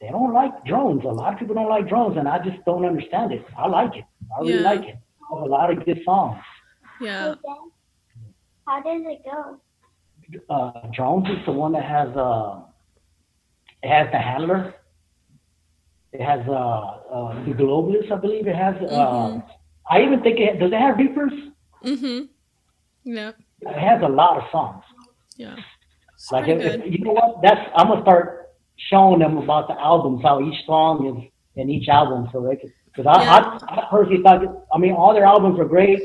they 0.00 0.08
don't 0.08 0.32
like 0.32 0.64
drones. 0.64 1.04
A 1.04 1.08
lot 1.08 1.32
of 1.34 1.38
people 1.38 1.54
don't 1.54 1.68
like 1.68 1.88
drones, 1.88 2.16
and 2.16 2.28
I 2.28 2.38
just 2.38 2.64
don't 2.64 2.84
understand 2.84 3.32
it. 3.32 3.44
I 3.58 3.66
like 3.66 3.96
it. 3.96 4.04
I 4.36 4.40
really 4.40 4.54
Yeah. 4.54 4.60
like 4.62 4.82
it. 4.82 4.96
I 4.96 5.34
have 5.34 5.42
a 5.42 5.46
lot 5.46 5.70
of 5.70 5.84
good 5.84 6.00
songs. 6.04 6.38
Yeah. 7.00 7.34
How 8.66 8.82
does 8.82 9.02
it 9.06 9.22
go? 9.24 9.60
Uh, 10.48 10.72
drones 10.94 11.26
is 11.28 11.44
the 11.46 11.52
one 11.52 11.72
that 11.72 11.84
has 11.84 12.08
uh, 12.16 12.60
it 13.82 13.88
has 13.88 14.06
the 14.12 14.18
handler, 14.18 14.74
It 16.12 16.20
has 16.20 16.40
uh, 16.48 16.52
uh, 16.52 17.44
the 17.44 17.52
Globalists, 17.52 18.10
I 18.12 18.16
believe 18.16 18.46
it 18.46 18.54
has. 18.56 18.74
Uh, 18.76 18.88
Mhm. 18.90 19.44
I 19.90 20.02
even 20.02 20.20
think 20.22 20.38
it 20.38 20.58
does. 20.60 20.70
It 20.72 20.78
have 20.78 20.98
Reapers? 20.98 21.32
Mm-hmm. 21.84 22.18
Yeah. 23.04 23.32
It 23.60 23.78
has 23.88 24.02
a 24.02 24.08
lot 24.08 24.36
of 24.38 24.44
songs. 24.52 24.84
Yeah. 25.36 25.56
It's 26.14 26.30
Like 26.30 26.44
pretty 26.44 26.60
if, 26.60 26.72
good. 26.72 26.86
if, 26.86 26.92
you 26.98 27.04
know 27.04 27.12
what? 27.12 27.40
That's 27.42 27.60
I'm 27.76 27.88
gonna 27.88 28.02
start 28.02 28.50
showing 28.90 29.18
them 29.20 29.38
about 29.38 29.66
the 29.68 29.74
albums, 29.80 30.22
how 30.22 30.40
each 30.46 30.64
song 30.66 30.94
is 31.10 31.30
in 31.60 31.70
each 31.70 31.88
album, 31.88 32.28
so 32.32 32.42
they 32.46 32.56
can. 32.56 32.72
Because 32.86 33.06
I, 33.06 33.22
Yeah. 33.22 33.58
I, 33.68 33.80
I 33.80 33.88
personally 33.90 34.22
thought, 34.22 34.40
that- 34.42 34.66
I 34.74 34.78
mean, 34.78 34.92
all 34.94 35.12
their 35.14 35.24
albums 35.24 35.58
are 35.58 35.64
great, 35.64 36.00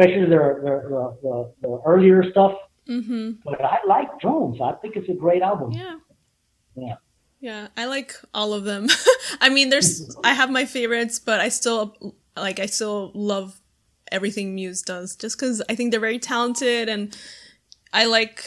especially 0.00 0.26
their, 0.26 0.60
their 0.62 0.86
the, 0.88 1.16
the, 1.22 1.52
the 1.62 1.82
earlier 1.86 2.28
stuff. 2.30 2.52
Mm-hmm. 2.88 3.32
But 3.44 3.64
I 3.64 3.78
like 3.86 4.18
Drones. 4.20 4.60
I 4.60 4.72
think 4.72 4.96
it's 4.96 5.08
a 5.08 5.14
great 5.14 5.42
album. 5.42 5.72
Yeah. 5.72 5.96
Yeah. 6.74 6.94
Yeah, 7.40 7.68
I 7.76 7.86
like 7.86 8.14
all 8.34 8.52
of 8.52 8.64
them. 8.64 8.88
I 9.40 9.48
mean, 9.48 9.70
there's 9.70 10.14
I 10.24 10.34
have 10.34 10.50
my 10.50 10.64
favorites, 10.64 11.18
but 11.18 11.40
I 11.40 11.48
still 11.48 12.14
like 12.36 12.60
I 12.60 12.66
still 12.66 13.12
love 13.14 13.60
everything 14.12 14.54
Muse 14.54 14.82
does 14.82 15.14
just 15.14 15.38
cuz 15.38 15.62
I 15.68 15.74
think 15.74 15.90
they're 15.90 16.00
very 16.00 16.18
talented 16.18 16.88
and 16.88 17.16
I 17.92 18.06
like, 18.06 18.44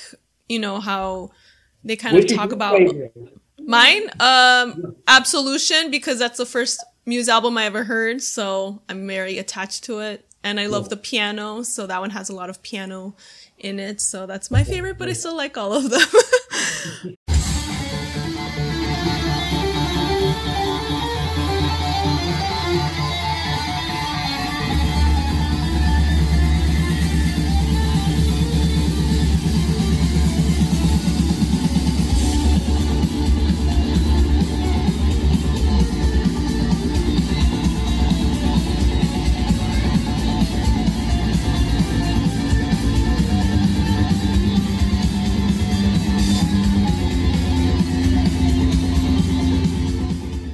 you 0.49 0.60
know, 0.60 0.80
how 0.80 1.32
they 1.84 1.95
kind 1.95 2.16
Which 2.16 2.32
of 2.32 2.38
talk 2.38 2.51
about 2.51 2.78
favorite? 2.78 3.14
mine 3.60 4.10
um 4.20 4.95
Absolution 5.08 5.89
because 5.89 6.20
that's 6.20 6.38
the 6.38 6.45
first 6.45 6.84
Muse 7.06 7.30
album 7.30 7.58
I 7.58 7.66
ever 7.66 7.84
heard, 7.84 8.22
so 8.22 8.82
I'm 8.88 9.08
very 9.08 9.38
attached 9.38 9.84
to 9.86 9.99
it. 9.99 10.26
And 10.44 10.60
I 10.60 10.66
love 10.68 10.89
the 10.89 10.98
piano, 10.98 11.64
so 11.64 11.88
that 11.88 12.02
one 12.02 12.10
has 12.10 12.30
a 12.30 12.36
lot 12.36 12.50
of 12.50 12.62
piano 12.62 13.16
in 13.58 13.80
it, 13.80 14.02
so 14.02 14.26
that's 14.26 14.52
my 14.52 14.64
favorite, 14.66 14.98
but 14.98 15.08
I 15.08 15.14
still 15.14 15.38
like 15.38 15.58
all 15.58 15.74
of 15.74 15.89
them. 15.89 17.16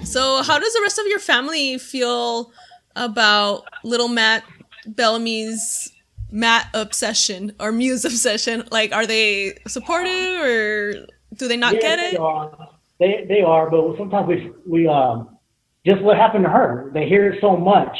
So, 0.10 0.42
how 0.42 0.58
does 0.58 0.74
the 0.74 0.82
rest 0.82 0.98
of 0.98 1.06
your 1.06 1.20
family 1.20 1.78
feel 1.78 2.52
about 2.96 3.64
little 3.84 4.08
Matt 4.08 4.44
Bellamy's 4.88 5.92
Matt 6.32 6.68
obsession 6.74 7.54
or 7.60 7.72
Muse 7.72 8.06
obsession? 8.06 8.64
Like, 8.72 8.92
are 8.92 9.06
they 9.06 9.54
supportive 9.68 10.42
or 10.42 10.94
do 11.36 11.48
they 11.48 11.58
not 11.58 11.76
Yeah, 11.76 11.82
get 11.82 12.00
They 12.00 12.18
it? 12.18 12.20
are. 12.20 12.70
They 13.00 13.26
they 13.30 13.42
are, 13.42 13.70
but 13.70 13.98
sometimes 13.98 14.28
we 14.28 14.52
we 14.68 14.88
um 14.88 15.38
just 15.86 16.02
what 16.02 16.18
happened 16.18 16.44
to 16.46 16.50
her. 16.50 16.90
They 16.94 17.08
hear 17.08 17.32
it 17.32 17.40
so 17.40 17.56
much 17.56 17.96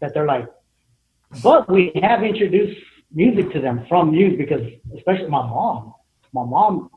that 0.00 0.14
they're 0.14 0.26
like, 0.26 0.48
but 1.42 1.70
we 1.70 1.92
have 2.02 2.22
introduced 2.22 2.80
music 3.12 3.52
to 3.52 3.60
them 3.60 3.84
from 3.88 4.12
Muse 4.12 4.36
because 4.38 4.62
especially 4.96 5.28
my 5.28 5.46
mom. 5.46 5.92
My 6.32 6.44
mom 6.44 6.90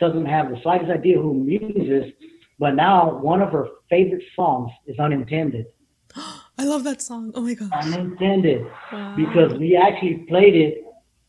doesn't 0.00 0.26
have 0.26 0.50
the 0.50 0.56
slightest 0.62 0.90
idea 0.90 1.20
who 1.20 1.34
Muse 1.34 1.88
is, 1.90 2.12
but 2.58 2.74
now 2.74 3.18
one 3.18 3.40
of 3.42 3.50
her 3.52 3.66
favorite 3.90 4.24
songs 4.36 4.70
is 4.86 4.98
Unintended. 4.98 5.66
I 6.58 6.64
love 6.64 6.84
that 6.84 7.02
song. 7.02 7.32
Oh 7.34 7.40
my 7.40 7.54
gosh. 7.54 7.70
Unintended 7.72 8.66
Wow. 8.92 9.14
because 9.16 9.58
we 9.58 9.76
actually 9.76 10.18
played 10.28 10.54
it. 10.54 10.84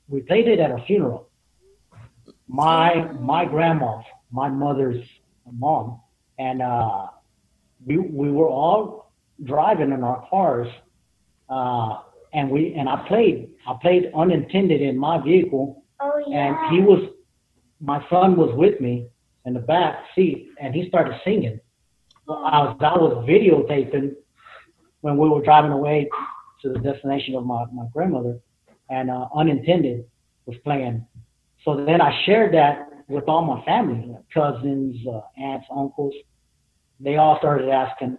We 0.08 0.22
played 0.22 0.48
it 0.48 0.60
at 0.60 0.72
a 0.72 0.84
funeral. 0.86 1.30
My 2.48 3.12
my 3.20 3.46
grandma, 3.46 4.02
my 4.32 4.50
mother's 4.50 5.04
mom, 5.52 6.00
and 6.38 6.62
uh, 6.62 7.08
we 7.86 7.98
we 7.98 8.32
were 8.32 8.48
all 8.50 9.12
driving 9.44 9.92
in 9.92 10.04
our 10.04 10.26
cars, 10.30 10.68
uh, 11.50 12.02
and 12.34 12.50
we 12.52 12.76
and 12.76 12.88
I 12.88 12.98
played 13.08 13.50
I 13.68 13.74
played 13.82 14.12
unintended 14.16 14.82
in 14.82 14.96
my 14.98 15.18
vehicle, 15.24 15.84
Oh 16.00 16.22
yeah. 16.28 16.38
and 16.50 16.76
he 16.76 16.82
was 16.82 17.10
my 17.82 18.08
son 18.12 18.36
was 18.36 18.54
with 18.56 18.80
me 18.80 19.08
in 19.46 19.54
the 19.54 19.60
back 19.60 19.96
seat, 20.16 20.50
and 20.60 20.74
he 20.74 20.88
started 20.88 21.16
singing. 21.24 21.60
Well, 22.28 22.44
I 22.46 22.60
was 22.64 22.78
I 22.80 22.98
was 22.98 23.26
videotaping 23.28 24.16
when 25.02 25.18
we 25.18 25.30
were 25.30 25.42
driving 25.44 25.72
away 25.72 26.10
to 26.62 26.70
the 26.70 26.80
destination 26.80 27.36
of 27.36 27.46
my, 27.46 27.66
my 27.72 27.86
grandmother, 27.94 28.40
and 28.90 29.12
uh, 29.12 29.28
Unintended 29.36 30.06
was 30.46 30.58
playing. 30.64 31.06
So 31.64 31.86
then 31.86 32.02
I 32.02 32.24
shared 32.26 32.54
that 32.56 32.90
with 33.08 33.26
all 33.28 33.44
my 33.46 33.64
family, 33.66 34.16
cousins, 34.34 34.96
uh, 35.08 35.22
aunts, 35.40 35.68
uncles. 35.76 36.14
They 37.00 37.18
all 37.18 37.38
started 37.38 37.70
asking, 37.70 38.18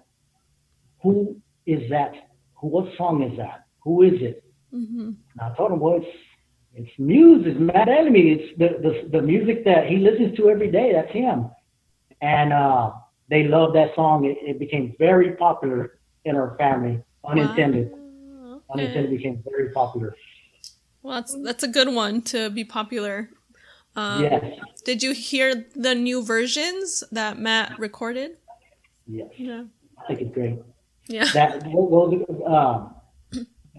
"Who 1.02 1.36
is 1.66 1.90
that? 1.90 2.12
Who? 2.54 2.68
What 2.68 2.96
song 2.96 3.22
is 3.22 3.36
that? 3.38 3.66
Who 3.80 4.02
is 4.02 4.20
it?" 4.20 4.44
Mm-hmm. 4.72 5.00
And 5.00 5.40
I 5.40 5.54
told 5.56 5.72
him, 5.72 5.80
"Well, 5.80 5.96
it's 5.96 6.06
it's 6.76 6.90
Muse. 6.98 7.46
It's 7.46 7.58
Matt 7.58 7.86
Bellamy. 7.86 8.32
It's 8.32 8.58
the, 8.58 8.68
the 8.82 9.18
the 9.18 9.22
music 9.22 9.64
that 9.64 9.86
he 9.88 9.96
listens 9.96 10.36
to 10.36 10.50
every 10.50 10.70
day. 10.70 10.92
That's 10.92 11.10
him." 11.10 11.50
And 12.20 12.52
uh, 12.52 12.92
they 13.28 13.44
loved 13.44 13.74
that 13.76 13.94
song. 13.94 14.24
It, 14.24 14.36
it 14.42 14.58
became 14.58 14.94
very 14.98 15.32
popular 15.32 15.98
in 16.24 16.36
our 16.36 16.56
family. 16.58 17.02
Unintended. 17.24 17.90
Wow. 17.92 18.62
Unintended 18.72 19.10
became 19.10 19.42
very 19.48 19.72
popular. 19.72 20.14
Well, 21.02 21.14
that's 21.14 21.36
that's 21.42 21.64
a 21.64 21.68
good 21.68 21.92
one 21.94 22.22
to 22.22 22.50
be 22.50 22.64
popular. 22.64 23.30
Um, 23.96 24.22
yes. 24.22 24.44
Did 24.84 25.02
you 25.02 25.12
hear 25.12 25.64
the 25.74 25.94
new 25.94 26.22
versions 26.22 27.02
that 27.10 27.38
Matt 27.38 27.78
recorded? 27.78 28.36
Yes. 29.06 29.28
Yeah. 29.36 29.64
I 29.98 30.06
think 30.06 30.20
it's 30.20 30.34
great. 30.34 30.58
Yeah. 31.08 31.24
That 31.32 31.64
what 31.66 31.90
was 31.90 32.12
it? 32.12 32.46
Um, 32.46 32.94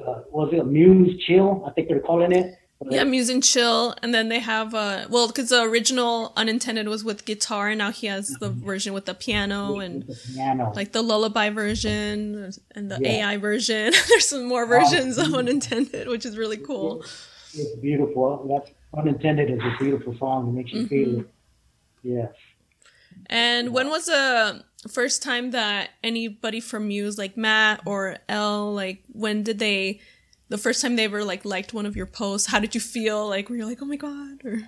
uh, 0.05 0.21
was 0.31 0.49
it 0.53 0.65
Muse 0.65 1.21
Chill? 1.25 1.63
I 1.67 1.71
think 1.71 1.89
they're 1.89 1.99
calling 1.99 2.31
it. 2.31 2.55
Yeah, 2.89 3.03
Muse 3.05 3.29
and 3.29 3.43
Chill, 3.43 3.95
and 4.03 4.13
then 4.13 4.29
they 4.29 4.39
have 4.39 4.73
uh 4.75 5.07
well, 5.09 5.27
because 5.27 5.49
the 5.49 5.63
original 5.63 6.31
Unintended 6.37 6.87
was 6.87 7.03
with 7.03 7.25
guitar, 7.25 7.69
and 7.69 7.79
now 7.79 7.91
he 7.91 8.05
has 8.07 8.27
the 8.39 8.49
version 8.49 8.93
with 8.93 9.05
the 9.05 9.15
piano 9.15 9.79
and 9.79 10.03
The 10.03 10.15
piano. 10.33 10.71
like 10.75 10.91
the 10.91 11.01
lullaby 11.01 11.49
version 11.49 12.51
and 12.75 12.91
the 12.91 12.99
Yeah. 13.01 13.29
AI 13.29 13.37
version. 13.37 13.91
There's 14.09 14.27
some 14.29 14.45
more 14.45 14.65
versions 14.67 15.17
of 15.17 15.33
Unintended, 15.33 16.07
which 16.07 16.25
is 16.25 16.37
really 16.37 16.57
cool. 16.57 17.03
It's 17.53 17.75
beautiful. 17.81 18.45
That's 18.47 18.69
unintended 18.95 19.49
is 19.49 19.59
a 19.59 19.75
beautiful 19.83 20.15
song. 20.17 20.49
It 20.49 20.51
makes 20.51 20.71
you 20.71 20.87
feel 20.87 21.19
it. 21.21 21.29
Yes. 22.03 22.31
And 23.25 23.73
when 23.73 23.89
was 23.89 24.05
the 24.05 24.63
first 24.87 25.23
time 25.23 25.49
that 25.51 25.89
anybody 26.03 26.59
from 26.59 26.87
Muse, 26.89 27.17
like 27.17 27.35
Matt 27.35 27.81
or 27.85 28.17
Elle, 28.29 28.73
like 28.75 29.03
when 29.11 29.41
did 29.41 29.57
they? 29.57 29.99
The 30.49 30.57
first 30.57 30.81
time 30.81 30.95
they 30.95 31.05
ever 31.05 31.23
like 31.23 31.43
liked 31.43 31.73
one 31.73 31.85
of 31.85 31.95
your 31.95 32.05
posts, 32.05 32.47
how 32.47 32.59
did 32.59 32.73
you 32.73 32.81
feel? 32.81 33.27
Like 33.27 33.49
were 33.49 33.55
you 33.57 33.65
like, 33.65 33.79
oh 33.81 33.85
my 33.85 33.97
god? 33.97 34.39
Or 34.45 34.59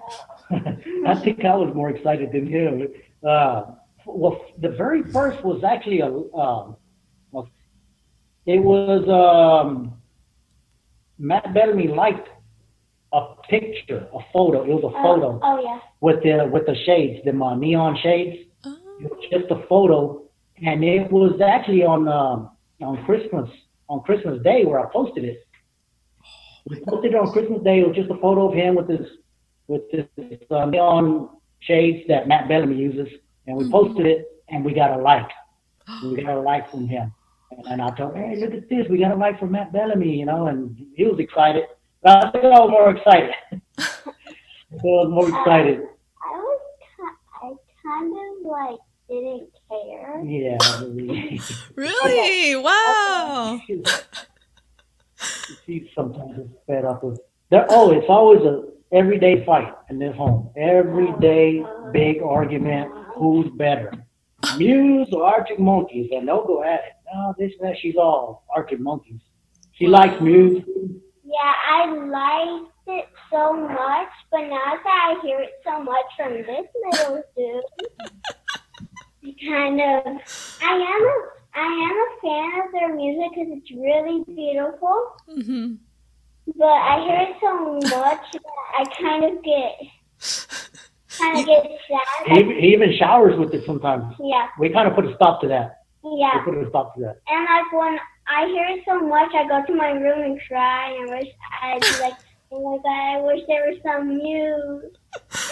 I 1.07 1.15
think 1.15 1.45
I 1.45 1.55
was 1.55 1.73
more 1.73 1.89
excited 1.89 2.31
than 2.33 2.47
him. 2.47 2.87
Uh, 3.25 3.63
well, 4.05 4.41
the 4.59 4.69
very 4.69 5.03
first 5.03 5.43
was 5.43 5.63
actually 5.63 6.01
a. 6.01 6.07
Um, 6.07 6.75
it 8.45 8.59
was 8.63 9.07
um, 9.07 9.93
Matt 11.19 11.53
Bellamy 11.53 11.87
liked 11.89 12.27
a 13.13 13.35
picture, 13.47 14.07
a 14.13 14.19
photo. 14.33 14.63
It 14.63 14.69
was 14.69 14.83
a 14.83 14.87
Oh, 14.97 15.03
photo 15.03 15.39
oh 15.43 15.61
yeah. 15.61 15.79
with 16.01 16.23
the 16.23 16.49
with 16.51 16.65
the 16.65 16.75
shades, 16.85 17.19
the 17.25 17.31
uh, 17.31 17.55
neon 17.55 17.97
shades. 18.01 18.37
oh, 18.65 18.75
It 18.99 19.11
was 19.11 19.23
just 19.31 19.51
a 19.51 19.65
photo, 19.67 20.23
and 20.65 20.83
it 20.83 21.11
was 21.11 21.39
actually 21.41 21.83
on 21.83 22.07
um, 22.07 22.49
on 22.81 23.03
Christmas 23.05 23.49
on 23.87 24.01
Christmas 24.01 24.41
Day 24.43 24.65
where 24.65 24.79
I 24.79 24.91
posted 24.91 25.23
it. 25.25 25.45
We 26.67 26.81
posted 26.87 27.13
it 27.13 27.17
on 27.17 27.31
Christmas 27.31 27.61
Day. 27.63 27.79
It 27.79 27.87
was 27.87 27.95
just 27.95 28.09
a 28.09 28.15
photo 28.15 28.49
of 28.49 28.53
him 28.53 28.75
with 28.75 28.89
his 28.89 29.07
with 29.67 29.83
his 29.91 30.39
uh, 30.49 30.65
neon 30.65 31.29
shades 31.59 32.07
that 32.07 32.27
Matt 32.27 32.47
Bellamy 32.47 32.75
uses, 32.75 33.07
and 33.47 33.57
we 33.57 33.69
posted 33.69 34.05
it, 34.05 34.43
and 34.49 34.65
we 34.65 34.73
got 34.73 34.97
a 34.97 35.01
like. 35.01 35.29
We 36.03 36.21
got 36.21 36.37
a 36.37 36.39
like 36.39 36.69
from 36.69 36.87
him, 36.87 37.11
and, 37.51 37.65
and 37.65 37.81
I 37.81 37.89
told 37.95 38.15
him, 38.15 38.29
"Hey, 38.29 38.35
look 38.37 38.53
at 38.53 38.69
this! 38.69 38.87
We 38.89 38.99
got 38.99 39.11
a 39.11 39.15
like 39.15 39.39
from 39.39 39.51
Matt 39.51 39.73
Bellamy," 39.73 40.19
you 40.19 40.25
know, 40.25 40.47
and 40.47 40.77
he 40.95 41.05
was 41.05 41.19
excited. 41.19 41.63
But 42.03 42.25
I 42.25 42.31
think 42.31 42.45
I 42.45 42.59
was 42.59 42.69
more 42.69 42.95
excited. 42.95 43.33
I 43.79 44.81
was 44.83 45.09
more 45.09 45.27
excited. 45.27 45.81
I 46.23 46.37
was 46.37 46.61
I 47.41 47.53
kind 47.83 48.13
of 48.13 48.45
like 48.45 48.79
didn't 49.09 49.49
care. 49.67 50.21
Yeah. 50.23 50.57
really. 50.81 51.41
really? 51.75 52.55
Wow. 52.55 53.59
She 55.65 55.89
sometimes 55.95 56.37
is 56.37 56.47
fed 56.67 56.85
up 56.85 57.03
with. 57.03 57.19
There, 57.49 57.65
oh, 57.69 57.91
it's 57.91 58.09
always 58.09 58.41
a 58.41 58.63
everyday 58.91 59.45
fight 59.45 59.73
in 59.89 59.99
this 59.99 60.15
home. 60.15 60.51
Everyday 60.57 61.63
big 61.91 62.21
argument. 62.21 62.91
Who's 63.15 63.49
better? 63.57 63.91
Muse 64.57 65.09
or 65.11 65.23
Arctic 65.23 65.59
Monkeys, 65.59 66.09
and 66.11 66.27
they'll 66.27 66.45
go 66.45 66.63
at 66.63 66.79
it. 66.79 66.93
No, 67.13 67.33
this 67.37 67.53
that 67.61 67.77
she's 67.77 67.95
all 67.95 68.45
Arctic 68.55 68.79
Monkeys. 68.79 69.21
She 69.73 69.87
likes 69.87 70.19
Muse. 70.21 70.63
Yeah, 71.23 71.53
I 71.67 71.85
liked 71.93 72.71
it 72.87 73.07
so 73.31 73.53
much, 73.53 74.09
but 74.31 74.41
now 74.41 74.77
that 74.83 75.17
I 75.17 75.19
hear 75.21 75.39
it 75.39 75.53
so 75.63 75.83
much 75.83 76.05
from 76.17 76.33
this 76.33 76.65
little 76.91 77.23
dude, 77.35 77.63
I 79.23 79.35
kind 79.45 79.81
of, 79.81 80.59
I 80.61 80.73
am 80.73 81.03
a, 81.03 81.38
I 81.59 81.67
am 81.87 81.95
a 82.07 82.09
fan 82.21 82.61
of 82.65 82.71
their 82.71 82.95
music 82.95 83.31
because 83.35 83.49
it's 83.57 83.71
really 83.71 84.23
beautiful. 84.23 84.97
hmm 85.27 85.75
But 86.57 86.65
I 86.91 86.95
hear 87.05 87.19
it 87.29 87.35
so 87.41 87.51
much 87.97 88.23
that 88.33 88.41
I 88.79 88.83
kind 89.01 89.23
of 89.25 89.43
get, 89.43 89.73
kind 91.17 91.39
of 91.39 91.45
get 91.45 91.63
sad. 91.89 92.37
He, 92.37 92.43
he 92.61 92.67
even 92.73 92.93
showers 92.97 93.37
with 93.37 93.53
it 93.53 93.65
sometimes. 93.65 94.13
yeah, 94.19 94.47
We 94.59 94.69
kind 94.69 94.87
of 94.87 94.95
put 94.95 95.05
a 95.05 95.13
stop 95.15 95.41
to 95.41 95.47
that. 95.49 95.79
yeah. 96.03 96.37
We 96.45 96.51
put 96.53 96.65
a 96.65 96.69
stop 96.69 96.95
to 96.95 97.01
that. 97.01 97.21
And 97.27 97.43
like 97.45 97.71
when 97.73 97.99
I 98.27 98.47
hear 98.47 98.65
it 98.77 98.83
so 98.87 98.99
much, 99.01 99.31
I 99.35 99.47
go 99.47 99.65
to 99.65 99.73
my 99.75 99.91
room 99.91 100.21
and 100.23 100.39
cry 100.47 100.91
and 100.97 101.09
wish 101.09 101.27
I'd 101.61 101.81
be 101.81 102.01
like, 102.01 102.13
oh 102.51 102.61
my 102.71 102.77
god, 102.83 103.17
I 103.17 103.21
wish 103.21 103.41
there 103.47 103.65
was 103.69 103.79
some 103.83 104.17
news. 104.17 104.85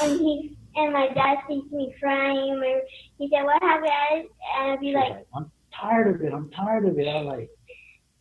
And 0.02 0.20
he 0.20 0.58
and 0.76 0.94
my 0.94 1.08
dad 1.10 1.38
sees 1.50 1.64
me 1.72 1.94
crying. 2.00 2.62
And 2.64 2.82
he 3.18 3.30
said, 3.34 3.44
"What 3.44 3.62
happened?" 3.64 4.30
And 4.60 4.72
I'd 4.72 4.80
be 4.80 4.94
like, 4.94 5.10
like, 5.10 5.26
I'm 5.36 5.52
tired 5.80 6.16
of 6.16 6.22
it. 6.22 6.34
I'm 6.34 6.50
tired 6.52 6.86
of 6.86 6.98
it. 6.98 7.08
I'm 7.08 7.26
like, 7.26 7.50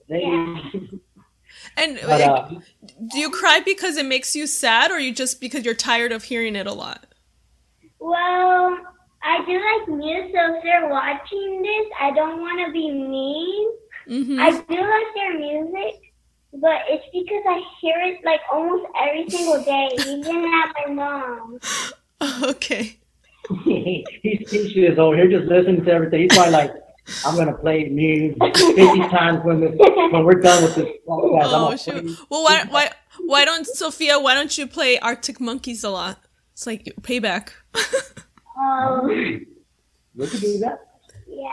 they, 0.08 0.22
And 1.76 1.98
but, 2.02 2.20
uh, 2.20 2.48
do 3.12 3.18
you 3.18 3.30
cry 3.30 3.60
because 3.64 3.96
it 3.96 4.06
makes 4.06 4.34
you 4.34 4.46
sad, 4.46 4.90
or 4.90 4.98
you 4.98 5.12
just 5.12 5.40
because 5.40 5.64
you're 5.64 5.74
tired 5.74 6.12
of 6.12 6.24
hearing 6.24 6.56
it 6.56 6.66
a 6.66 6.72
lot? 6.72 7.06
"Well, 7.98 8.78
I 9.22 9.44
do 9.46 9.52
like 9.54 9.88
Muse, 9.88 10.32
so 10.32 10.56
if 10.56 10.62
they're 10.62 10.88
watching 10.88 11.62
this, 11.62 11.86
I 12.00 12.10
don't 12.12 12.40
want 12.40 12.66
to 12.66 12.72
be 12.72 12.90
mean. 12.90 13.70
hmm 14.06 14.40
I 14.40 14.50
do 14.50 14.80
like 14.80 15.14
their 15.14 15.38
music." 15.38 16.00
But 16.52 16.82
it's 16.88 17.04
because 17.12 17.42
I 17.46 17.62
hear 17.80 17.96
it 18.02 18.24
like 18.24 18.40
almost 18.50 18.86
every 18.98 19.28
single 19.28 19.62
day, 19.62 19.88
even 19.98 20.44
at 20.62 20.74
my 20.88 20.92
mom. 20.92 21.58
Okay. 22.42 22.96
he, 23.64 24.04
he's 24.22 24.48
he 24.50 24.86
is 24.86 24.98
over 24.98 25.14
here 25.16 25.28
just 25.28 25.46
listening 25.48 25.84
to 25.84 25.90
everything. 25.92 26.22
He's 26.22 26.34
probably 26.34 26.52
like, 26.52 26.72
I'm 27.24 27.36
gonna 27.36 27.56
play 27.56 27.88
Muse 27.88 28.36
50 28.40 28.98
times 29.08 29.44
when 29.44 29.60
this, 29.60 29.74
when 29.78 30.24
we're 30.24 30.40
done 30.40 30.64
with 30.64 30.74
this 30.74 30.88
podcast. 31.06 31.44
Oh 31.44 31.50
gonna 31.50 31.78
shoot. 31.78 32.18
Well, 32.30 32.42
why 32.44 32.64
why 32.68 32.90
why 33.20 33.44
don't 33.44 33.66
Sophia? 33.66 34.18
Why 34.18 34.34
don't 34.34 34.56
you 34.58 34.66
play 34.66 34.98
Arctic 34.98 35.40
Monkeys 35.40 35.84
a 35.84 35.90
lot? 35.90 36.18
It's 36.52 36.66
like 36.66 36.84
payback. 37.02 37.50
Um, 38.58 39.06
We 40.14 40.26
could 40.26 40.40
do 40.40 40.58
that. 40.60 40.78
yeah. 41.28 41.50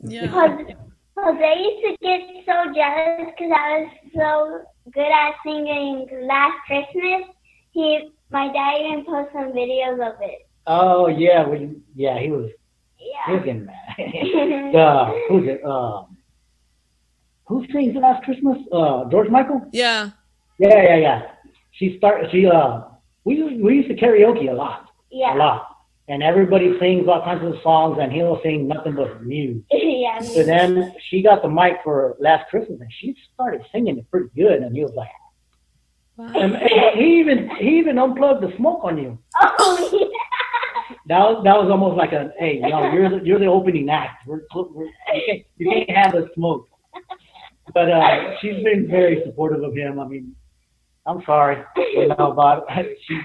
yeah. 0.00 0.22
Because 0.26 1.36
they 1.38 1.54
used 1.62 1.84
to 1.84 1.96
get 2.02 2.20
so 2.46 2.72
jealous 2.74 3.30
because 3.30 3.52
I 3.54 3.78
was 3.78 3.90
so 4.14 4.64
good 4.92 5.12
at 5.12 5.34
singing 5.44 6.06
Last 6.22 6.56
Christmas. 6.66 7.28
He, 7.72 8.10
my 8.30 8.52
dad 8.52 8.80
even 8.80 9.04
posted 9.04 9.32
some 9.34 9.52
videos 9.52 9.94
of 9.94 10.20
it. 10.22 10.48
Oh 10.66 11.06
yeah, 11.08 11.46
we 11.46 11.76
yeah 11.94 12.18
he 12.18 12.30
was 12.30 12.50
he 12.50 12.63
Yeah. 13.04 13.34
was 13.34 13.44
getting 13.44 13.66
mad. 13.66 14.74
uh, 14.76 15.12
who's 15.28 15.48
it? 15.48 15.64
Um, 15.64 16.16
who 17.46 17.66
sings 17.72 17.94
Last 17.96 18.24
Christmas? 18.24 18.58
Uh, 18.72 19.04
George 19.10 19.28
Michael. 19.28 19.68
Yeah. 19.72 20.10
Yeah, 20.58 20.82
yeah, 20.82 20.96
yeah. 20.96 21.22
She 21.72 21.96
start. 21.98 22.24
She 22.30 22.46
uh, 22.46 22.80
we 23.24 23.42
we 23.60 23.74
used 23.74 23.88
to 23.88 23.94
karaoke 23.96 24.48
a 24.50 24.54
lot, 24.54 24.88
Yeah. 25.10 25.34
a 25.34 25.36
lot, 25.36 25.68
and 26.08 26.22
everybody 26.22 26.78
sings 26.78 27.08
all 27.08 27.22
kinds 27.22 27.44
of 27.44 27.60
songs, 27.62 27.98
and 28.00 28.12
he'll 28.12 28.40
sing 28.42 28.68
nothing 28.68 28.94
but 28.94 29.22
Muse. 29.24 29.62
yeah. 29.72 30.20
So 30.20 30.44
then 30.44 30.94
she 31.08 31.22
got 31.22 31.42
the 31.42 31.48
mic 31.48 31.78
for 31.82 32.16
Last 32.20 32.48
Christmas, 32.50 32.80
and 32.80 32.90
she 33.00 33.16
started 33.34 33.62
singing 33.72 33.98
it 33.98 34.08
pretty 34.10 34.28
good, 34.36 34.62
and 34.62 34.74
he 34.74 34.82
was 34.82 34.92
like, 34.94 35.08
and, 36.18 36.54
and 36.54 36.98
he 36.98 37.18
even 37.18 37.50
he 37.58 37.78
even 37.78 37.98
unplugged 37.98 38.42
the 38.42 38.56
smoke 38.56 38.80
on 38.84 38.96
you. 38.98 39.18
Oh, 39.40 39.88
yeah. 39.92 40.08
That 41.06 41.18
was 41.20 41.44
that 41.44 41.56
was 41.56 41.70
almost 41.70 41.96
like 41.96 42.12
a 42.12 42.32
hey, 42.38 42.58
know, 42.60 42.90
you're 42.94 43.10
the, 43.18 43.24
you're 43.26 43.38
the 43.38 43.46
opening 43.46 43.88
act. 43.90 44.26
We're, 44.26 44.40
we're 44.54 44.84
you, 44.84 44.92
can't, 45.26 45.42
you 45.56 45.70
can't 45.70 45.90
have 45.98 46.12
the 46.12 46.30
smoke. 46.34 46.68
But 47.72 47.90
uh, 47.90 48.36
she's 48.40 48.62
been 48.62 48.86
very 48.88 49.22
supportive 49.24 49.62
of 49.62 49.74
him. 49.74 49.98
I 49.98 50.06
mean, 50.06 50.34
I'm 51.06 51.22
sorry, 51.26 51.62
you 51.76 52.08
know, 52.08 52.32
but 52.36 52.66
she 53.06 53.20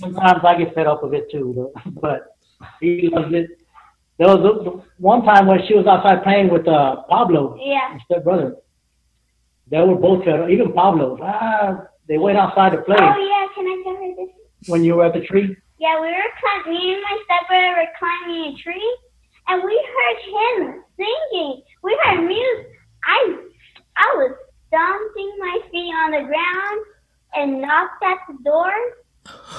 sometimes 0.00 0.40
I 0.44 0.56
get 0.58 0.74
fed 0.74 0.86
up 0.86 1.02
with 1.02 1.14
it 1.14 1.30
too. 1.30 1.70
But, 1.84 1.94
but 2.00 2.36
he 2.80 3.08
loves 3.12 3.32
it. 3.34 3.58
There 4.18 4.28
was 4.28 4.40
a, 4.40 5.02
one 5.02 5.24
time 5.24 5.46
when 5.46 5.60
she 5.68 5.74
was 5.74 5.86
outside 5.86 6.22
playing 6.22 6.48
with 6.50 6.66
uh, 6.66 7.02
Pablo, 7.08 7.58
Yeah. 7.62 7.92
her 7.92 7.98
stepbrother. 8.06 8.56
They 9.70 9.78
were 9.80 9.96
both 9.96 10.24
fed 10.24 10.40
up. 10.40 10.48
Even 10.48 10.72
Pablo. 10.72 11.18
Ah, 11.22 11.82
they 12.08 12.16
went 12.18 12.38
outside 12.38 12.70
to 12.70 12.78
play 12.82 12.96
Oh, 12.98 13.02
yeah. 13.02 13.46
Can 13.54 13.66
I 13.66 13.82
tell 13.84 13.96
her 13.96 14.14
this? 14.16 14.34
when 14.68 14.82
you 14.84 14.94
were 14.94 15.04
at 15.04 15.12
the 15.12 15.20
tree. 15.20 15.54
Yeah, 15.78 16.00
we 16.00 16.08
were 16.08 16.32
climbing, 16.40 16.72
me 16.72 16.94
and 16.94 17.02
my 17.02 17.18
stepbrother 17.24 17.76
were 17.76 17.92
climbing 17.98 18.54
a 18.54 18.56
tree, 18.56 18.98
and 19.48 19.62
we 19.62 19.76
heard 19.76 20.18
him 20.24 20.84
singing. 20.96 21.62
We 21.82 22.00
heard 22.02 22.24
music. 22.24 22.72
I, 23.04 23.36
I 23.98 24.12
was 24.16 24.32
stomping 24.68 25.36
my 25.38 25.58
feet 25.70 25.92
on 25.92 26.10
the 26.12 26.24
ground 26.24 26.80
and 27.34 27.60
knocked 27.60 28.02
at 28.02 28.18
the 28.26 28.42
door 28.42 28.72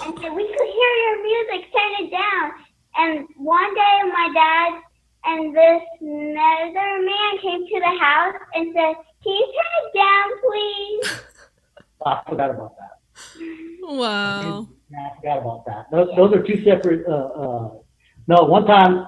and 0.04 0.18
said, 0.20 0.34
"We 0.34 0.48
could 0.48 0.68
hear 0.68 0.94
your 1.06 1.24
music. 1.24 1.72
Turn 1.72 2.06
it 2.06 2.12
down." 2.12 2.52
And 2.98 3.28
one 3.38 3.76
day, 3.76 3.98
my 4.12 4.30
dad 4.34 4.82
and 5.26 5.56
this 5.56 5.84
other 6.02 6.92
man 7.06 7.38
came 7.42 7.68
to 7.68 7.80
the 7.80 7.98
house 8.00 8.36
and 8.56 8.74
said, 8.74 8.96
"Can 9.24 9.34
you 9.34 9.54
turn 9.54 9.74
it 9.86 9.94
down, 9.94 10.26
please?" 10.42 11.22
I 12.06 12.22
forgot 12.28 12.50
about 12.50 12.76
that. 12.78 12.98
Wow. 13.84 14.68
Yeah, 14.90 15.00
I 15.12 15.16
forgot 15.18 15.38
about 15.40 15.66
that. 15.66 15.86
Those, 15.92 16.10
those 16.16 16.34
are 16.34 16.44
two 16.44 16.64
separate. 16.64 17.06
Uh, 17.08 17.12
uh, 17.14 17.70
no, 18.28 18.44
one 18.44 18.66
time 18.66 19.06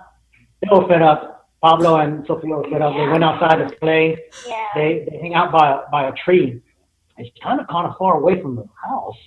they 0.62 0.68
were 0.72 0.88
fed 0.88 1.02
up. 1.02 1.50
Pablo 1.62 1.98
and 1.98 2.26
Sophia 2.26 2.56
were 2.56 2.64
fed 2.70 2.82
up. 2.82 2.94
They 2.96 3.08
went 3.08 3.24
outside 3.24 3.58
to 3.68 3.76
play. 3.78 4.18
Yeah. 4.48 4.66
They 4.76 5.06
they 5.10 5.18
hang 5.18 5.34
out 5.36 5.52
by 5.52 5.72
a, 5.72 5.90
by 5.92 6.08
a 6.08 6.14
tree. 6.14 6.62
It's 7.18 7.30
kind 7.44 7.60
of 7.60 7.68
kind 7.68 7.86
of 7.88 7.98
far 7.98 8.18
away 8.18 8.42
from 8.42 8.56
the 8.56 8.64
house. 8.82 9.18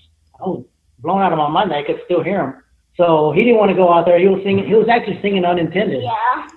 I 0.40 0.44
was 0.44 0.64
blown 1.00 1.20
out 1.20 1.32
of 1.32 1.38
my 1.38 1.48
mind. 1.48 1.70
that 1.70 1.78
I 1.78 1.82
could 1.82 2.00
still 2.06 2.22
hear 2.22 2.40
him. 2.42 2.54
So 2.96 3.32
he 3.32 3.40
didn't 3.40 3.56
want 3.58 3.70
to 3.70 3.74
go 3.76 3.92
out 3.92 4.06
there. 4.06 4.18
He 4.18 4.28
was 4.28 4.42
singing. 4.44 4.66
He 4.66 4.74
was 4.74 4.88
actually 4.88 5.20
singing 5.20 5.44
unintended 5.44 6.02
Yeah. 6.02 6.48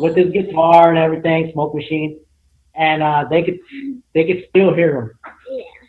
with 0.00 0.16
his 0.16 0.30
guitar 0.32 0.90
and 0.90 0.98
everything, 0.98 1.50
smoke 1.52 1.72
machine, 1.74 2.18
and 2.74 3.02
uh, 3.02 3.24
they 3.30 3.42
could 3.44 3.58
they 4.14 4.24
could 4.24 4.44
still 4.50 4.74
hear 4.74 4.96
him. 5.00 5.10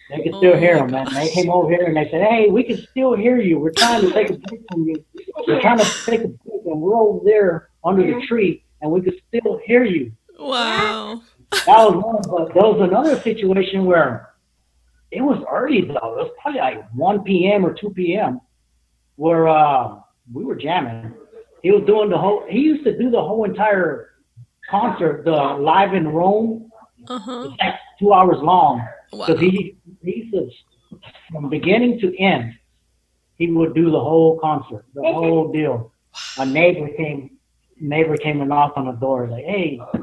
They 0.09 0.23
could 0.23 0.35
still 0.35 0.53
Oh 0.53 0.57
hear 0.57 0.77
him, 0.77 0.91
man. 0.91 1.07
They 1.13 1.29
came 1.29 1.49
over 1.49 1.69
here 1.69 1.85
and 1.85 1.95
they 1.95 2.09
said, 2.09 2.21
"Hey, 2.23 2.49
we 2.49 2.63
can 2.63 2.77
still 2.91 3.15
hear 3.15 3.39
you. 3.39 3.59
We're 3.59 3.71
trying 3.71 4.01
to 4.01 4.11
take 4.11 4.29
a 4.29 4.33
break 4.33 4.61
from 4.71 4.83
you. 4.83 5.03
We're 5.47 5.61
trying 5.61 5.79
to 5.79 5.85
take 6.05 6.21
a 6.21 6.27
break, 6.27 6.65
and 6.65 6.81
we're 6.81 6.95
over 6.95 7.21
there 7.23 7.69
under 7.83 8.03
the 8.05 8.25
tree, 8.27 8.63
and 8.81 8.91
we 8.91 9.01
could 9.01 9.19
still 9.29 9.59
hear 9.65 9.83
you." 9.83 10.11
Wow. 10.37 11.21
That 11.51 11.67
was 11.67 12.03
one, 12.03 12.37
but 12.37 12.53
there 12.53 12.63
was 12.63 12.81
another 12.81 13.19
situation 13.21 13.85
where 13.85 14.33
it 15.11 15.21
was 15.21 15.43
early 15.49 15.81
though. 15.81 15.93
It 15.93 16.23
was 16.23 16.31
probably 16.41 16.59
like 16.59 16.83
1 16.93 17.23
p.m. 17.23 17.65
or 17.65 17.73
2 17.73 17.91
p.m. 17.91 18.41
where 19.15 19.47
uh, 19.47 19.99
we 20.33 20.43
were 20.43 20.55
jamming. 20.55 21.13
He 21.61 21.71
was 21.71 21.83
doing 21.85 22.09
the 22.09 22.17
whole. 22.17 22.43
He 22.49 22.59
used 22.59 22.83
to 22.83 22.97
do 22.97 23.09
the 23.09 23.21
whole 23.21 23.45
entire 23.45 24.09
concert, 24.69 25.23
the 25.23 25.31
live 25.31 25.93
in 25.93 26.07
Rome. 26.07 26.69
Uh 27.07 27.19
huh. 27.19 27.49
It's 27.49 27.61
like 27.61 27.75
two 27.99 28.11
hours 28.11 28.37
long 28.41 28.85
Wow. 29.13 29.27
because 29.27 29.41
he 29.41 29.77
he 30.03 30.29
says 30.33 30.49
from 31.31 31.49
beginning 31.49 31.99
to 31.99 32.17
end, 32.19 32.53
he 33.35 33.51
would 33.51 33.73
do 33.73 33.91
the 33.91 33.99
whole 33.99 34.39
concert, 34.39 34.85
the 34.93 35.01
whole 35.01 35.51
deal. 35.51 35.91
A 36.37 36.45
neighbor 36.45 36.89
came, 36.95 37.37
neighbor 37.79 38.17
came 38.17 38.41
and 38.41 38.49
knocked 38.49 38.77
on 38.77 38.85
the 38.85 38.93
door, 38.93 39.27
like, 39.27 39.45
"Hey, 39.45 39.79
I 39.81 39.95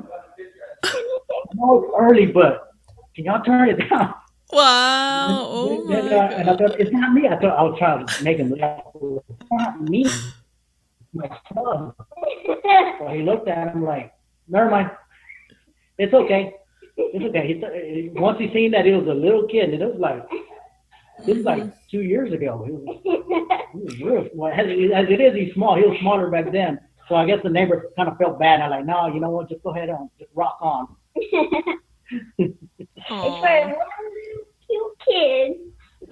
know 1.55 1.83
it's 1.83 1.93
early, 1.97 2.27
but 2.27 2.71
can 3.15 3.25
y'all 3.25 3.43
turn 3.43 3.69
it 3.69 3.89
down?" 3.89 4.15
Wow. 4.53 5.49
Oh 5.53 5.85
my 5.85 5.99
and, 5.99 6.13
uh, 6.13 6.17
and 6.37 6.51
I 6.51 6.57
thought 6.57 6.81
it's 6.81 6.91
not 6.93 7.13
me. 7.13 7.29
I 7.29 7.39
thought 7.39 7.57
I 7.57 7.63
was 7.63 7.79
trying 7.79 8.07
to 8.07 8.25
make 8.25 8.39
him 8.39 8.53
laugh. 8.53 8.83
It's 8.95 9.51
not 9.51 9.81
me. 9.81 10.07
My 11.13 11.29
son. 11.55 11.93
So 12.99 13.09
he 13.09 13.23
looked 13.23 13.49
at 13.49 13.73
him 13.73 13.83
like, 13.85 14.13
"Never 14.47 14.71
mind. 14.71 14.91
It's 15.99 16.13
okay. 16.13 16.55
It's 17.15 17.25
okay." 17.25 17.47
He 17.47 17.55
th- 17.55 18.13
once 18.15 18.39
he 18.39 18.53
seen 18.53 18.71
that 18.73 18.85
he 18.85 18.93
was 18.93 19.07
a 19.07 19.15
little 19.15 19.47
kid, 19.47 19.73
and 19.73 19.83
it 19.83 19.87
was 19.87 20.01
like 20.01 20.27
this 21.27 21.39
is 21.39 21.45
like 21.45 21.65
two 21.91 22.03
years 22.03 22.33
ago. 22.33 22.65
He 22.65 22.73
was, 22.73 23.01
he 23.73 23.79
was 23.79 24.01
real. 24.01 24.29
Well, 24.35 24.53
as, 24.53 24.67
as 24.67 25.11
it 25.11 25.21
is, 25.21 25.35
he's 25.35 25.55
small. 25.55 25.77
He 25.77 25.83
was 25.83 25.99
smaller 26.01 26.31
back 26.31 26.53
then. 26.53 26.81
So 27.09 27.17
I 27.17 27.27
guess 27.27 27.43
the 27.43 27.51
neighbor 27.51 27.91
kind 27.97 28.09
of 28.09 28.17
felt 28.19 28.39
bad. 28.39 28.61
I'm 28.61 28.71
like, 28.71 28.87
no, 28.87 29.09
you 29.09 29.21
know 29.21 29.31
what? 29.31 29.49
Just 29.49 29.63
go 29.63 29.71
ahead 29.71 29.89
and 29.89 30.09
just 30.19 30.31
rock 30.35 30.59
on. 30.61 30.95
It's 31.17 32.57
for 33.09 33.15
Aw. 33.15 33.41
one 33.41 33.75
cute 34.67 34.99
kid. 35.07 35.57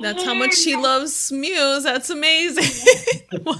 That's 0.00 0.24
how 0.24 0.34
much 0.34 0.54
she 0.54 0.76
loves 0.76 1.32
Muse. 1.32 1.84
That's 1.84 2.10
amazing. 2.10 2.92
wow. 3.44 3.54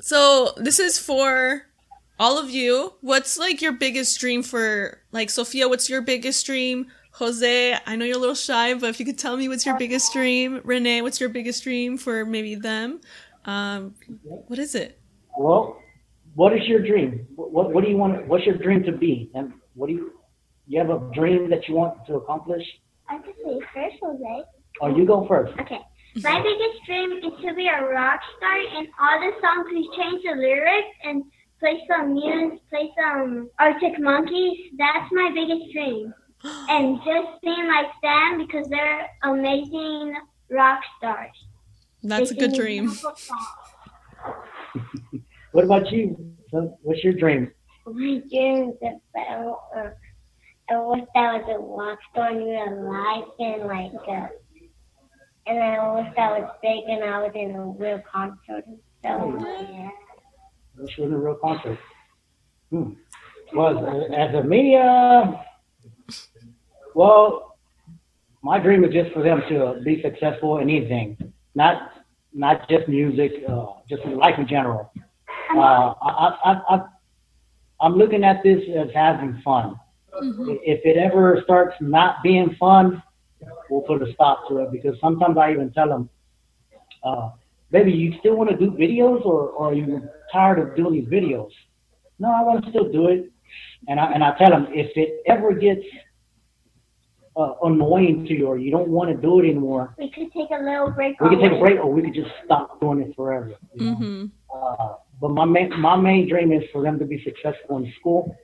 So 0.00 0.52
this 0.56 0.78
is 0.78 0.98
for 0.98 1.62
all 2.18 2.38
of 2.38 2.50
you, 2.50 2.94
what's 3.00 3.38
like 3.38 3.60
your 3.60 3.72
biggest 3.72 4.18
dream 4.18 4.42
for 4.42 5.02
like 5.12 5.30
Sophia? 5.30 5.68
What's 5.68 5.88
your 5.88 6.00
biggest 6.00 6.46
dream? 6.46 6.86
Jose, 7.12 7.78
I 7.86 7.96
know 7.96 8.04
you're 8.04 8.16
a 8.16 8.20
little 8.20 8.34
shy, 8.34 8.74
but 8.74 8.90
if 8.90 9.00
you 9.00 9.06
could 9.06 9.18
tell 9.18 9.36
me 9.36 9.48
what's 9.48 9.64
your 9.64 9.78
biggest 9.78 10.12
dream. 10.12 10.60
Renee, 10.64 11.00
what's 11.00 11.18
your 11.18 11.30
biggest 11.30 11.62
dream 11.62 11.96
for 11.96 12.26
maybe 12.26 12.54
them? 12.54 13.00
Um, 13.46 13.94
what 14.48 14.58
is 14.58 14.74
it? 14.74 15.00
Well, 15.38 15.80
what 16.34 16.52
is 16.52 16.66
your 16.66 16.80
dream? 16.80 17.26
What 17.36 17.72
what 17.72 17.84
do 17.84 17.90
you 17.90 17.96
want? 17.96 18.26
What's 18.26 18.44
your 18.44 18.58
dream 18.58 18.82
to 18.84 18.92
be? 18.92 19.30
And 19.34 19.52
what 19.74 19.86
do 19.86 19.94
you 19.94 20.12
you 20.66 20.78
have 20.78 20.90
a 20.90 20.98
dream 21.14 21.48
that 21.50 21.66
you 21.68 21.74
want 21.74 22.06
to 22.06 22.16
accomplish? 22.16 22.62
I 23.08 23.18
could 23.18 23.34
say 23.42 23.60
first, 23.72 23.96
Jose. 24.02 24.44
Oh, 24.82 24.94
you 24.94 25.06
go 25.06 25.26
first. 25.26 25.52
Okay. 25.60 25.80
My 26.16 26.42
biggest 26.42 26.84
dream 26.86 27.12
is 27.12 27.40
to 27.44 27.54
be 27.54 27.68
a 27.68 27.84
rock 27.86 28.20
star 28.36 28.56
and 28.76 28.88
all 29.00 29.20
the 29.20 29.32
songs 29.40 29.66
we 29.70 29.88
change 29.96 30.22
the 30.24 30.34
lyrics 30.34 30.96
and 31.04 31.22
play 31.58 31.82
some 31.88 32.14
Muse, 32.14 32.58
play 32.70 32.90
some 32.98 33.50
Arctic 33.58 33.98
Monkeys. 33.98 34.58
That's 34.78 35.10
my 35.12 35.30
biggest 35.34 35.72
dream. 35.72 36.14
And 36.68 36.98
just 36.98 37.42
being 37.42 37.66
like 37.66 37.90
them 38.02 38.46
because 38.46 38.68
they're 38.68 39.08
amazing 39.24 40.16
rock 40.50 40.80
stars. 40.98 41.32
That's 42.02 42.30
a 42.30 42.34
good 42.34 42.54
dream. 42.54 42.92
What 45.52 45.64
about 45.64 45.90
you? 45.90 46.34
So, 46.50 46.78
what's 46.82 47.02
your 47.02 47.14
dream? 47.14 47.50
My 47.86 48.20
dream 48.28 48.70
is 48.70 48.74
that 48.82 49.00
I 49.16 49.54
uh, 49.74 49.90
I 50.68 50.78
wish 50.78 51.04
I 51.14 51.38
was 51.38 51.44
a 51.48 51.58
rock 51.58 51.98
star 52.12 52.30
in 52.30 52.44
real 52.44 52.92
life 52.92 53.24
and 53.38 53.66
like 53.66 53.92
uh, 54.06 54.26
and 55.46 55.58
I 55.58 55.94
wish 55.94 56.12
I 56.18 56.38
was 56.38 56.50
big 56.60 56.84
and 56.88 57.04
I 57.04 57.22
was 57.22 57.32
in 57.34 57.52
a 57.52 57.66
real 57.68 58.02
concert 58.12 58.66
and 58.66 58.78
stuff. 59.00 59.22
Yeah. 59.70 59.88
Wish 60.78 60.98
you 60.98 61.04
was 61.04 61.12
in 61.12 61.14
a 61.14 61.18
real 61.18 61.34
concert. 61.36 61.78
Hmm. 62.70 62.90
Well, 63.54 63.78
as 64.14 64.34
a 64.34 64.42
me, 64.42 64.76
uh, 64.76 65.32
well, 66.94 67.58
my 68.42 68.58
dream 68.58 68.84
is 68.84 68.92
just 68.92 69.12
for 69.12 69.22
them 69.22 69.42
to 69.48 69.80
be 69.84 70.02
successful 70.02 70.58
in 70.58 70.68
anything, 70.68 71.32
not 71.54 71.92
not 72.32 72.68
just 72.68 72.88
music, 72.88 73.32
uh, 73.48 73.66
just 73.88 74.04
life 74.04 74.34
in 74.38 74.46
general. 74.46 74.92
Uh, 75.54 75.94
I, 76.02 76.38
I, 76.44 76.60
I, 76.68 76.80
I'm 77.80 77.94
looking 77.94 78.24
at 78.24 78.42
this 78.42 78.62
as 78.76 78.88
having 78.94 79.40
fun. 79.42 79.80
If 80.22 80.80
it 80.84 80.96
ever 80.96 81.40
starts 81.44 81.76
not 81.80 82.22
being 82.22 82.54
fun, 82.58 83.02
we'll 83.70 83.82
put 83.82 84.02
a 84.02 84.12
stop 84.12 84.48
to 84.48 84.58
it 84.58 84.72
because 84.72 84.98
sometimes 85.00 85.38
I 85.38 85.52
even 85.52 85.72
tell 85.72 85.88
them, 85.88 86.10
uh, 87.04 87.30
baby, 87.70 87.92
you 87.92 88.14
still 88.18 88.36
want 88.36 88.50
to 88.50 88.56
do 88.56 88.70
videos 88.72 89.24
or, 89.24 89.50
or 89.50 89.70
are 89.70 89.74
you 89.74 90.08
tired 90.32 90.58
of 90.58 90.76
doing 90.76 90.94
these 90.94 91.08
videos? 91.08 91.50
No, 92.18 92.28
I 92.32 92.42
want 92.42 92.64
to 92.64 92.70
still 92.70 92.90
do 92.90 93.08
it. 93.08 93.30
And 93.88 94.00
I, 94.00 94.12
and 94.12 94.24
I 94.24 94.36
tell 94.38 94.50
them, 94.50 94.66
if 94.70 94.96
it 94.96 95.22
ever 95.26 95.52
gets 95.52 95.82
uh, 97.36 97.52
annoying 97.62 98.24
to 98.26 98.32
you 98.34 98.46
or 98.46 98.58
you 98.58 98.70
don't 98.70 98.88
want 98.88 99.10
to 99.10 99.16
do 99.16 99.40
it 99.40 99.44
anymore, 99.50 99.94
We 99.98 100.10
could 100.10 100.32
take 100.32 100.50
a 100.50 100.62
little 100.62 100.90
break. 100.90 101.20
we 101.20 101.28
can 101.30 101.38
take 101.40 101.52
a 101.52 101.58
break 101.60 101.78
or 101.78 101.92
we 101.92 102.02
could 102.02 102.14
just 102.14 102.30
stop 102.44 102.80
doing 102.80 103.00
it 103.02 103.14
forever. 103.14 103.52
you 103.74 103.84
know? 103.86 103.94
hmm 103.94 104.24
Uh, 104.54 104.94
but 105.20 105.30
my 105.30 105.44
main, 105.44 105.78
my 105.80 105.96
main 105.96 106.28
dream 106.28 106.52
is 106.52 106.64
for 106.72 106.82
them 106.82 106.98
to 106.98 107.04
be 107.04 107.22
successful 107.22 107.76
in 107.78 107.92
school 108.00 108.34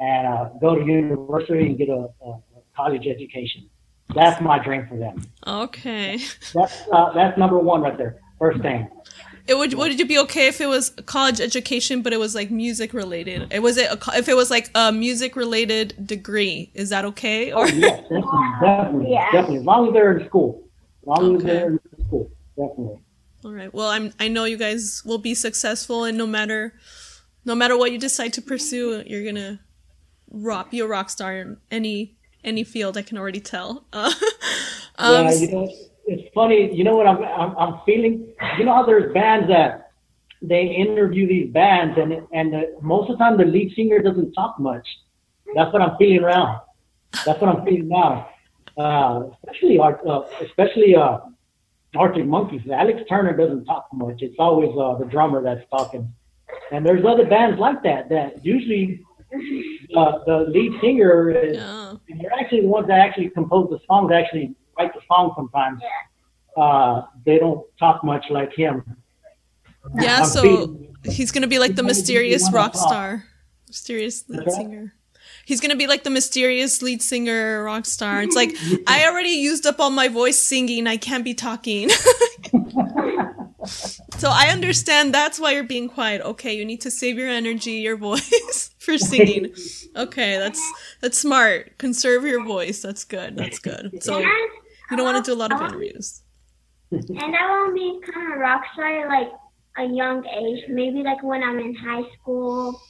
and 0.00 0.26
uh, 0.26 0.44
go 0.60 0.74
to 0.74 0.84
university 0.84 1.66
and 1.66 1.78
get 1.78 1.88
a, 1.88 2.08
a 2.26 2.30
a 2.30 2.60
college 2.76 3.06
education. 3.06 3.68
That's 4.14 4.40
my 4.40 4.58
dream 4.58 4.86
for 4.88 4.98
them. 4.98 5.16
Okay. 5.46 6.18
That's 6.54 6.76
uh, 6.92 7.12
that's 7.14 7.36
number 7.38 7.58
one 7.58 7.80
right 7.82 7.96
there. 7.96 8.14
First 8.38 8.60
thing. 8.62 8.88
It 9.46 9.58
would 9.58 9.74
would 9.74 10.00
it 10.00 10.08
be 10.08 10.18
okay 10.20 10.46
if 10.48 10.60
it 10.60 10.66
was 10.66 10.90
college 11.04 11.38
education, 11.40 12.00
but 12.02 12.12
it 12.12 12.18
was 12.18 12.34
like 12.34 12.50
music 12.50 12.94
related? 12.94 13.48
It 13.52 13.60
was 13.60 13.76
it 13.76 13.90
a, 13.90 13.98
if 14.18 14.28
it 14.28 14.34
was 14.36 14.50
like 14.50 14.70
a 14.74 14.90
music 14.90 15.36
related 15.36 15.94
degree? 16.06 16.70
Is 16.74 16.88
that 16.90 17.04
okay? 17.04 17.52
Or 17.52 17.68
Yes, 17.68 18.00
definitely, 18.02 18.22
definitely, 18.62 19.12
Yeah. 19.12 19.30
definitely. 19.32 19.58
As 19.58 19.64
long 19.64 19.86
as 19.88 19.92
they're 19.92 20.16
in 20.18 20.26
school, 20.26 20.68
as 21.02 21.06
long 21.06 21.36
as 21.36 21.42
they're 21.44 21.70
in 21.72 21.80
school, 22.06 22.30
definitely. 22.56 22.98
all 23.44 23.52
right. 23.52 23.72
Well, 23.74 23.88
I'm 23.88 24.12
I 24.18 24.28
know 24.28 24.44
you 24.44 24.56
guys 24.56 25.02
will 25.04 25.18
be 25.18 25.34
successful, 25.34 26.04
and 26.04 26.16
no 26.16 26.26
matter 26.26 26.72
no 27.44 27.54
matter 27.54 27.76
what 27.76 27.92
you 27.92 27.98
decide 27.98 28.32
to 28.34 28.42
pursue, 28.42 29.02
you're 29.06 29.24
gonna 29.24 29.60
rock 30.30 30.70
be 30.70 30.80
a 30.80 30.86
rock 30.86 31.10
star 31.10 31.36
in 31.36 31.58
any 31.70 32.16
any 32.42 32.64
field. 32.64 32.96
I 32.96 33.02
can 33.02 33.18
already 33.18 33.40
tell. 33.40 33.84
Uh, 33.92 34.10
um, 34.96 35.26
yeah, 35.26 35.32
you 35.34 35.50
know, 35.50 35.72
it's 36.06 36.34
funny. 36.34 36.74
You 36.74 36.84
know 36.84 36.96
what 36.96 37.06
I'm, 37.06 37.22
I'm 37.22 37.56
I'm 37.56 37.80
feeling? 37.86 38.32
You 38.58 38.64
know 38.64 38.74
how 38.74 38.86
there's 38.86 39.12
bands 39.12 39.48
that 39.48 39.92
they 40.42 40.66
interview 40.66 41.26
these 41.26 41.52
bands, 41.52 41.98
and 41.98 42.12
and 42.32 42.52
the, 42.52 42.76
most 42.82 43.10
of 43.10 43.18
the 43.18 43.24
time 43.24 43.38
the 43.38 43.44
lead 43.44 43.74
singer 43.74 44.00
doesn't 44.00 44.32
talk 44.32 44.58
much. 44.58 44.86
That's 45.54 45.72
what 45.72 45.82
I'm 45.82 45.96
feeling 45.96 46.22
now. 46.22 46.64
That's 47.24 47.40
what 47.40 47.56
I'm 47.56 47.64
feeling 47.64 47.88
now. 47.88 48.28
Uh, 48.76 49.30
especially 49.44 49.78
Art, 49.78 50.00
uh, 50.06 50.22
especially 50.42 50.96
uh, 50.96 51.18
Arctic 51.96 52.26
Monkeys. 52.26 52.62
Alex 52.72 53.00
Turner 53.08 53.36
doesn't 53.36 53.64
talk 53.64 53.86
much. 53.92 54.20
It's 54.20 54.36
always 54.38 54.70
uh, 54.76 54.98
the 54.98 55.04
drummer 55.04 55.42
that's 55.42 55.64
talking. 55.70 56.12
And 56.72 56.84
there's 56.84 57.04
other 57.04 57.26
bands 57.26 57.58
like 57.58 57.82
that 57.84 58.08
that 58.08 58.44
usually 58.44 59.04
uh, 59.96 60.18
the 60.26 60.46
lead 60.48 60.72
singer 60.80 61.30
is 61.30 61.56
yeah. 61.56 61.94
and 62.08 62.20
they're 62.20 62.32
actually 62.38 62.62
the 62.62 62.68
ones 62.68 62.88
that 62.88 62.98
actually 62.98 63.30
compose 63.30 63.70
the 63.70 63.78
songs, 63.86 64.10
actually 64.12 64.54
write 64.78 64.92
the 64.94 65.00
song 65.08 65.32
sometimes. 65.36 65.80
Uh, 66.56 67.02
they 67.26 67.38
don't 67.38 67.64
talk 67.78 68.04
much 68.04 68.24
like 68.30 68.52
him. 68.54 68.82
Yeah, 70.00 70.18
I'm 70.20 70.26
so 70.26 70.42
feeling- 70.42 70.96
he's 71.04 71.30
gonna 71.32 71.46
be 71.48 71.58
like 71.58 71.70
the 71.76 71.82
He's 71.82 71.82
gonna 71.82 71.88
mysterious 71.88 72.52
rock 72.52 72.74
star, 72.76 73.24
mysterious 73.68 74.28
lead 74.28 74.40
What's 74.40 74.56
that? 74.56 74.62
singer. 74.62 74.94
He's 75.46 75.60
gonna 75.60 75.76
be 75.76 75.86
like 75.86 76.04
the 76.04 76.10
mysterious 76.10 76.80
lead 76.80 77.02
singer 77.02 77.62
rock 77.64 77.84
star. 77.86 78.22
It's 78.22 78.34
like 78.36 78.54
I 78.86 79.06
already 79.06 79.30
used 79.30 79.66
up 79.66 79.78
all 79.80 79.90
my 79.90 80.08
voice 80.08 80.40
singing. 80.40 80.86
I 80.86 80.96
can't 80.96 81.24
be 81.24 81.34
talking. 81.34 81.90
so 84.18 84.28
I 84.30 84.48
understand 84.50 85.12
that's 85.14 85.38
why 85.38 85.52
you're 85.52 85.64
being 85.64 85.88
quiet. 85.88 86.22
Okay, 86.22 86.54
you 86.56 86.64
need 86.64 86.80
to 86.82 86.90
save 86.90 87.18
your 87.18 87.28
energy, 87.28 87.72
your 87.72 87.96
voice 88.08 88.70
for 88.78 88.96
singing. 88.98 89.52
Okay, 89.96 90.38
that's 90.38 90.62
that's 91.00 91.18
smart. 91.18 91.76
Conserve 91.78 92.24
your 92.24 92.44
voice. 92.44 92.80
That's 92.80 93.04
good. 93.04 93.36
That's 93.36 93.58
good. 93.58 94.02
So 94.02 94.16
And, 94.18 94.26
you 94.90 94.96
don't 94.96 95.04
want 95.06 95.24
to 95.24 95.30
do 95.30 95.34
a 95.36 95.40
lot 95.40 95.52
of 95.52 95.60
interviews. 95.60 96.22
and 96.90 97.02
I 97.36 97.50
want 97.50 97.76
to 97.76 98.00
become 98.06 98.32
a 98.32 98.36
rock 98.36 98.62
star 98.72 99.08
like 99.08 99.30
a 99.76 99.84
young 99.84 100.24
age, 100.26 100.64
maybe 100.68 101.02
like 101.02 101.22
when 101.22 101.42
I'm 101.42 101.58
in 101.58 101.74
high 101.74 102.02
school. 102.20 102.80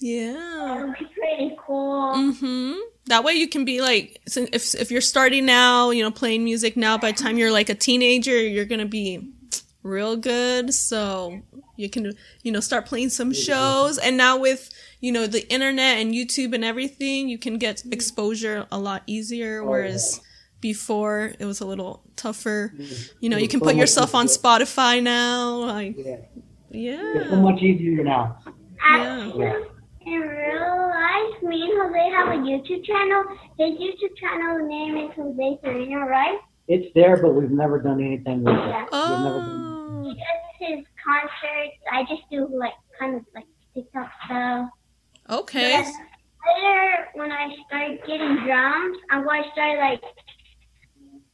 Yeah. 0.00 0.78
It 0.80 0.84
would 0.86 0.98
be 0.98 1.06
pretty 1.14 1.56
cool. 1.66 2.14
hmm 2.32 2.72
That 3.06 3.24
way 3.24 3.32
you 3.34 3.48
can 3.48 3.64
be 3.64 3.80
like, 3.80 4.20
so 4.28 4.46
if 4.52 4.74
if 4.74 4.90
you're 4.90 5.00
starting 5.00 5.46
now, 5.46 5.90
you 5.90 6.02
know, 6.02 6.10
playing 6.10 6.44
music 6.44 6.76
now. 6.76 6.98
By 6.98 7.12
the 7.12 7.18
time 7.22 7.38
you're 7.38 7.52
like 7.52 7.68
a 7.68 7.74
teenager, 7.74 8.36
you're 8.36 8.66
gonna 8.66 8.86
be 8.86 9.32
real 9.82 10.16
good. 10.16 10.74
So 10.74 11.40
you 11.76 11.88
can, 11.88 12.12
you 12.42 12.52
know, 12.52 12.60
start 12.60 12.86
playing 12.86 13.10
some 13.10 13.32
shows. 13.32 13.98
And 13.98 14.16
now 14.16 14.38
with 14.38 14.70
you 15.00 15.12
know 15.12 15.26
the 15.26 15.48
internet 15.50 15.98
and 15.98 16.12
YouTube 16.12 16.54
and 16.54 16.64
everything, 16.64 17.28
you 17.28 17.38
can 17.38 17.56
get 17.58 17.82
exposure 17.90 18.66
a 18.70 18.78
lot 18.78 19.02
easier. 19.06 19.64
Whereas 19.64 20.20
before 20.70 21.32
it 21.38 21.44
was 21.44 21.60
a 21.60 21.66
little 21.66 22.02
tougher. 22.16 22.72
You 23.20 23.28
know, 23.30 23.36
you 23.36 23.46
can 23.46 23.60
So 23.60 23.66
put 23.66 23.74
much 23.76 23.82
yourself 23.82 24.14
on. 24.16 24.26
Spotify 24.26 25.00
now. 25.00 25.58
Like, 25.58 25.94
Yeah. 25.96 26.16
yeah. 26.70 27.18
It's 27.20 27.30
so 27.30 27.36
much 27.36 27.62
easier 27.62 28.02
now. 28.02 28.36
Actually, 28.82 29.44
Yeah. 29.44 30.10
in 30.12 30.20
real 30.20 30.78
life, 31.02 31.42
me 31.50 31.58
and 31.70 31.74
Jose 31.80 32.04
have 32.18 32.28
a 32.36 32.38
YouTube 32.48 32.82
channel. 32.84 33.22
His 33.60 33.72
YouTube 33.84 34.14
channel 34.22 34.66
name 34.66 34.96
is 35.04 35.10
Jose 35.14 35.58
Sereno, 35.62 36.00
right? 36.18 36.38
It's 36.66 36.92
there, 36.94 37.16
but 37.22 37.30
we've 37.36 37.52
never 37.64 37.78
done 37.78 38.00
anything 38.02 38.42
with 38.42 38.54
it. 38.54 38.58
Yeah. 38.58 38.82
We've 38.90 39.24
never 39.28 39.38
done 39.38 39.62
Oh. 39.72 40.02
He 40.08 40.14
does 40.14 40.44
his 40.68 40.84
concerts. 41.06 41.76
I 41.92 42.02
just 42.10 42.22
do 42.30 42.48
like 42.64 42.74
kind 42.98 43.14
of 43.16 43.22
like 43.36 43.46
TikTok 43.74 44.10
stuff. 44.24 44.68
Okay. 45.30 45.82
But 45.84 46.62
later, 46.62 47.08
when 47.14 47.30
I 47.32 47.44
start 47.66 47.90
getting 48.06 48.34
drums, 48.44 48.96
I'm 49.10 49.22
going 49.24 49.42
to 49.44 49.50
start 49.52 49.78
like 49.78 50.00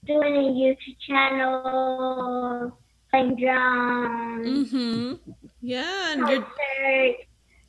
doing 0.05 0.37
a 0.37 0.41
YouTube 0.51 0.97
channel, 1.07 2.79
playing 3.11 3.37
drums, 3.37 4.73
Mm-hmm. 4.73 5.31
Yeah, 5.61 6.13
and 6.13 6.29
you're 6.29 6.45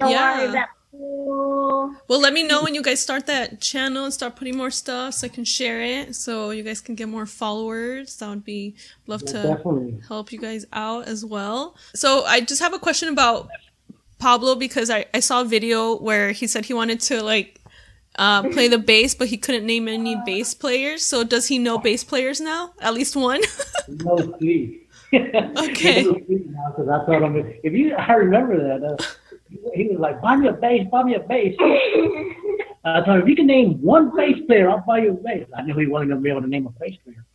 Yeah. 0.10 0.50
about 0.50 0.68
school. 0.90 1.96
Well, 2.08 2.20
let 2.20 2.34
me 2.34 2.44
know 2.44 2.64
when 2.64 2.74
you 2.74 2.82
guys 2.82 3.00
start 3.02 3.28
that 3.28 3.62
channel 3.62 4.06
and 4.06 4.14
start 4.14 4.36
putting 4.36 4.58
more 4.58 4.72
stuff 4.72 5.14
so 5.16 5.28
I 5.28 5.30
can 5.30 5.46
share 5.46 5.82
it 5.82 6.16
so 6.16 6.50
you 6.50 6.64
guys 6.64 6.82
can 6.82 6.96
get 6.96 7.08
more 7.08 7.26
followers. 7.28 8.18
That 8.18 8.30
would 8.30 8.44
be 8.44 8.76
love 9.06 9.22
Yeah, 9.28 9.32
to 9.34 9.48
definitely. 9.56 10.00
help 10.08 10.32
you 10.32 10.40
guys 10.40 10.66
out 10.74 11.08
as 11.08 11.24
well. 11.24 11.76
So 11.94 12.24
I 12.26 12.42
just 12.42 12.62
have 12.62 12.74
a 12.74 12.80
question 12.80 13.10
about 13.10 13.50
Pablo 14.20 14.56
because 14.56 14.90
I, 14.90 15.06
I 15.14 15.20
saw 15.20 15.42
a 15.42 15.46
video 15.46 15.96
where 15.98 16.32
he 16.32 16.48
said 16.48 16.66
he 16.66 16.74
wanted 16.74 17.00
to 17.02 17.22
like 17.22 17.60
uh, 18.16 18.44
play 18.50 18.68
the 18.68 18.78
bass, 18.78 19.16
but 19.16 19.28
he 19.28 19.38
couldn't 19.38 19.66
name 19.66 19.88
any 19.88 20.18
bass 20.26 20.54
players. 20.54 21.04
So 21.04 21.24
does 21.24 21.48
he 21.48 21.60
know 21.60 21.78
bass 21.78 22.04
players 22.04 22.40
now? 22.40 22.74
At 22.80 22.94
least 22.94 23.16
one? 23.16 23.42
No 23.90 24.16
sleep. 24.40 24.90
Okay. 25.14 26.04
No 26.04 26.18
sleep 26.26 26.48
now 26.48 26.74
because 26.76 26.88
I 26.88 27.06
told 27.06 27.22
him 27.22 27.54
if 27.64 27.74
you, 27.74 27.94
I 27.96 28.14
remember 28.14 28.58
that. 28.64 28.94
Uh, 28.94 28.98
he 29.74 29.90
was 29.90 30.00
like, 30.00 30.22
buy 30.22 30.36
me 30.36 30.48
a 30.48 30.54
bass, 30.54 30.88
buy 30.90 31.04
me 31.04 31.16
a 31.16 31.20
bass. 31.20 31.56
I 32.86 33.02
told 33.02 33.18
him, 33.18 33.22
if 33.24 33.28
you 33.28 33.36
can 33.36 33.48
name 33.48 33.82
one 33.82 34.16
bass 34.16 34.38
player, 34.48 34.70
I'll 34.70 34.84
buy 34.86 35.00
you 35.00 35.12
a 35.12 35.14
bass. 35.14 35.48
I 35.56 35.62
knew 35.62 35.78
he 35.78 35.86
wasn't 35.86 36.12
going 36.12 36.22
to 36.22 36.24
be 36.24 36.30
able 36.30 36.42
to 36.42 36.48
name 36.48 36.66
a 36.66 36.70
bass 36.72 36.96
player. 37.04 37.26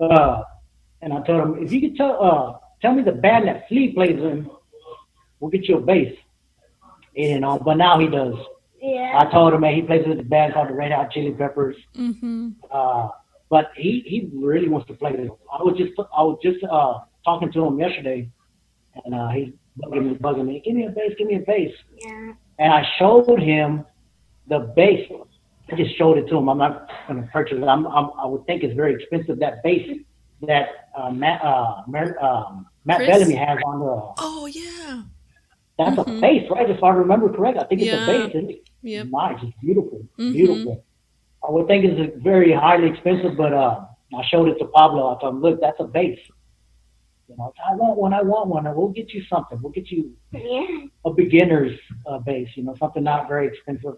Uh, 0.00 0.42
and 1.02 1.12
I 1.12 1.20
told 1.22 1.42
him, 1.42 1.62
if 1.64 1.72
you 1.72 1.80
could 1.80 1.96
tell, 1.96 2.22
uh, 2.22 2.58
tell 2.80 2.94
me 2.94 3.02
the 3.02 3.12
band 3.12 3.48
that 3.48 3.68
Flea 3.68 3.92
plays 3.92 4.18
in, 4.18 4.48
we'll 5.40 5.50
get 5.50 5.68
you 5.68 5.78
a 5.78 5.80
bass. 5.80 6.16
You 7.14 7.40
know, 7.40 7.58
but 7.58 7.74
now 7.74 7.98
he 7.98 8.06
does. 8.06 8.34
Yeah. 8.80 9.18
I 9.18 9.30
told 9.30 9.54
him, 9.54 9.60
man, 9.60 9.74
he 9.74 9.82
plays 9.82 10.06
with 10.06 10.18
a 10.20 10.22
band 10.22 10.54
called 10.54 10.68
the 10.68 10.74
Red 10.74 10.92
Hot 10.92 11.10
Chili 11.10 11.32
Peppers. 11.32 11.76
Mm-hmm. 11.96 12.50
Uh, 12.70 13.08
but 13.50 13.70
he, 13.76 14.02
he 14.06 14.30
really 14.34 14.68
wants 14.68 14.86
to 14.88 14.94
play 14.94 15.16
this. 15.16 15.30
I 15.52 15.62
was 15.62 15.76
just 15.78 15.92
I 15.98 16.22
was 16.22 16.38
just 16.42 16.62
uh, 16.64 17.00
talking 17.24 17.50
to 17.52 17.64
him 17.64 17.78
yesterday, 17.78 18.28
and 19.04 19.14
uh, 19.14 19.28
he's 19.28 19.52
bugging 19.82 20.10
me, 20.10 20.14
bugging 20.16 20.46
me. 20.46 20.62
Give 20.64 20.74
me 20.74 20.86
a 20.86 20.90
bass, 20.90 21.12
give 21.18 21.26
me 21.26 21.36
a 21.36 21.40
bass. 21.40 21.72
yeah. 22.04 22.32
And 22.58 22.72
I 22.72 22.82
showed 22.98 23.40
him 23.40 23.84
the 24.48 24.72
bass. 24.74 25.10
I 25.70 25.76
just 25.76 25.96
showed 25.96 26.18
it 26.18 26.26
to 26.28 26.36
him. 26.36 26.48
I'm 26.48 26.58
not 26.58 26.90
going 27.06 27.22
to 27.22 27.28
purchase 27.28 27.58
it. 27.58 27.64
I'm, 27.64 27.86
I'm, 27.86 28.10
I 28.18 28.26
would 28.26 28.44
think 28.46 28.64
it's 28.64 28.74
very 28.74 28.94
expensive. 28.94 29.38
That 29.38 29.62
bass 29.62 29.86
that 30.46 30.90
uh, 30.96 31.10
Matt 31.10 31.42
uh, 31.44 31.82
Mer, 31.86 32.16
um, 32.22 32.66
Matt 32.84 32.98
Chris? 32.98 33.10
Bellamy 33.10 33.34
has 33.34 33.58
on 33.64 33.80
the 33.80 34.14
Oh 34.18 34.46
yeah. 34.46 35.02
That's 35.78 35.96
Mhm. 35.96 36.18
a 36.18 36.20
bass, 36.20 36.50
right? 36.50 36.68
If 36.68 36.82
I 36.82 36.90
remember 36.90 37.28
correct, 37.32 37.58
I 37.58 37.64
think 37.64 37.80
it's 37.82 37.90
Yeah. 37.92 38.02
a 38.02 38.06
bass. 38.06 38.34
Isn't 38.34 38.50
it? 38.50 38.68
Yep. 38.82 39.06
Nice. 39.10 39.42
It's 39.42 39.56
beautiful. 39.60 40.00
Mhm. 40.18 40.32
Beautiful. 40.32 40.84
I 41.46 41.50
would 41.50 41.66
think 41.68 41.84
it's 41.84 42.22
very 42.22 42.52
highly 42.52 42.88
expensive, 42.88 43.36
but 43.36 43.52
uh, 43.52 43.80
I 44.18 44.22
showed 44.24 44.48
it 44.48 44.58
to 44.58 44.66
Pablo. 44.66 45.14
I 45.14 45.20
told 45.20 45.34
him, 45.36 45.40
look, 45.42 45.60
that's 45.60 45.78
a 45.80 45.84
bass. 45.84 46.18
You 47.28 47.36
know, 47.36 47.52
I 47.70 47.74
want 47.76 47.98
one. 47.98 48.12
I 48.14 48.22
want 48.22 48.48
one. 48.48 48.66
And 48.66 48.74
we'll 48.76 48.88
get 48.88 49.12
you 49.12 49.22
something. 49.24 49.58
We'll 49.62 49.72
get 49.72 49.90
you 49.90 50.12
Yeah. 50.32 50.86
a 51.04 51.10
beginner's 51.12 51.78
uh, 52.06 52.18
bass. 52.18 52.48
You 52.56 52.64
know, 52.64 52.74
something 52.76 53.02
not 53.04 53.28
very 53.28 53.46
expensive. 53.46 53.94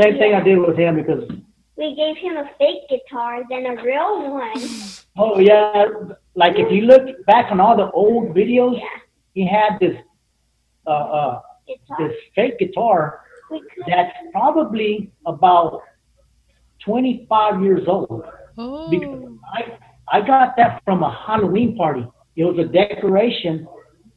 Same 0.00 0.16
thing 0.18 0.34
I 0.34 0.40
did 0.40 0.58
with 0.58 0.76
him 0.78 0.96
because 0.96 1.30
We 1.76 1.94
gave 1.94 2.16
him 2.16 2.36
a 2.36 2.48
fake 2.58 2.88
guitar, 2.88 3.42
then 3.48 3.66
a 3.66 3.82
real 3.82 4.30
one. 4.32 4.52
oh 5.18 5.38
yeah, 5.38 5.86
like 6.34 6.58
if 6.58 6.70
you 6.72 6.82
look 6.82 7.24
back 7.26 7.50
on 7.52 7.60
all 7.60 7.76
the 7.76 7.90
old 7.92 8.34
videos, 8.34 8.76
Yeah. 8.78 8.84
he 9.34 9.46
had 9.46 9.78
this 9.80 9.96
uh, 10.86 10.90
uh, 10.90 11.40
this 11.98 12.12
fake 12.34 12.58
guitar 12.58 13.20
that's 13.86 14.12
probably 14.32 15.10
about 15.26 15.82
25 16.84 17.62
years 17.62 17.82
old. 17.86 18.24
Oh. 18.58 18.90
Because 18.90 19.32
I, 19.54 20.18
I 20.18 20.26
got 20.26 20.56
that 20.56 20.82
from 20.84 21.02
a 21.02 21.24
Halloween 21.26 21.76
party. 21.76 22.06
It 22.36 22.44
was 22.44 22.58
a 22.58 22.70
decoration 22.70 23.66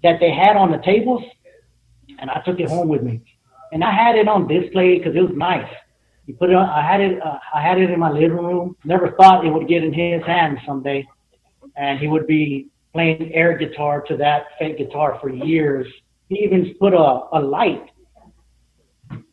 that 0.04 0.20
they 0.20 0.32
had 0.32 0.56
on 0.56 0.72
the 0.72 0.78
tables, 0.80 1.24
and 2.20 2.30
I 2.30 2.42
took 2.46 2.60
it 2.60 2.70
home 2.70 2.88
with 2.88 3.02
me. 3.02 3.22
And 3.72 3.84
I 3.84 3.92
had 3.92 4.16
it 4.16 4.28
on 4.28 4.48
display 4.48 4.98
because 4.98 5.16
it 5.16 5.22
was 5.22 5.36
nice. 5.36 5.68
You 6.28 6.34
put 6.36 6.50
it 6.50 6.56
on, 6.56 6.68
I 6.68 6.82
had 6.82 7.02
it, 7.02 7.22
uh, 7.22 7.38
I 7.54 7.62
had 7.62 7.78
it 7.78 7.90
in 7.90 8.00
my 8.00 8.12
living 8.12 8.38
room. 8.38 8.76
Never 8.84 9.12
thought 9.12 9.46
it 9.46 9.52
would 9.52 9.68
get 9.68 9.84
in 9.84 9.94
his 9.94 10.24
hands 10.26 10.60
someday, 10.66 11.06
and 11.76 12.00
he 12.00 12.08
would 12.08 12.26
be 12.26 12.68
playing 12.94 13.32
air 13.34 13.58
guitar 13.58 14.02
to 14.08 14.18
that 14.18 14.46
fake 14.58 14.78
guitar 14.78 15.18
for 15.22 15.30
years. 15.30 15.88
He 16.30 16.40
even 16.44 16.74
put 16.80 16.94
a, 16.94 17.20
a 17.34 17.40
light, 17.40 17.90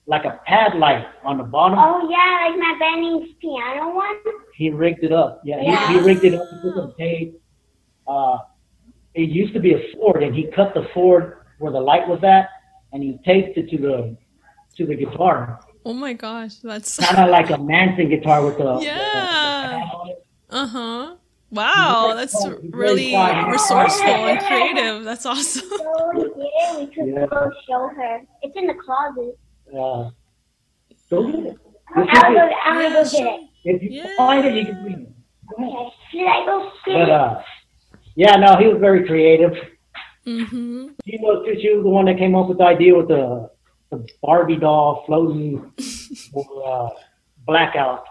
like 0.06 0.24
a 0.24 0.40
pad 0.46 0.76
light, 0.76 1.06
on 1.24 1.38
the 1.38 1.44
bottom. 1.44 1.78
Oh 1.78 2.08
yeah, 2.10 2.48
like 2.48 2.58
my 2.58 2.76
Benny's 2.78 3.34
piano 3.40 3.94
one. 3.94 4.16
He 4.54 4.70
rigged 4.70 5.04
it 5.04 5.12
up. 5.12 5.40
Yeah, 5.44 5.60
Yeah. 5.62 5.88
He, 5.88 5.94
he 5.94 6.00
rigged 6.04 6.24
it 6.24 6.34
up. 6.34 6.46
He 6.50 6.60
put 6.60 6.74
some 6.76 6.94
tape. 6.98 7.40
Uh, 8.06 8.38
it 9.14 9.28
used 9.30 9.54
to 9.54 9.60
be 9.60 9.74
a 9.74 9.92
sword, 9.92 10.22
and 10.22 10.34
he 10.34 10.50
cut 10.54 10.74
the 10.74 10.86
sword 10.92 11.38
where 11.58 11.72
the 11.72 11.80
light 11.80 12.06
was 12.08 12.22
at, 12.24 12.48
and 12.92 13.02
he 13.02 13.18
taped 13.24 13.56
it 13.56 13.70
to 13.70 13.78
the 13.78 14.16
to 14.76 14.86
the 14.86 14.94
guitar, 14.94 15.60
Oh 15.84 15.92
my 15.92 16.12
gosh, 16.12 16.56
that's 16.56 16.96
kind 16.96 17.18
of 17.18 17.30
like 17.30 17.50
a 17.50 17.58
Manson 17.58 18.08
guitar 18.08 18.44
with 18.44 18.56
the 18.56 18.78
Yeah. 18.82 19.84
uh 20.50 20.66
huh. 20.66 21.16
Wow, 21.52 22.14
that's 22.16 22.34
quiet. 22.34 22.60
Really 22.70 23.14
resourceful 23.14 24.08
and 24.08 24.38
creative. 24.40 25.04
That's 25.04 25.26
awesome. 25.26 25.68
So 25.68 26.10
we 26.14 26.22
did 26.22 26.32
it. 26.38 26.78
We 26.80 26.86
could 26.94 27.06
Yeah. 27.14 27.26
go 27.26 27.50
show 27.68 27.88
her. 27.94 28.20
It's 28.42 28.56
in 28.56 28.66
the 28.66 28.74
closet. 28.74 29.38
uh, 29.70 30.10
go 31.10 31.26
get 31.30 31.46
it. 31.46 31.56
I'm 31.94 32.06
gonna 32.06 32.34
go. 32.34 32.50
I'm 32.64 32.74
gonna 32.82 32.94
go 33.04 33.10
get 33.10 33.26
it. 33.26 33.40
If 33.64 33.82
you 33.82 33.90
Yeah. 33.90 34.16
find 34.16 34.44
it, 34.46 34.54
you 34.54 34.64
can 34.64 34.82
bring 34.82 35.00
it. 35.02 35.08
Okay. 35.62 35.88
Should 36.10 36.26
I 36.26 36.44
go 36.46 36.70
get 36.86 36.94
But 36.94 37.02
it? 37.02 37.10
uh, 37.10 37.42
yeah, 38.16 38.36
no, 38.36 38.56
he 38.56 38.66
was 38.68 38.78
very 38.80 39.06
creative. 39.06 39.52
Mm-hmm. 40.26 40.88
She 41.06 41.18
was 41.20 41.58
she 41.60 41.74
was 41.74 41.82
the 41.84 41.90
one 41.90 42.06
that 42.06 42.16
came 42.16 42.34
up 42.34 42.48
with 42.48 42.58
the 42.58 42.64
idea 42.64 42.96
with 42.96 43.08
the 43.08 43.50
the 43.90 44.06
Barbie 44.22 44.56
doll 44.56 45.04
floating 45.04 45.70
over 46.34 46.64
uh, 46.64 46.88
blackout. 47.46 48.04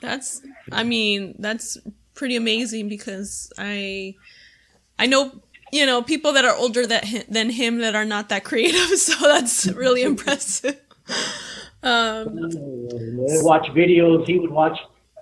That's, 0.00 0.42
I 0.72 0.84
mean, 0.84 1.34
that's 1.40 1.76
pretty 2.18 2.36
amazing 2.36 2.88
because 2.88 3.50
I, 3.56 4.16
I 4.98 5.06
know, 5.06 5.40
you 5.72 5.86
know, 5.86 6.02
people 6.02 6.32
that 6.32 6.44
are 6.44 6.54
older 6.54 6.84
that 6.86 7.06
than 7.30 7.48
him 7.48 7.78
that 7.78 7.94
are 7.94 8.04
not 8.04 8.28
that 8.28 8.44
creative. 8.44 8.88
So 8.98 9.14
that's 9.26 9.66
really 9.68 10.02
impressive. 10.02 10.78
Um, 11.82 12.36
watch 13.42 13.68
videos. 13.68 14.26
He 14.26 14.38
would 14.38 14.50
watch. 14.50 14.76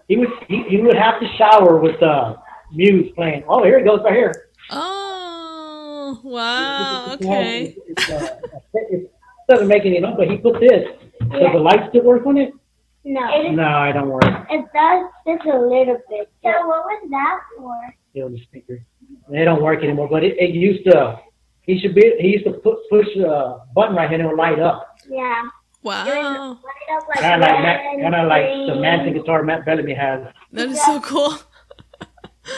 He 0.09 0.17
would 0.17 0.31
he, 0.49 0.63
he 0.69 0.81
would 0.81 0.97
have 0.97 1.21
to 1.21 1.29
shower 1.37 1.77
with 1.79 2.03
uh, 2.03 2.37
Muse 2.73 3.13
playing. 3.15 3.45
Oh, 3.47 3.63
here 3.63 3.79
it 3.79 3.85
goes 3.85 4.01
right 4.03 4.15
here. 4.15 4.49
oh, 4.71 6.21
wow. 6.25 7.13
Okay. 7.15 7.77
It's, 7.87 8.11
uh, 8.11 8.41
it 8.75 9.13
doesn't 9.49 9.69
make 9.69 9.85
any 9.85 10.01
noise, 10.01 10.15
but 10.17 10.29
he 10.29 10.39
put 10.39 10.59
this. 10.61 10.89
Does 11.21 11.53
the 11.53 11.59
light 11.59 11.91
still 11.91 12.05
work 12.05 12.25
on 12.25 12.39
it? 12.39 12.53
No. 13.09 13.21
It, 13.41 13.53
No, 13.53 13.63
I 13.69 13.93
don't 13.93 14.09
work. 14.09 14.25
it 14.51 14.65
does 14.75 15.07
just 15.27 15.47
a 15.47 15.57
little 15.59 15.99
bit. 16.11 16.29
So 16.43 16.49
what 16.67 16.85
was 16.85 17.07
that 17.11 17.41
for? 17.57 17.95
You 18.15 18.23
know, 18.25 18.29
the 18.31 18.43
speaker. 18.43 18.85
They 19.31 19.45
don't 19.45 19.63
work 19.63 19.85
anymore. 19.85 20.09
But 20.11 20.25
it, 20.25 20.37
it 20.39 20.51
used 20.51 20.85
to. 20.91 21.21
He 21.63 21.79
should 21.79 21.95
be. 21.95 22.15
He 22.19 22.29
used 22.29 22.45
to 22.47 22.53
put, 22.53 22.79
push 22.91 23.07
a 23.17 23.59
button 23.75 23.95
right 23.95 24.09
here 24.11 24.19
and 24.19 24.27
it 24.27 24.29
would 24.29 24.37
light 24.39 24.59
up. 24.59 24.97
Yeah. 25.09 25.43
Wow. 25.83 26.05
was 26.05 26.57
light 26.65 26.97
up 26.97 27.09
like 27.09 27.21
Kind 27.21 27.35
of 27.45 27.49
like 27.49 27.61
Matt, 27.63 27.81
red, 27.85 28.03
kind 28.03 28.15
of 28.17 28.29
like 28.29 28.45
the 28.45 28.67
green. 28.73 28.81
Manson 28.83 29.13
guitar 29.15 29.43
Matt 29.45 29.65
Bellamy 29.65 29.95
has. 29.95 30.27
That 30.53 30.69
is 30.71 30.83
so 30.85 31.01
cool. 31.01 31.39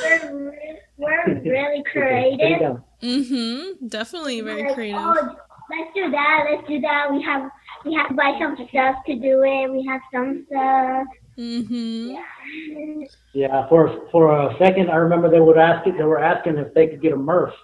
We're, 0.02 0.50
re- 0.50 0.78
we're 0.96 1.40
really 1.44 1.82
creative. 1.92 2.58
go. 2.60 2.84
Mm-hmm. 3.02 3.86
Definitely 3.88 4.40
very 4.40 4.62
Like, 4.64 4.74
creative. 4.74 5.00
oh, 5.00 5.36
let's 5.70 5.90
do 5.94 6.10
that. 6.10 6.44
Let's 6.50 6.66
do 6.68 6.80
that. 6.80 7.08
We 7.12 7.22
have 7.22 7.50
we 7.88 7.94
have 7.94 8.08
to 8.08 8.14
buy 8.14 8.36
some 8.40 8.56
stuff 8.68 8.96
to 9.06 9.14
do 9.16 9.42
it. 9.42 9.70
We 9.72 9.84
have 9.86 10.00
some 10.12 10.44
stuff. 10.48 11.06
Mm-hmm. 11.38 12.10
Yeah. 12.10 13.06
Yeah, 13.34 13.68
for 13.68 14.08
for 14.10 14.36
a 14.48 14.56
second, 14.58 14.90
I 14.90 14.96
remember 14.96 15.30
they 15.30 15.40
would 15.40 15.58
ask 15.58 15.86
it. 15.86 15.96
They 15.96 16.04
were 16.04 16.18
asking 16.20 16.56
if 16.58 16.74
they 16.74 16.86
could 16.88 17.00
get 17.02 17.12
a 17.12 17.16
Murph, 17.16 17.54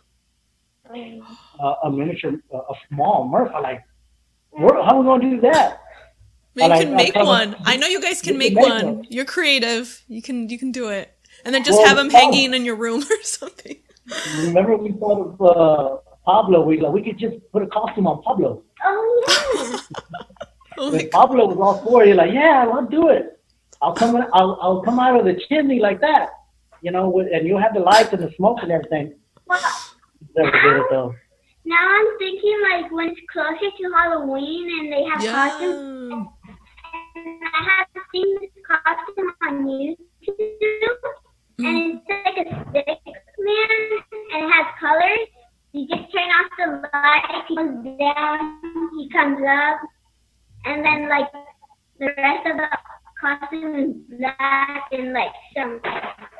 uh, 0.90 1.74
a 1.84 1.90
miniature, 1.90 2.32
uh, 2.52 2.58
a 2.58 2.74
small 2.88 3.26
Murph. 3.28 3.50
I'm 3.54 3.62
like, 3.62 3.82
where, 4.50 4.74
how 4.82 4.96
are 4.96 5.00
we 5.00 5.06
gonna 5.06 5.30
do 5.36 5.40
that? 5.42 5.80
You 6.54 6.68
like- 6.68 6.82
can 6.82 6.92
I 6.94 6.96
make 6.96 7.12
kinda- 7.14 7.26
one. 7.26 7.56
I 7.64 7.76
know 7.76 7.86
you 7.88 8.00
guys 8.00 8.20
can 8.22 8.34
You 8.34 8.38
make 8.38 8.54
can 8.54 8.62
make 8.62 8.72
one. 8.84 8.96
one. 8.98 9.06
You're 9.10 9.24
creative. 9.24 10.02
You 10.06 10.22
can 10.22 10.48
you 10.48 10.58
can 10.58 10.70
do 10.70 10.88
it. 10.88 11.10
And 11.44 11.52
then 11.54 11.64
just 11.64 11.78
Well, 11.78 11.88
have 11.88 11.96
them 11.96 12.08
oh. 12.12 12.16
hanging 12.16 12.54
in 12.54 12.64
your 12.64 12.76
room 12.76 13.02
or 13.10 13.22
something. 13.22 13.76
Remember 14.42 14.76
we 14.76 14.92
thought 14.92 15.20
of 15.20 15.40
uh, 15.42 15.96
Pablo. 16.24 16.62
We 16.64 16.80
like 16.80 16.92
we 16.92 17.02
could 17.02 17.18
just 17.18 17.36
put 17.52 17.62
a 17.62 17.66
costume 17.66 18.06
on 18.06 18.22
Pablo. 18.22 18.62
Oh 18.84 19.24
yeah. 19.26 19.78
Oh 20.76 20.90
my 20.90 20.98
And 20.98 21.10
Pablo 21.10 21.46
was 21.46 21.56
all 21.58 21.84
for 21.84 22.02
it. 22.02 22.08
He's 22.08 22.16
like, 22.16 22.32
yeah, 22.32 22.68
I'll 22.70 22.84
do 22.86 23.08
it. 23.08 23.40
I'll 23.80 23.94
come. 23.94 24.16
I'll 24.32 24.58
I'll 24.60 24.82
come 24.82 24.98
out 24.98 25.18
of 25.18 25.24
the 25.24 25.40
chimney 25.48 25.78
like 25.78 26.00
that, 26.00 26.30
you 26.82 26.90
know, 26.90 27.08
with, 27.08 27.28
and 27.32 27.46
you'll 27.46 27.60
have 27.60 27.74
the 27.74 27.80
lights 27.80 28.12
and 28.12 28.22
the 28.22 28.32
smoke 28.36 28.58
and 28.62 28.72
everything. 28.72 29.14
Well, 29.46 29.60
Never 30.36 30.50
did 30.50 30.76
it 30.80 30.86
though. 30.90 31.14
now 31.64 31.76
I'm 31.78 32.18
thinking 32.18 32.58
like 32.72 32.90
when 32.90 33.08
it's 33.10 33.20
closer 33.32 33.70
to 33.76 33.92
Halloween 33.94 34.68
and 34.80 34.92
they 34.92 35.04
have 35.04 35.20
costumes. 35.20 36.10
Yeah. 36.10 36.54
And 37.16 37.40
I 37.54 37.62
have 37.78 38.02
seen 38.12 38.36
this 38.40 38.50
costume 38.66 39.32
on 39.46 39.64
YouTube, 39.66 39.96
and 41.58 41.92
hmm. 41.92 41.98
it's 41.98 42.08
like 42.08 42.46
a 42.46 42.70
stick 42.70 43.14
man, 43.38 43.68
and 44.32 44.44
it 44.44 44.52
has 44.52 44.66
colors. 44.80 45.28
You 45.74 45.88
just 45.88 46.12
turn 46.12 46.28
off 46.30 46.50
the 46.56 46.88
light, 46.92 47.42
he 47.48 47.56
comes 47.56 47.98
down, 47.98 48.60
he 48.96 49.10
comes 49.10 49.38
up, 49.42 49.80
and 50.66 50.84
then 50.84 51.08
like 51.08 51.26
the 51.98 52.06
rest 52.16 52.46
of 52.46 52.56
the 52.58 52.68
costume 53.20 53.74
is 53.80 54.18
black 54.18 54.84
and 54.92 55.12
like 55.12 55.32
some 55.56 55.80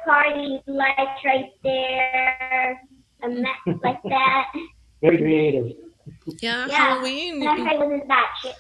party 0.04 0.62
lights 0.68 1.20
right 1.24 1.50
there, 1.64 2.80
a 3.24 3.28
mess 3.28 3.50
like 3.82 4.00
that. 4.04 4.52
Very 5.02 5.18
creative. 5.18 5.66
Yeah, 6.38 6.68
Yeah. 6.68 6.76
Halloween. 6.76 7.42
And 7.42 7.48
I 7.48 7.56
heard 7.56 7.82
it 7.82 7.88
was 7.88 8.02
that 8.06 8.26
shit. 8.40 8.54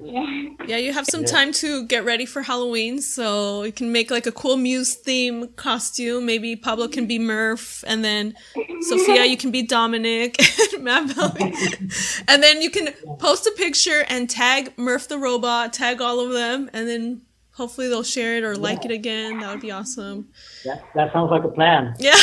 Yeah. 0.00 0.48
Yeah, 0.66 0.76
you 0.76 0.92
have 0.92 1.06
some 1.06 1.22
Yeah. 1.22 1.28
time 1.28 1.52
to 1.54 1.84
get 1.86 2.04
ready 2.04 2.26
for 2.26 2.42
Halloween, 2.42 3.00
so 3.00 3.62
you 3.62 3.72
can 3.72 3.90
make 3.90 4.10
like 4.10 4.26
a 4.26 4.32
cool 4.32 4.56
Muse 4.56 4.94
theme 4.94 5.48
costume. 5.56 6.26
Maybe 6.26 6.56
Pablo 6.56 6.88
can 6.88 7.06
be 7.06 7.18
Murph, 7.18 7.84
and 7.86 8.04
then 8.04 8.34
Sophia, 8.82 9.24
you 9.24 9.36
can 9.36 9.50
be 9.50 9.62
Dominic, 9.62 10.36
and 10.74 10.84
Matt 10.84 11.14
Bellamy. 11.16 11.54
and 12.28 12.42
then 12.42 12.60
you 12.60 12.70
can 12.70 12.92
post 13.18 13.46
a 13.46 13.52
picture 13.56 14.04
and 14.08 14.28
tag 14.28 14.72
Murph 14.76 15.08
the 15.08 15.18
robot, 15.18 15.72
tag 15.72 16.00
all 16.02 16.20
of 16.20 16.32
them, 16.32 16.68
and 16.72 16.86
then 16.88 17.22
hopefully 17.52 17.88
they'll 17.88 18.02
share 18.04 18.36
it 18.36 18.44
or 18.44 18.56
like 18.56 18.84
it 18.84 18.90
again. 18.90 19.38
That 19.40 19.50
would 19.52 19.60
be 19.62 19.70
awesome. 19.70 20.28
That, 20.64 20.84
that 20.94 21.12
sounds 21.14 21.30
like 21.30 21.44
a 21.44 21.48
plan. 21.48 21.94
Yeah. 21.98 22.14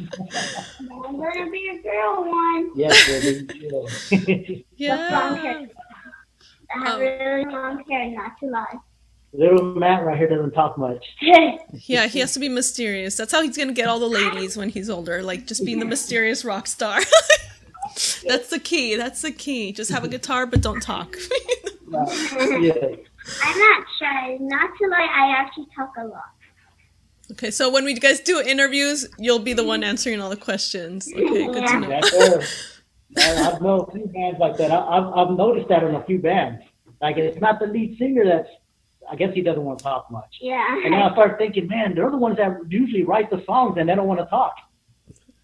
I'm 0.00 1.16
gonna 1.16 1.50
be 1.50 1.68
a 1.68 1.82
girl 1.82 2.24
one. 2.28 2.70
Yes, 2.74 3.06
baby. 4.10 4.66
yeah. 4.76 5.66
I 6.74 6.78
have 6.86 6.94
Oh. 6.96 7.00
really 7.00 7.44
long 7.46 7.82
hair, 7.90 8.10
not 8.10 8.38
to 8.40 8.46
lie. 8.46 8.76
Little 9.32 9.74
Matt 9.74 10.04
right 10.04 10.16
here 10.16 10.28
doesn't 10.28 10.52
talk 10.52 10.78
much. 10.78 11.04
Yeah, 11.86 12.06
he 12.06 12.18
has 12.20 12.32
to 12.34 12.40
be 12.40 12.48
mysterious. 12.48 13.16
That's 13.16 13.30
how 13.32 13.42
he's 13.42 13.56
gonna 13.56 13.72
get 13.72 13.88
all 13.88 13.98
the 14.00 14.06
ladies 14.08 14.56
when 14.56 14.68
he's 14.70 14.88
older, 14.90 15.22
like 15.22 15.46
just 15.46 15.64
being 15.64 15.78
the 15.78 15.84
mysterious 15.96 16.44
rock 16.44 16.66
star. 16.66 17.00
That's 18.26 18.48
the 18.50 18.58
key. 18.62 18.96
That's 18.96 19.22
the 19.22 19.30
key. 19.32 19.72
Just 19.72 19.90
have 19.90 20.04
a 20.04 20.08
guitar, 20.08 20.46
but 20.46 20.60
don't 20.62 20.80
talk. 20.80 21.16
yeah. 21.90 22.74
I'm 23.42 23.58
not 23.58 23.84
shy. 23.98 24.36
Not 24.40 24.70
to 24.78 24.86
lie, 24.88 25.08
I 25.10 25.34
actually 25.36 25.66
talk 25.74 25.92
a 25.98 26.04
lot. 26.06 26.22
okay, 27.32 27.50
so 27.50 27.70
when 27.70 27.84
we 27.84 27.94
guys 27.94 28.20
do 28.20 28.40
interviews, 28.40 29.06
you'll 29.18 29.38
be 29.38 29.52
the 29.52 29.64
one 29.64 29.82
answering 29.84 30.20
all 30.20 30.30
the 30.30 30.36
questions. 30.36 31.08
Okay, 31.12 31.46
good 31.46 31.66
to 31.66 31.80
know. 31.80 32.40
That's 33.10 33.34
there. 33.34 33.44
I- 33.44 33.50
I've 33.54 33.62
known 33.62 33.86
a 33.88 33.92
few 33.92 34.06
bands 34.06 34.38
like 34.38 34.56
that. 34.58 34.70
I, 34.70 34.78
I've, 34.78 35.12
I've 35.28 35.36
noticed 35.36 35.68
that 35.68 35.82
in 35.82 35.94
a 35.94 36.04
few 36.04 36.18
bands. 36.18 36.62
Like 37.00 37.16
it's 37.16 37.40
not 37.40 37.60
the 37.60 37.66
lead 37.66 37.96
singer 37.98 38.24
that's. 38.24 38.48
I 39.10 39.16
guess 39.16 39.32
he 39.32 39.40
doesn't 39.40 39.64
want 39.64 39.78
to 39.78 39.82
talk 39.84 40.10
much. 40.10 40.36
Yeah. 40.38 40.82
And 40.84 40.92
then 40.92 41.00
I 41.00 41.10
start 41.14 41.38
thinking, 41.38 41.66
man, 41.66 41.94
they're 41.94 42.10
the 42.10 42.18
ones 42.18 42.36
that 42.36 42.58
usually 42.68 43.04
write 43.04 43.30
the 43.30 43.42
songs 43.46 43.76
and 43.78 43.88
they 43.88 43.94
don't 43.94 44.06
want 44.06 44.20
to 44.20 44.26
talk. 44.26 44.54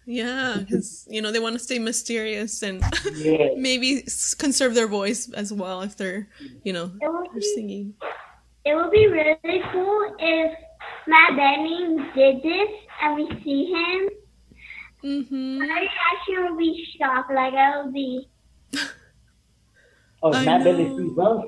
Yeah, 0.05 0.57
because 0.59 1.07
you 1.09 1.19
know 1.19 1.31
they 1.31 1.39
want 1.39 1.53
to 1.57 1.59
stay 1.59 1.79
mysterious 1.79 2.61
and 2.61 2.83
Yeah. 3.15 3.47
maybe 3.57 4.03
conserve 4.37 4.75
their 4.75 4.85
voice 4.87 5.31
as 5.31 5.51
well 5.51 5.81
if 5.81 5.97
they're, 5.97 6.27
you 6.63 6.73
know, 6.73 6.91
It 7.01 7.11
would 7.11 7.25
they're 7.31 7.39
be, 7.39 7.53
singing. 7.55 7.95
it 8.65 8.75
would 8.75 8.91
be 8.91 9.07
really 9.07 9.63
cool 9.71 10.15
if 10.19 10.51
Matt 11.07 11.35
Benning 11.35 12.05
did 12.13 12.43
this 12.43 12.69
and 13.01 13.15
we 13.15 13.27
see 13.43 13.73
him. 13.73 14.09
Mm-hmm. 15.05 15.61
I 15.61 15.87
actually 16.13 16.49
would 16.49 16.57
be 16.57 16.85
shocked. 16.97 17.31
Like 17.31 17.53
I 17.53 17.81
would 17.83 17.93
be, 17.93 18.27
Oh, 20.23 20.33
I 20.33 20.43
Matt 20.45 20.63
Bentley 20.63 20.85
know. 20.85 20.97
sees 20.97 21.17
us. 21.19 21.45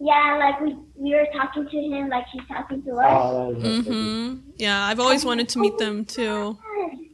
yeah, 0.00 0.36
like 0.38 0.60
we 0.60 0.76
we 0.96 1.14
were 1.14 1.26
talking 1.32 1.66
to 1.68 1.76
him, 1.80 2.08
like 2.10 2.26
he's 2.32 2.42
talking 2.48 2.82
to 2.82 2.90
us. 2.96 3.06
Oh, 3.08 3.54
Mm-hmm. 3.58 4.50
Yeah, 4.58 4.84
I've 4.84 5.00
always 5.00 5.24
wanted 5.24 5.48
to 5.50 5.58
meet 5.60 5.78
them 5.78 6.04
too, 6.04 6.58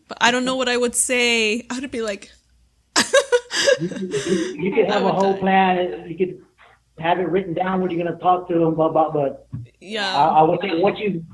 but 0.09 0.19
I 0.21 0.31
don't 0.33 0.45
know 0.45 0.57
what 0.57 0.69
I 0.69 0.77
would 0.77 0.95
say. 0.97 1.65
I 1.71 1.79
would 1.79 1.91
be 1.91 2.03
like, 2.03 2.33
you, 3.81 3.89
you, 3.89 4.63
you 4.63 4.75
could 4.75 4.87
have 4.91 5.05
a 5.05 5.13
whole 5.13 5.35
die. 5.35 5.39
plan. 5.41 6.05
You 6.09 6.17
could 6.17 6.43
have 6.99 7.21
it 7.21 7.29
written 7.29 7.55
down 7.55 7.81
what 7.81 7.93
you're 7.93 8.03
going 8.03 8.13
to 8.13 8.21
talk 8.21 8.49
to 8.49 8.55
them 8.55 8.81
about. 8.81 9.13
But 9.15 9.47
yeah, 9.81 10.17
I 10.17 10.43
would 10.43 10.61
say 10.61 10.81
once 10.81 10.99
you 10.99 11.25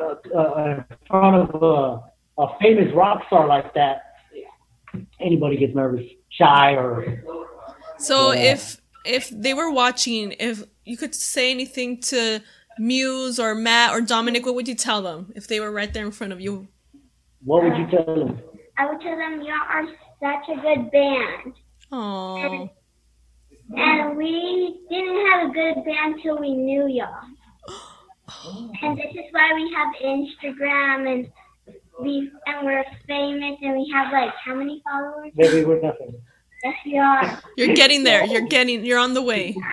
uh, 0.00 0.14
uh, 0.34 0.64
in 0.90 0.96
front 1.08 1.36
of 1.54 2.02
a, 2.38 2.42
a 2.42 2.56
famous 2.60 2.92
rock 2.94 3.22
star 3.26 3.46
like 3.46 3.74
that, 3.74 4.02
anybody 5.20 5.56
gets 5.56 5.74
nervous, 5.74 6.04
shy, 6.30 6.72
or 6.74 7.22
So 7.98 8.32
Yeah. 8.32 8.52
if 8.52 8.80
if 9.04 9.30
they 9.30 9.54
were 9.54 9.70
watching, 9.70 10.34
if 10.38 10.62
you 10.84 10.96
could 10.96 11.14
say 11.14 11.50
anything 11.50 12.00
to 12.00 12.40
Muse 12.78 13.38
or 13.40 13.54
Matt 13.54 13.92
or 13.92 14.00
Dominic, 14.00 14.44
what 14.44 14.54
would 14.54 14.68
you 14.68 14.74
tell 14.74 15.02
them 15.02 15.32
if 15.34 15.48
they 15.48 15.60
were 15.60 15.72
right 15.72 15.92
there 15.92 16.04
in 16.04 16.12
front 16.12 16.32
of 16.32 16.40
you? 16.40 16.68
what 17.44 17.62
would 17.62 17.76
you 17.76 17.86
tell 17.90 18.04
them? 18.14 18.40
I 18.76 18.88
would 18.90 19.00
tell 19.00 19.16
them 19.16 19.40
you 19.42 19.52
are 19.52 19.86
such 20.20 20.48
a 20.56 20.60
good 20.60 20.90
band. 20.90 21.54
Oh, 21.92 22.68
And 23.76 24.16
we 24.16 24.80
didn't 24.90 25.26
have 25.30 25.50
a 25.50 25.52
good 25.52 25.84
band 25.84 26.16
till 26.22 26.38
we 26.38 26.54
knew 26.54 26.86
y'all. 26.88 27.22
And 28.82 28.96
this 28.98 29.12
is 29.12 29.24
why 29.32 29.52
we 29.54 29.72
have 29.74 29.94
Instagram 30.16 31.08
and 31.12 31.30
we 32.00 32.30
and 32.46 32.64
we're 32.66 32.84
famous 33.06 33.56
and 33.62 33.74
we 33.76 33.90
have 33.92 34.12
like 34.12 34.32
how 34.44 34.54
many 34.54 34.82
followers? 34.84 35.32
Maybe 35.34 35.64
we're 35.64 35.80
nothing. 35.80 36.20
Yes, 36.64 36.74
we 36.84 36.98
are. 36.98 37.40
you're 37.56 37.74
getting 37.74 38.04
there. 38.04 38.24
You're 38.26 38.46
getting. 38.48 38.84
You're 38.84 38.98
on 38.98 39.14
the 39.14 39.22
way. 39.22 39.56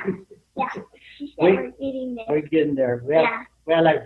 Yeah, 0.57 0.69
she 1.17 1.27
said 1.37 1.43
we're 1.43 1.71
getting 1.71 2.15
there. 2.15 2.25
We're 2.29 2.39
getting 2.47 2.75
there. 2.75 3.03
We 3.05 3.15
have, 3.15 3.23
Yeah, 3.25 3.43
we 3.65 3.73
have 3.73 3.83
like 3.83 4.03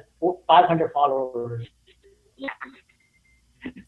500 0.48 0.92
followers. 0.92 1.68
yeah. 2.38 2.50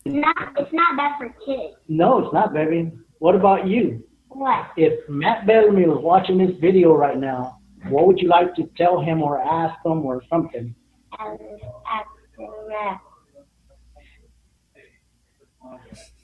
Not, 0.06 0.36
it's 0.60 0.72
not 0.72 0.96
bad 0.96 1.18
for 1.18 1.30
kids. 1.44 1.74
No, 1.88 2.20
it's 2.20 2.32
not, 2.34 2.54
baby. 2.54 2.92
What 3.18 3.34
about 3.34 3.66
you? 3.68 4.04
What? 4.28 4.68
If 4.78 5.10
Matt 5.10 5.48
Bellamy 5.48 5.88
was 5.88 6.00
watching 6.04 6.38
this 6.38 6.56
video 6.60 6.94
right 6.94 7.18
now, 7.18 7.58
what 7.90 8.06
would 8.06 8.20
you 8.20 8.28
like 8.28 8.54
to 8.56 8.70
tell 8.78 9.02
him 9.02 9.24
or 9.24 9.42
ask 9.42 9.76
him 9.84 10.06
or 10.06 10.22
something? 10.30 10.76
As, 11.20 11.40
as, 11.40 12.06
uh, 12.40 12.94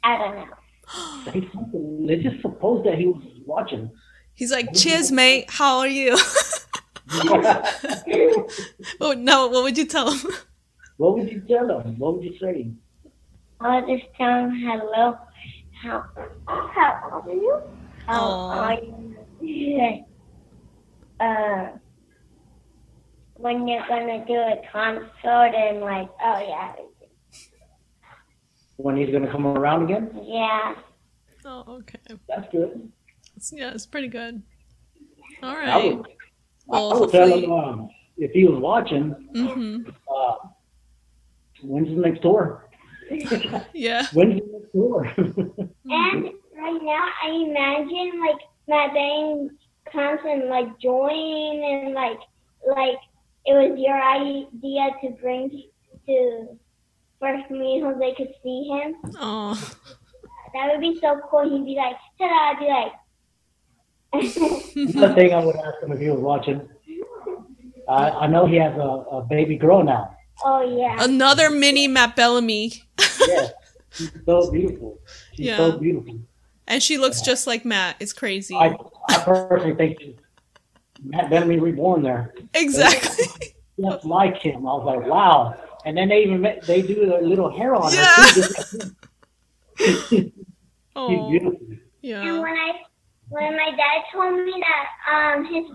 I 0.03 0.17
don't 0.17 0.35
know. 0.35 0.47
Say 1.25 1.49
something. 1.53 2.07
Let's 2.07 2.23
just 2.23 2.41
suppose 2.41 2.83
that 2.85 2.97
he 2.97 3.07
was 3.07 3.21
watching. 3.45 3.91
He's 4.33 4.51
like, 4.51 4.73
"Cheers, 4.73 5.11
mate. 5.11 5.45
How 5.49 5.79
are 5.79 5.88
you?" 5.88 6.17
oh 9.01 9.13
no, 9.17 9.47
what 9.47 9.63
would 9.63 9.77
you 9.77 9.85
tell 9.85 10.11
him? 10.11 10.31
What 10.97 11.17
would 11.17 11.31
you 11.31 11.41
tell 11.41 11.79
him? 11.79 11.97
What 11.97 12.15
would 12.15 12.23
you 12.23 12.38
say? 12.39 12.71
I'll 13.61 13.85
just 13.88 14.05
tell 14.15 14.45
him 14.45 14.55
hello. 14.55 15.17
How, 15.81 16.05
how 16.47 17.21
are 17.25 17.31
you? 17.31 17.61
How 18.05 18.21
Aw. 18.21 18.65
are 18.65 18.79
you? 19.41 20.03
Uh, 21.19 21.69
when 23.35 23.67
you're 23.67 23.85
gonna 23.88 24.25
do 24.25 24.33
a 24.33 24.61
concert 24.71 25.55
and 25.55 25.81
like, 25.81 26.09
oh 26.23 26.39
yeah, 26.47 26.73
When 28.78 28.95
he's 28.97 29.09
gonna 29.11 29.32
come 29.32 29.45
around 29.47 29.84
again? 29.86 30.11
yeah. 30.23 30.75
Oh, 31.45 31.63
okay. 31.80 31.99
That's 32.28 32.49
good. 32.51 32.91
It's- 33.36 33.53
yeah, 33.55 33.71
it's 33.73 33.86
pretty 33.86 34.07
good. 34.07 34.41
All 35.43 35.55
right. 35.55 35.67
I 35.69 35.75
right. 35.78 35.97
would, 35.97 36.07
Well, 36.65 36.93
I 36.93 36.99
would 36.99 37.09
tell 37.11 37.28
him 37.38 37.51
um, 37.51 37.89
if 38.17 38.32
he 38.32 38.45
was 38.45 38.59
watching, 38.59 39.15
Mm-hmm. 39.34 39.89
uh, 40.13 40.36
when's 41.63 41.88
the 41.89 42.01
next 42.07 42.21
tour? 42.21 42.69
Yeah. 43.73 44.05
When's 44.13 44.41
the 44.41 44.47
next 44.59 44.71
tour? 44.73 45.05
And 45.89 46.25
right 46.57 46.82
now, 46.82 47.05
I 47.23 47.30
imagine 47.30 48.19
like 48.19 48.41
Matt 48.67 48.93
Bang 48.93 49.49
comes 49.91 50.19
and 50.25 50.49
like 50.49 50.78
join 50.80 51.63
and 51.63 51.93
like 51.93 52.19
like 52.75 52.97
it 53.45 53.53
was 53.53 53.80
your 53.80 54.01
idea 54.01 54.89
to 55.01 55.09
bring 55.21 55.49
to 56.07 56.47
first 57.20 57.49
me 57.51 57.80
so 57.82 57.95
they 57.99 58.13
could 58.13 58.34
see 58.43 58.70
him. 58.72 58.95
Oh, 59.20 59.53
That 60.53 60.72
would 60.72 60.82
be 60.82 60.97
so 61.01 61.20
cool. 61.30 61.43
He'd 61.49 61.65
be 61.65 61.76
like, 61.76 61.95
ta-da! 62.20 62.51
I'd 62.51 62.59
be 62.59 62.68
like. 62.68 62.93
the 64.13 65.13
thing 65.15 65.34
I 65.34 65.43
would 65.43 65.55
ask 65.55 65.84
him 65.84 65.91
if 65.91 65.99
he 65.99 66.09
was 66.09 66.20
watching. 66.22 66.68
I, 67.89 68.09
I 68.09 68.28
know 68.28 68.45
he 68.45 68.55
has 68.57 68.76
a, 68.76 68.80
a 68.80 69.22
baby 69.30 69.57
girl 69.57 69.84
now. 69.84 70.15
oh 70.43 70.61
yeah. 70.78 71.03
another 71.03 71.49
mini 71.49 71.88
Matt 71.88 72.15
Bellamy, 72.15 72.84
Yeah, 73.28 73.47
she's 73.91 74.11
so 74.26 74.51
beautiful. 74.51 74.99
She's 75.36 75.47
Yeah. 75.47 75.57
so 75.57 75.78
beautiful. 75.78 76.20
and 76.68 76.82
she 76.84 76.97
looks 76.97 77.22
just 77.22 77.47
like 77.47 77.65
Matt. 77.65 77.95
It's 77.99 78.13
crazy. 78.13 78.55
I, 78.55 78.76
I 79.09 79.20
personally 79.24 79.76
think 79.76 79.99
she's 80.01 80.15
Matt 81.03 81.30
Bellamy 81.30 81.59
reborn 81.59 82.01
there. 82.03 82.34
Exactly. 82.53 83.53
Just 83.80 84.05
like 84.05 84.38
him. 84.38 84.68
I 84.68 84.74
was 84.74 84.86
like, 84.86 85.05
wow. 85.07 85.55
And 85.88 85.95
then 85.97 86.09
they 86.09 86.23
even 86.23 86.41
ma- 86.41 86.59
they 86.67 86.81
do 86.81 87.15
a 87.15 87.23
little 87.23 87.49
hair 87.57 87.73
on 87.75 87.93
Yeah. 87.93 88.05
her 88.05 88.33
too. 88.33 88.41
just 88.41 88.51
like 88.57 90.33
Oh, 90.95 91.07
beautiful. 91.29 91.57
And 92.03 92.41
when 92.41 92.53
I 92.57 92.71
when 93.29 93.55
my 93.55 93.71
dad 93.71 94.03
told 94.11 94.33
me 94.45 94.53
that 94.67 94.88
um 95.13 95.45
his 95.45 95.65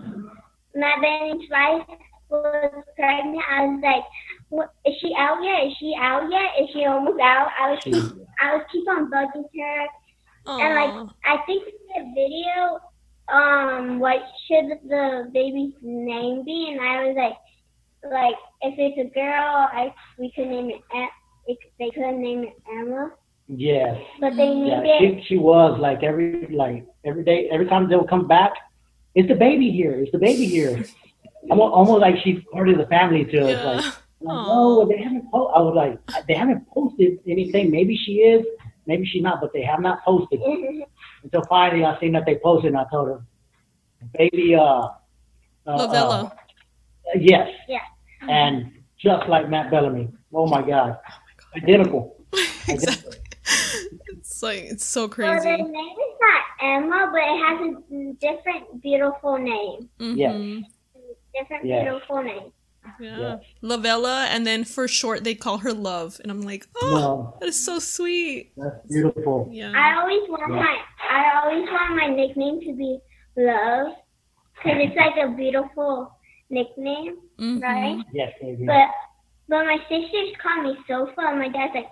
my 0.75 0.93
Banning's 1.01 1.49
wife 1.49 1.87
was 2.29 2.83
pregnant, 2.95 3.43
I 3.49 3.65
was 3.65 3.79
like, 3.83 4.03
what, 4.49 4.73
"Is 4.85 4.95
she 5.01 5.13
out 5.17 5.39
yet? 5.43 5.67
Is 5.71 5.77
she 5.79 5.95
out 5.99 6.29
yet? 6.29 6.49
Is 6.63 6.69
she 6.73 6.85
almost 6.85 7.19
out?" 7.21 7.49
I 7.59 7.71
was 7.71 7.79
keep 7.83 8.03
I 8.39 8.55
was 8.55 8.65
keep 8.71 8.87
on 8.89 9.09
bugging 9.09 9.45
her, 9.59 9.87
and 10.61 10.75
like 10.75 11.07
I 11.25 11.37
think 11.45 11.63
in 11.67 11.87
the 11.95 12.03
video, 12.13 12.79
um, 13.29 13.99
what 13.99 14.21
should 14.47 14.69
the 14.89 15.29
baby's 15.33 15.73
name 15.81 16.43
be? 16.43 16.69
And 16.71 16.81
I 16.81 17.07
was 17.07 17.15
like, 17.17 17.37
like 18.11 18.35
if 18.61 18.75
it's 18.77 18.97
a 18.99 19.13
girl, 19.13 19.67
I 19.71 19.93
we 20.17 20.31
could 20.35 20.47
name 20.47 20.69
it. 20.69 20.81
Em- 20.95 21.09
It, 21.45 21.57
they 21.79 21.89
could 21.89 22.15
name 22.17 22.43
it 22.47 22.55
Emma, 22.71 23.11
Yes. 23.47 23.99
but 24.21 24.31
they 24.37 24.47
Yeah, 24.47 24.79
named 24.79 24.87
it. 24.87 25.23
she, 25.27 25.35
she 25.35 25.37
was 25.37 25.77
like 25.77 26.01
every 26.03 26.47
like 26.63 26.85
every 27.05 27.23
day 27.25 27.49
every 27.51 27.67
time 27.67 27.89
they 27.89 27.97
would 27.97 28.09
come 28.09 28.27
back, 28.27 28.53
it's 29.15 29.27
the 29.27 29.35
baby 29.35 29.69
here. 29.71 29.93
It's 30.01 30.11
the 30.11 30.19
baby 30.29 30.45
here?" 30.45 30.75
Almost, 31.51 31.73
almost 31.79 31.99
like 32.01 32.15
she's 32.23 32.39
part 32.53 32.69
of 32.69 32.77
the 32.77 32.87
family 32.87 33.25
to 33.25 33.37
us. 33.43 33.57
Yeah. 33.59 33.69
Like, 33.71 33.83
like, 34.21 34.37
Aw. 34.39 34.47
no, 34.55 34.87
they 34.87 34.97
haven't. 35.03 35.25
Po-. 35.29 35.51
I 35.57 35.59
was 35.67 35.75
like, 35.75 35.99
they 36.27 36.33
haven't 36.33 36.63
posted 36.69 37.19
anything. 37.27 37.69
Maybe 37.69 37.97
she 38.05 38.13
is, 38.33 38.45
maybe 38.87 39.03
she's 39.05 39.21
not, 39.21 39.41
but 39.41 39.51
they 39.51 39.61
have 39.71 39.81
not 39.81 39.97
posted. 40.05 40.39
Until 41.23 41.43
finally, 41.49 41.83
I 41.83 41.99
seen 41.99 42.13
that 42.13 42.25
they 42.25 42.37
posted, 42.41 42.69
and 42.71 42.77
I 42.79 42.85
told 42.89 43.07
her, 43.11 43.19
"Baby, 44.17 44.55
uh, 44.55 44.63
uh, 44.63 44.87
Lovella. 45.67 46.31
uh, 46.31 47.19
yes, 47.19 47.49
Yeah. 47.67 47.83
And 48.29 48.71
just 48.97 49.27
like 49.27 49.49
Matt 49.49 49.69
Bellamy. 49.71 50.09
Oh 50.33 50.47
my 50.47 50.61
God, 50.61 50.97
identical. 51.55 52.17
exactly. 52.67 53.17
It's 54.07 54.41
like 54.41 54.59
it's 54.63 54.85
so 54.85 55.01
Well, 55.01 55.09
crazy. 55.09 55.49
the 55.49 55.57
name 55.57 55.67
is 55.67 56.17
not 56.21 56.43
Emma, 56.61 57.09
but 57.11 57.21
it 57.21 57.37
has 57.43 57.59
a 57.91 58.13
different 58.19 58.81
beautiful 58.81 59.37
name. 59.37 59.89
Yes. 59.99 60.33
Mhm. 60.35 60.63
Different 61.35 61.65
Yes. 61.65 61.83
beautiful 61.83 62.23
name. 62.23 62.51
Yeah. 62.99 63.17
Yes. 63.19 63.39
Lovella, 63.61 64.27
and 64.29 64.45
then 64.47 64.63
for 64.63 64.87
short 64.87 65.23
they 65.23 65.35
call 65.35 65.59
her 65.59 65.73
Love, 65.73 66.19
and 66.21 66.31
I'm 66.31 66.41
like, 66.41 66.65
oh, 66.81 66.95
No, 66.95 67.37
that 67.39 67.47
is 67.49 67.65
so 67.65 67.79
sweet. 67.79 68.51
that's 68.57 68.85
beautiful. 68.87 69.49
Yeah. 69.51 69.71
I 69.75 69.99
always 70.01 70.27
want 70.29 70.43
Yeah. 70.53 70.59
my 70.61 70.77
I 71.09 71.41
always 71.43 71.69
want 71.69 71.95
my 71.95 72.07
nickname 72.07 72.59
to 72.61 72.73
be 72.75 72.99
Love, 73.37 73.93
because 74.55 74.77
it's 74.83 74.95
like 74.95 75.17
a 75.17 75.29
beautiful 75.35 76.17
nickname, 76.49 77.17
Mhm. 77.39 77.61
right? 77.61 78.03
Yes, 78.13 78.33
baby. 78.41 78.65
But 78.65 78.89
but 79.49 79.65
my 79.65 79.77
sisters 79.89 80.35
call 80.41 80.63
me 80.63 80.77
Sofa, 80.87 81.13
and 81.21 81.39
my 81.39 81.49
dad's 81.49 81.73
like, 81.75 81.89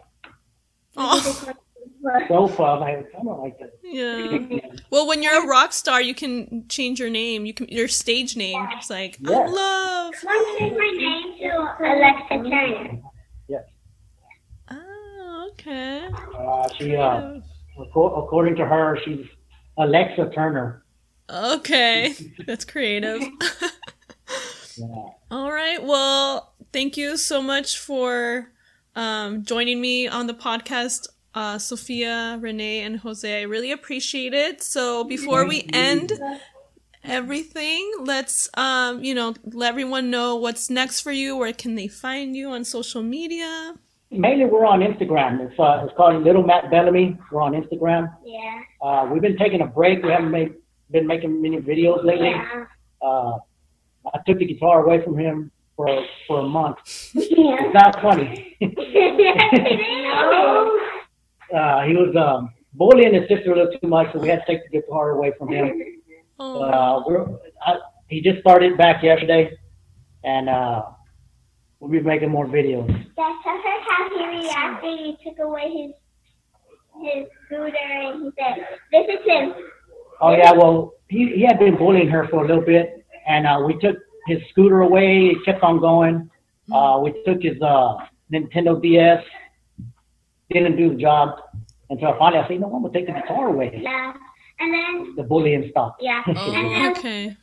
Oh, 0.98 1.20
Sofa. 1.20 1.56
Sofa, 2.28 2.64
I'm 2.64 2.80
like, 2.80 3.12
I 3.18 3.24
don't 3.24 3.40
like 3.40 3.60
that. 3.60 3.72
yeah. 3.84 4.60
Well, 4.90 5.08
when 5.08 5.22
you're 5.24 5.44
a 5.44 5.48
rock 5.48 5.72
star, 5.74 6.02
you 6.02 6.14
can 6.16 6.68
change 6.68 7.00
your 7.00 7.10
name. 7.10 7.46
You 7.46 7.54
can 7.54 7.68
your 7.70 7.88
stage 7.88 8.36
name. 8.36 8.68
It's 8.78 8.90
like 8.90 9.18
Yeah. 9.20 9.38
I 9.38 9.46
love. 9.48 10.14
Want 10.24 10.58
to 10.58 10.60
change 10.60 10.78
my 10.78 10.92
name 10.98 11.38
to 11.40 11.76
Alexa 11.80 12.50
Turner. 12.50 13.00
Yes. 13.48 13.64
Oh, 14.70 15.50
okay. 15.52 16.08
Uh, 16.38 16.70
she, 16.78 16.96
uh, 16.96 17.40
acco- 17.78 18.24
according 18.24 18.56
to 18.58 18.66
her, 18.66 18.98
she's 19.04 19.26
Alexa 19.78 20.32
Turner. 20.34 20.84
Okay, 21.30 22.14
that's 22.46 22.66
creative. 22.66 23.22
Yeah. 24.78 24.88
All 25.32 25.50
right. 25.50 25.82
Well, 25.82 26.52
thank 26.74 26.98
you 26.98 27.16
so 27.16 27.42
much 27.42 27.78
for 27.78 28.52
um, 28.98 29.46
joining 29.46 29.80
me 29.80 30.06
on 30.06 30.28
the 30.28 30.34
podcast, 30.34 31.08
uh, 31.34 31.58
Sophia, 31.58 32.38
Renee, 32.42 32.82
and 32.82 32.98
Jose. 32.98 33.40
I 33.40 33.44
really 33.44 33.72
appreciate 33.72 34.34
it. 34.34 34.62
So 34.62 35.06
before 35.06 35.48
we 35.48 35.70
end 35.72 36.12
everything, 37.06 37.94
let's 38.02 38.50
um, 38.56 39.06
you 39.06 39.16
know 39.16 39.34
let 39.46 39.70
everyone 39.70 40.10
know 40.10 40.36
what's 40.36 40.70
next 40.70 41.00
for 41.00 41.14
you. 41.14 41.38
Where 41.38 41.54
can 41.54 41.76
they 41.76 41.88
find 41.88 42.36
you 42.36 42.50
on 42.50 42.66
social 42.66 43.02
media? 43.02 43.76
Mainly, 44.10 44.44
we're 44.44 44.66
on 44.66 44.82
Instagram. 44.82 45.50
It's, 45.50 45.58
uh, 45.58 45.86
it's 45.86 45.96
called 45.96 46.22
Little 46.26 46.44
Matt 46.44 46.70
Bellamy. 46.70 47.18
We're 47.32 47.42
on 47.42 47.54
Instagram. 47.54 48.14
Yeah. 48.26 48.64
Uh, 48.82 49.08
we've 49.10 49.22
been 49.22 49.38
taking 49.38 49.62
a 49.62 49.68
break. 49.68 50.04
We 50.04 50.12
haven't 50.12 50.32
made, 50.32 50.56
been 50.90 51.08
making 51.08 51.42
many 51.42 51.60
videos 51.60 52.04
lately. 52.04 52.32
Yeah. 52.32 52.66
Uh, 53.02 53.38
I 54.14 54.20
took 54.26 54.40
the 54.40 54.46
guitar 54.46 54.84
away 54.86 55.04
from 55.04 55.18
him 55.18 55.52
for 55.76 55.88
for 56.28 56.40
a 56.40 56.44
month. 56.44 56.78
Yeah. 57.14 57.58
It's 57.60 57.74
not 57.74 58.02
funny. 58.02 58.58
uh, 61.54 61.84
he 61.84 61.94
was 61.96 62.16
um, 62.16 62.54
bullying 62.74 63.14
his 63.14 63.28
sister 63.28 63.52
a 63.54 63.56
little 63.56 63.72
too 63.80 63.88
much, 63.88 64.12
so 64.14 64.20
we 64.20 64.28
had 64.30 64.46
to 64.46 64.46
take 64.46 64.64
the 64.70 64.82
guitar 64.82 65.12
away 65.12 65.34
from 65.38 65.50
him. 65.50 65.72
Oh, 66.40 66.64
Uh, 66.64 67.04
we're, 67.08 67.26
I, 67.66 67.78
he 68.08 68.22
just 68.22 68.40
started 68.42 68.78
back 68.78 69.04
yesterday, 69.04 69.52
and 70.24 70.50
uh, 70.50 70.84
we'll 71.80 71.92
be 71.92 72.00
making 72.00 72.30
more 72.30 72.48
videos. 72.48 72.88
That's 73.16 73.44
how 73.46 74.10
he 74.10 74.26
reacted. 74.42 75.00
You 75.00 75.16
took 75.24 75.40
away 75.40 75.70
his 75.72 75.92
his 77.02 77.28
scooter, 77.46 77.78
and 77.78 78.24
he 78.24 78.32
said, 78.38 78.68
"This 78.92 79.08
is 79.20 79.26
him." 79.26 79.54
Oh 80.20 80.32
yeah, 80.36 80.52
well 80.52 80.94
he 81.10 81.32
he 81.36 81.42
had 81.44 81.60
been 81.60 81.78
bullying 81.78 82.10
her 82.10 82.28
for 82.28 82.44
a 82.44 82.48
little 82.48 82.64
bit, 82.64 83.01
and 83.28 83.46
uh, 83.48 83.62
we 83.66 83.78
took 83.80 83.98
his 84.28 84.40
scooter 84.50 84.82
away. 84.82 85.28
It 85.34 85.38
kept 85.46 85.64
on 85.64 85.80
going. 85.80 86.30
Uh, 86.74 87.00
we 87.04 87.12
took 87.26 87.42
his 87.42 87.62
uh, 87.62 87.96
Nintendo 88.32 88.82
DS. 88.82 89.24
Didn't 90.52 90.76
do 90.76 90.90
the 90.90 90.96
job 90.96 91.40
until 91.90 92.14
finally 92.20 92.42
I 92.44 92.48
said, 92.48 92.60
"No, 92.60 92.68
I'm 92.76 92.82
gonna 92.82 92.94
take 92.94 93.08
the 93.08 93.14
guitar 93.14 93.48
away." 93.48 93.80
Yeah. 93.82 94.14
And 94.60 94.74
then 94.74 95.16
The 95.16 95.24
bullying 95.24 95.68
stopped. 95.72 96.02
yeah. 96.04 96.22
And 96.28 96.38
oh, 96.38 96.52
then, 96.52 96.92
okay. 96.92 97.38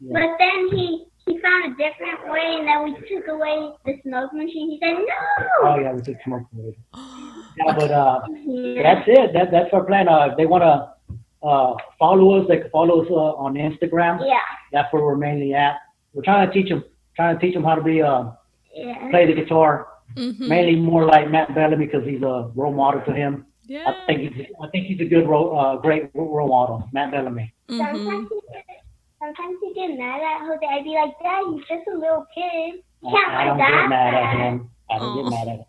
but 0.00 0.30
then 0.38 0.68
he 0.72 1.04
he 1.26 1.38
found 1.40 1.66
a 1.66 1.76
different 1.76 2.30
way, 2.32 2.56
and 2.58 2.66
then 2.66 2.84
we 2.84 2.92
took 3.08 3.28
away 3.28 3.70
the 3.84 3.92
smoke 4.02 4.32
machine. 4.32 4.70
He 4.70 4.78
said, 4.82 4.94
"No." 4.94 5.46
Oh 5.62 5.78
yeah, 5.78 5.92
we 5.92 6.00
took 6.02 6.16
smoke 6.24 6.42
away. 6.56 6.76
Yeah, 7.58 7.74
but 7.76 7.90
uh, 7.90 8.20
Yeah. 8.46 8.82
that's 8.94 9.08
it. 9.08 9.32
That 9.34 9.50
that's 9.50 9.72
our 9.72 9.82
plan. 9.84 10.08
Uh, 10.08 10.28
if 10.30 10.36
they 10.36 10.46
wanna 10.46 10.94
uh, 11.42 11.74
follow 11.98 12.40
us, 12.40 12.48
they 12.48 12.58
can 12.58 12.70
follow 12.70 13.02
us 13.02 13.08
uh, 13.10 13.14
on 13.44 13.54
Instagram. 13.54 14.20
Yeah. 14.26 14.38
That's 14.72 14.92
where 14.92 15.02
we're 15.04 15.16
mainly 15.16 15.54
at. 15.54 15.76
We're 16.14 16.22
trying 16.22 16.46
to 16.48 16.52
teach 16.52 16.68
them, 16.68 16.84
trying 17.16 17.38
to 17.38 17.40
teach 17.44 17.54
them 17.54 17.64
how 17.64 17.74
to 17.74 17.82
be 17.82 18.02
uh, 18.02 18.30
Yeah. 18.74 19.10
play 19.10 19.26
the 19.26 19.34
guitar. 19.34 19.88
hmm 20.16 20.48
Mainly 20.48 20.76
more 20.76 21.04
like 21.06 21.30
Matt 21.30 21.54
Bellamy 21.54 21.86
because 21.86 22.04
he's 22.06 22.22
a 22.22 22.50
role 22.54 22.72
model 22.72 23.02
to 23.02 23.12
him. 23.12 23.46
Yeah. 23.66 23.84
I 23.86 24.06
think 24.06 24.34
he's 24.34 24.46
I 24.62 24.66
think 24.68 24.86
he's 24.86 25.00
a 25.00 25.04
good 25.04 25.28
role, 25.28 25.58
uh, 25.58 25.76
great 25.76 26.10
role 26.14 26.48
model, 26.48 26.88
Matt 26.92 27.10
Bellamy. 27.12 27.52
hmm 27.68 27.78
Sometimes 27.78 28.28
he 28.30 28.40
get, 28.52 28.64
sometimes 29.20 29.56
he 29.62 29.74
get 29.74 29.98
mad 29.98 30.20
at 30.22 30.40
Jose. 30.46 30.66
I'd 30.66 30.84
be 30.84 30.90
like, 30.94 31.12
Dad, 31.22 31.42
he's 31.52 31.60
just 31.68 31.86
a 31.92 31.96
little 31.98 32.26
kid. 32.34 32.82
You 33.02 33.10
can't 33.10 33.30
I, 33.30 33.42
I 33.42 33.44
don't 33.44 33.58
like 33.58 33.68
get 33.68 33.88
mad 33.88 34.14
at 34.14 34.36
him. 34.36 34.70
I 34.90 34.98
don't 34.98 35.18
Oh. 35.18 35.22
get 35.22 35.30
mad 35.30 35.48
at 35.48 35.58
him. 35.58 35.64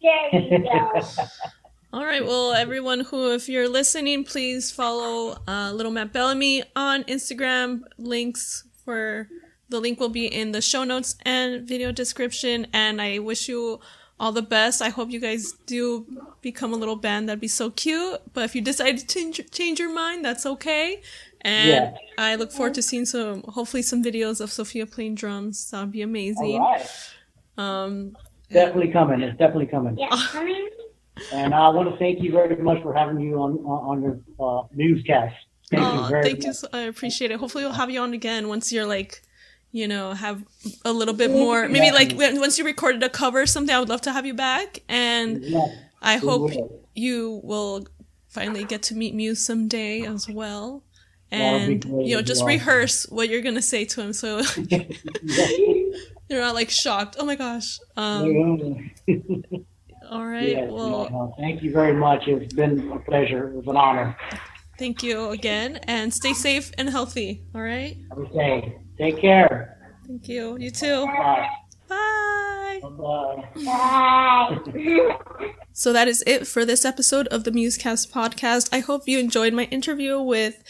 There 0.00 0.42
you 0.42 0.58
go. 0.62 1.00
All 1.92 2.04
right. 2.04 2.24
Well, 2.24 2.52
everyone 2.52 3.00
who, 3.00 3.32
if 3.32 3.48
you're 3.48 3.68
listening, 3.68 4.24
please 4.24 4.70
follow 4.70 5.38
uh, 5.48 5.72
Little 5.72 5.92
Matt 5.92 6.12
Bellamy 6.12 6.62
on 6.76 7.02
Instagram. 7.04 7.80
Links 7.96 8.64
for 8.84 9.28
the 9.70 9.80
link 9.80 9.98
will 9.98 10.10
be 10.10 10.26
in 10.26 10.52
the 10.52 10.60
show 10.60 10.84
notes 10.84 11.16
and 11.22 11.66
video 11.66 11.90
description. 11.90 12.66
And 12.74 13.00
I 13.00 13.20
wish 13.20 13.48
you 13.48 13.80
all 14.20 14.32
the 14.32 14.42
best. 14.42 14.82
I 14.82 14.90
hope 14.90 15.10
you 15.10 15.18
guys 15.20 15.52
do 15.66 16.06
become 16.42 16.74
a 16.74 16.76
little 16.76 16.96
band. 16.96 17.28
That'd 17.28 17.40
be 17.40 17.48
so 17.48 17.70
cute. 17.70 18.20
But 18.34 18.44
if 18.44 18.54
you 18.54 18.60
decide 18.60 18.98
to 18.98 19.06
change, 19.06 19.40
change 19.50 19.78
your 19.80 19.92
mind, 19.92 20.24
that's 20.24 20.44
okay. 20.44 21.00
And 21.40 21.68
Yeah. 21.70 21.94
I 22.18 22.34
look 22.34 22.52
forward 22.52 22.74
to 22.74 22.82
seeing 22.82 23.06
some, 23.06 23.44
hopefully, 23.44 23.82
some 23.82 24.04
videos 24.04 24.42
of 24.42 24.52
Sophia 24.52 24.84
playing 24.84 25.14
drums. 25.14 25.70
That 25.70 25.80
would 25.80 25.92
be 25.92 26.02
amazing. 26.02 26.56
All 26.60 26.70
right. 26.72 26.90
Um, 27.56 28.14
Definitely 28.50 28.92
coming. 28.92 29.20
It's 29.22 29.38
definitely 29.38 29.66
coming. 29.66 29.96
Yeah, 29.98 30.08
coming. 30.32 30.68
And 31.32 31.54
I 31.54 31.68
want 31.68 31.90
to 31.90 31.96
thank 31.98 32.22
you 32.22 32.32
very 32.32 32.56
much 32.56 32.82
for 32.82 32.92
having 32.94 33.20
you 33.20 33.36
on 33.40 33.58
on, 33.58 33.98
on 33.98 34.02
your 34.02 34.20
uh, 34.40 34.66
newscast. 34.74 35.34
Thank 35.70 35.82
you 35.82 36.00
Oh, 36.00 36.06
very 36.08 36.22
thank 36.22 36.38
much. 36.38 36.46
you. 36.46 36.52
So, 36.54 36.68
I 36.72 36.80
appreciate 36.80 37.30
it. 37.30 37.38
Hopefully, 37.38 37.64
we'll 37.64 37.74
have 37.74 37.90
you 37.90 38.00
on 38.00 38.12
again 38.14 38.48
once 38.48 38.72
you're 38.72 38.86
like, 38.86 39.22
you 39.72 39.86
know, 39.88 40.12
have 40.12 40.42
a 40.84 40.92
little 40.92 41.14
bit 41.14 41.30
more. 41.30 41.68
Maybe 41.68 41.90
like 41.92 42.12
once 42.16 42.58
you 42.58 42.64
recorded 42.64 43.02
a 43.02 43.08
cover 43.08 43.40
or 43.42 43.46
something. 43.46 43.74
I 43.74 43.78
would 43.80 43.88
love 43.88 44.00
to 44.02 44.12
have 44.12 44.24
you 44.26 44.34
back, 44.34 44.82
and. 44.88 45.44
I 46.00 46.18
hope 46.18 46.42
will. 46.54 46.84
you 46.94 47.40
will 47.42 47.84
finally 48.28 48.62
get 48.62 48.82
to 48.84 48.94
meet 48.94 49.16
Muse 49.16 49.44
someday 49.44 50.02
as 50.02 50.28
well. 50.28 50.84
That 51.32 51.66
would 51.66 51.80
be 51.80 51.88
And 51.88 52.06
you 52.08 52.14
know, 52.14 52.22
just 52.22 52.42
well. 52.42 52.54
rehearse 52.54 53.02
what 53.10 53.28
you're 53.28 53.42
gonna 53.42 53.60
say 53.60 53.84
to 53.84 54.02
him, 54.02 54.12
so 54.12 54.40
you're 56.30 56.40
not 56.40 56.54
like 56.54 56.70
shocked. 56.70 57.16
Oh 57.18 57.24
my 57.24 57.34
gosh. 57.34 57.80
Um. 57.96 58.90
All 60.10 60.26
right. 60.26 60.48
Yes, 60.48 60.70
well, 60.70 61.08
no, 61.10 61.18
no, 61.18 61.34
thank 61.38 61.62
you 61.62 61.72
very 61.72 61.94
much. 61.94 62.26
It's 62.26 62.54
been 62.54 62.90
a 62.92 62.98
pleasure. 63.00 63.48
It 63.48 63.54
was 63.56 63.66
an 63.66 63.76
honor. 63.76 64.16
thank 64.78 65.02
you 65.02 65.30
again, 65.30 65.76
and 65.84 66.12
stay 66.12 66.32
safe 66.32 66.70
and 66.78 66.88
healthy. 66.88 67.42
All 67.54 67.60
right. 67.62 67.96
Okay. 68.16 68.78
Take 68.98 69.18
care. 69.18 69.76
Thank 70.06 70.28
you. 70.28 70.56
You 70.58 70.70
too. 70.70 71.04
Bye. 71.06 71.48
Bye. 71.88 72.80
Bye. 72.82 73.48
Bye. 73.64 75.14
So 75.72 75.92
that 75.92 76.08
is 76.08 76.24
it 76.26 76.44
for 76.48 76.64
this 76.64 76.84
episode 76.84 77.28
of 77.28 77.44
the 77.44 77.52
Musecast 77.52 78.10
podcast. 78.10 78.68
I 78.72 78.80
hope 78.80 79.06
you 79.06 79.20
enjoyed 79.20 79.52
my 79.52 79.64
interview 79.66 80.20
with 80.20 80.60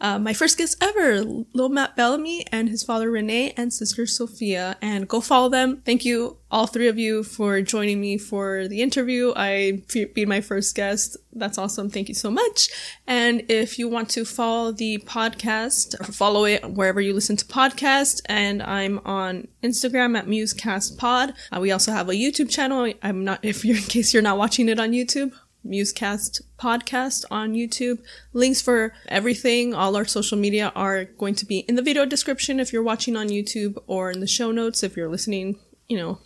uh, 0.00 0.18
my 0.18 0.32
first 0.32 0.58
guest 0.58 0.76
ever, 0.82 1.22
Lil 1.22 1.68
Matt 1.68 1.96
Bellamy 1.96 2.46
and 2.52 2.68
his 2.68 2.82
father 2.82 3.10
Renee 3.10 3.52
and 3.56 3.72
sister 3.72 4.06
Sophia. 4.06 4.76
And 4.82 5.08
go 5.08 5.20
follow 5.20 5.48
them. 5.48 5.82
Thank 5.84 6.04
you, 6.04 6.38
all 6.50 6.66
three 6.66 6.88
of 6.88 6.98
you, 6.98 7.22
for 7.22 7.60
joining 7.62 8.00
me 8.00 8.18
for 8.18 8.68
the 8.68 8.82
interview. 8.82 9.32
I 9.34 9.82
being 10.14 10.28
my 10.28 10.40
first 10.40 10.74
guest. 10.74 11.16
That's 11.32 11.58
awesome. 11.58 11.90
Thank 11.90 12.08
you 12.08 12.14
so 12.14 12.30
much. 12.30 12.68
And 13.06 13.44
if 13.48 13.78
you 13.78 13.88
want 13.88 14.08
to 14.10 14.24
follow 14.24 14.72
the 14.72 14.98
podcast, 14.98 16.14
follow 16.14 16.44
it 16.44 16.70
wherever 16.70 17.00
you 17.00 17.12
listen 17.12 17.36
to 17.36 17.44
podcasts. 17.44 18.20
And 18.26 18.62
I'm 18.62 19.00
on 19.04 19.48
Instagram 19.62 20.16
at 20.16 20.26
MuseCastPod. 20.26 21.34
Uh, 21.50 21.60
we 21.60 21.72
also 21.72 21.92
have 21.92 22.08
a 22.08 22.12
YouTube 22.12 22.50
channel. 22.50 22.92
I'm 23.02 23.24
not, 23.24 23.40
if 23.42 23.64
you're, 23.64 23.76
in 23.76 23.82
case 23.82 24.12
you're 24.12 24.22
not 24.22 24.38
watching 24.38 24.68
it 24.68 24.78
on 24.78 24.92
YouTube, 24.92 25.32
Musecast 25.66 26.42
podcast 26.58 27.24
on 27.30 27.54
YouTube. 27.54 27.98
Links 28.32 28.60
for 28.60 28.92
everything, 29.08 29.74
all 29.74 29.96
our 29.96 30.04
social 30.04 30.38
media 30.38 30.72
are 30.74 31.04
going 31.04 31.34
to 31.36 31.46
be 31.46 31.60
in 31.60 31.74
the 31.74 31.82
video 31.82 32.04
description 32.04 32.60
if 32.60 32.72
you're 32.72 32.82
watching 32.82 33.16
on 33.16 33.28
YouTube 33.28 33.76
or 33.86 34.10
in 34.10 34.20
the 34.20 34.26
show 34.26 34.50
notes 34.50 34.82
if 34.82 34.96
you're 34.96 35.08
listening, 35.08 35.58
you 35.88 35.96
know, 35.96 36.18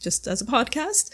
just 0.00 0.26
as 0.26 0.40
a 0.40 0.46
podcast. 0.46 1.10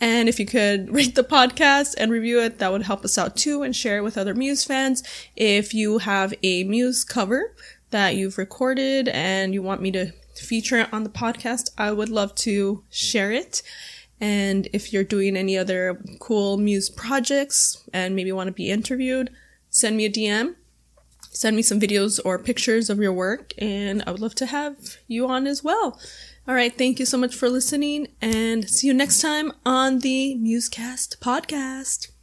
And 0.00 0.28
if 0.28 0.38
you 0.38 0.46
could 0.46 0.90
rate 0.94 1.14
the 1.14 1.24
podcast 1.24 1.94
and 1.98 2.10
review 2.10 2.40
it, 2.40 2.58
that 2.58 2.72
would 2.72 2.82
help 2.82 3.04
us 3.04 3.18
out 3.18 3.36
too 3.36 3.62
and 3.62 3.74
share 3.74 3.98
it 3.98 4.02
with 4.02 4.18
other 4.18 4.34
Muse 4.34 4.64
fans. 4.64 5.02
If 5.36 5.74
you 5.74 5.98
have 5.98 6.34
a 6.42 6.64
Muse 6.64 7.04
cover 7.04 7.54
that 7.90 8.16
you've 8.16 8.38
recorded 8.38 9.08
and 9.08 9.54
you 9.54 9.62
want 9.62 9.82
me 9.82 9.90
to 9.92 10.12
feature 10.34 10.78
it 10.78 10.92
on 10.92 11.04
the 11.04 11.10
podcast, 11.10 11.70
I 11.78 11.92
would 11.92 12.08
love 12.08 12.34
to 12.36 12.82
share 12.90 13.32
it. 13.32 13.62
And 14.24 14.68
if 14.72 14.90
you're 14.90 15.04
doing 15.04 15.36
any 15.36 15.58
other 15.58 16.00
cool 16.18 16.56
Muse 16.56 16.88
projects 16.88 17.86
and 17.92 18.16
maybe 18.16 18.32
want 18.32 18.48
to 18.48 18.52
be 18.52 18.70
interviewed, 18.70 19.28
send 19.68 19.98
me 19.98 20.06
a 20.06 20.10
DM. 20.10 20.54
Send 21.30 21.56
me 21.56 21.60
some 21.60 21.78
videos 21.78 22.18
or 22.24 22.38
pictures 22.38 22.88
of 22.88 22.98
your 23.00 23.12
work, 23.12 23.52
and 23.58 24.02
I 24.06 24.12
would 24.12 24.22
love 24.22 24.34
to 24.36 24.46
have 24.46 24.96
you 25.08 25.26
on 25.28 25.46
as 25.46 25.62
well. 25.62 26.00
All 26.48 26.54
right, 26.54 26.74
thank 26.74 26.98
you 26.98 27.04
so 27.04 27.18
much 27.18 27.34
for 27.34 27.50
listening, 27.50 28.08
and 28.22 28.66
see 28.70 28.86
you 28.86 28.94
next 28.94 29.20
time 29.20 29.52
on 29.66 29.98
the 29.98 30.38
Musecast 30.40 31.18
podcast. 31.18 32.13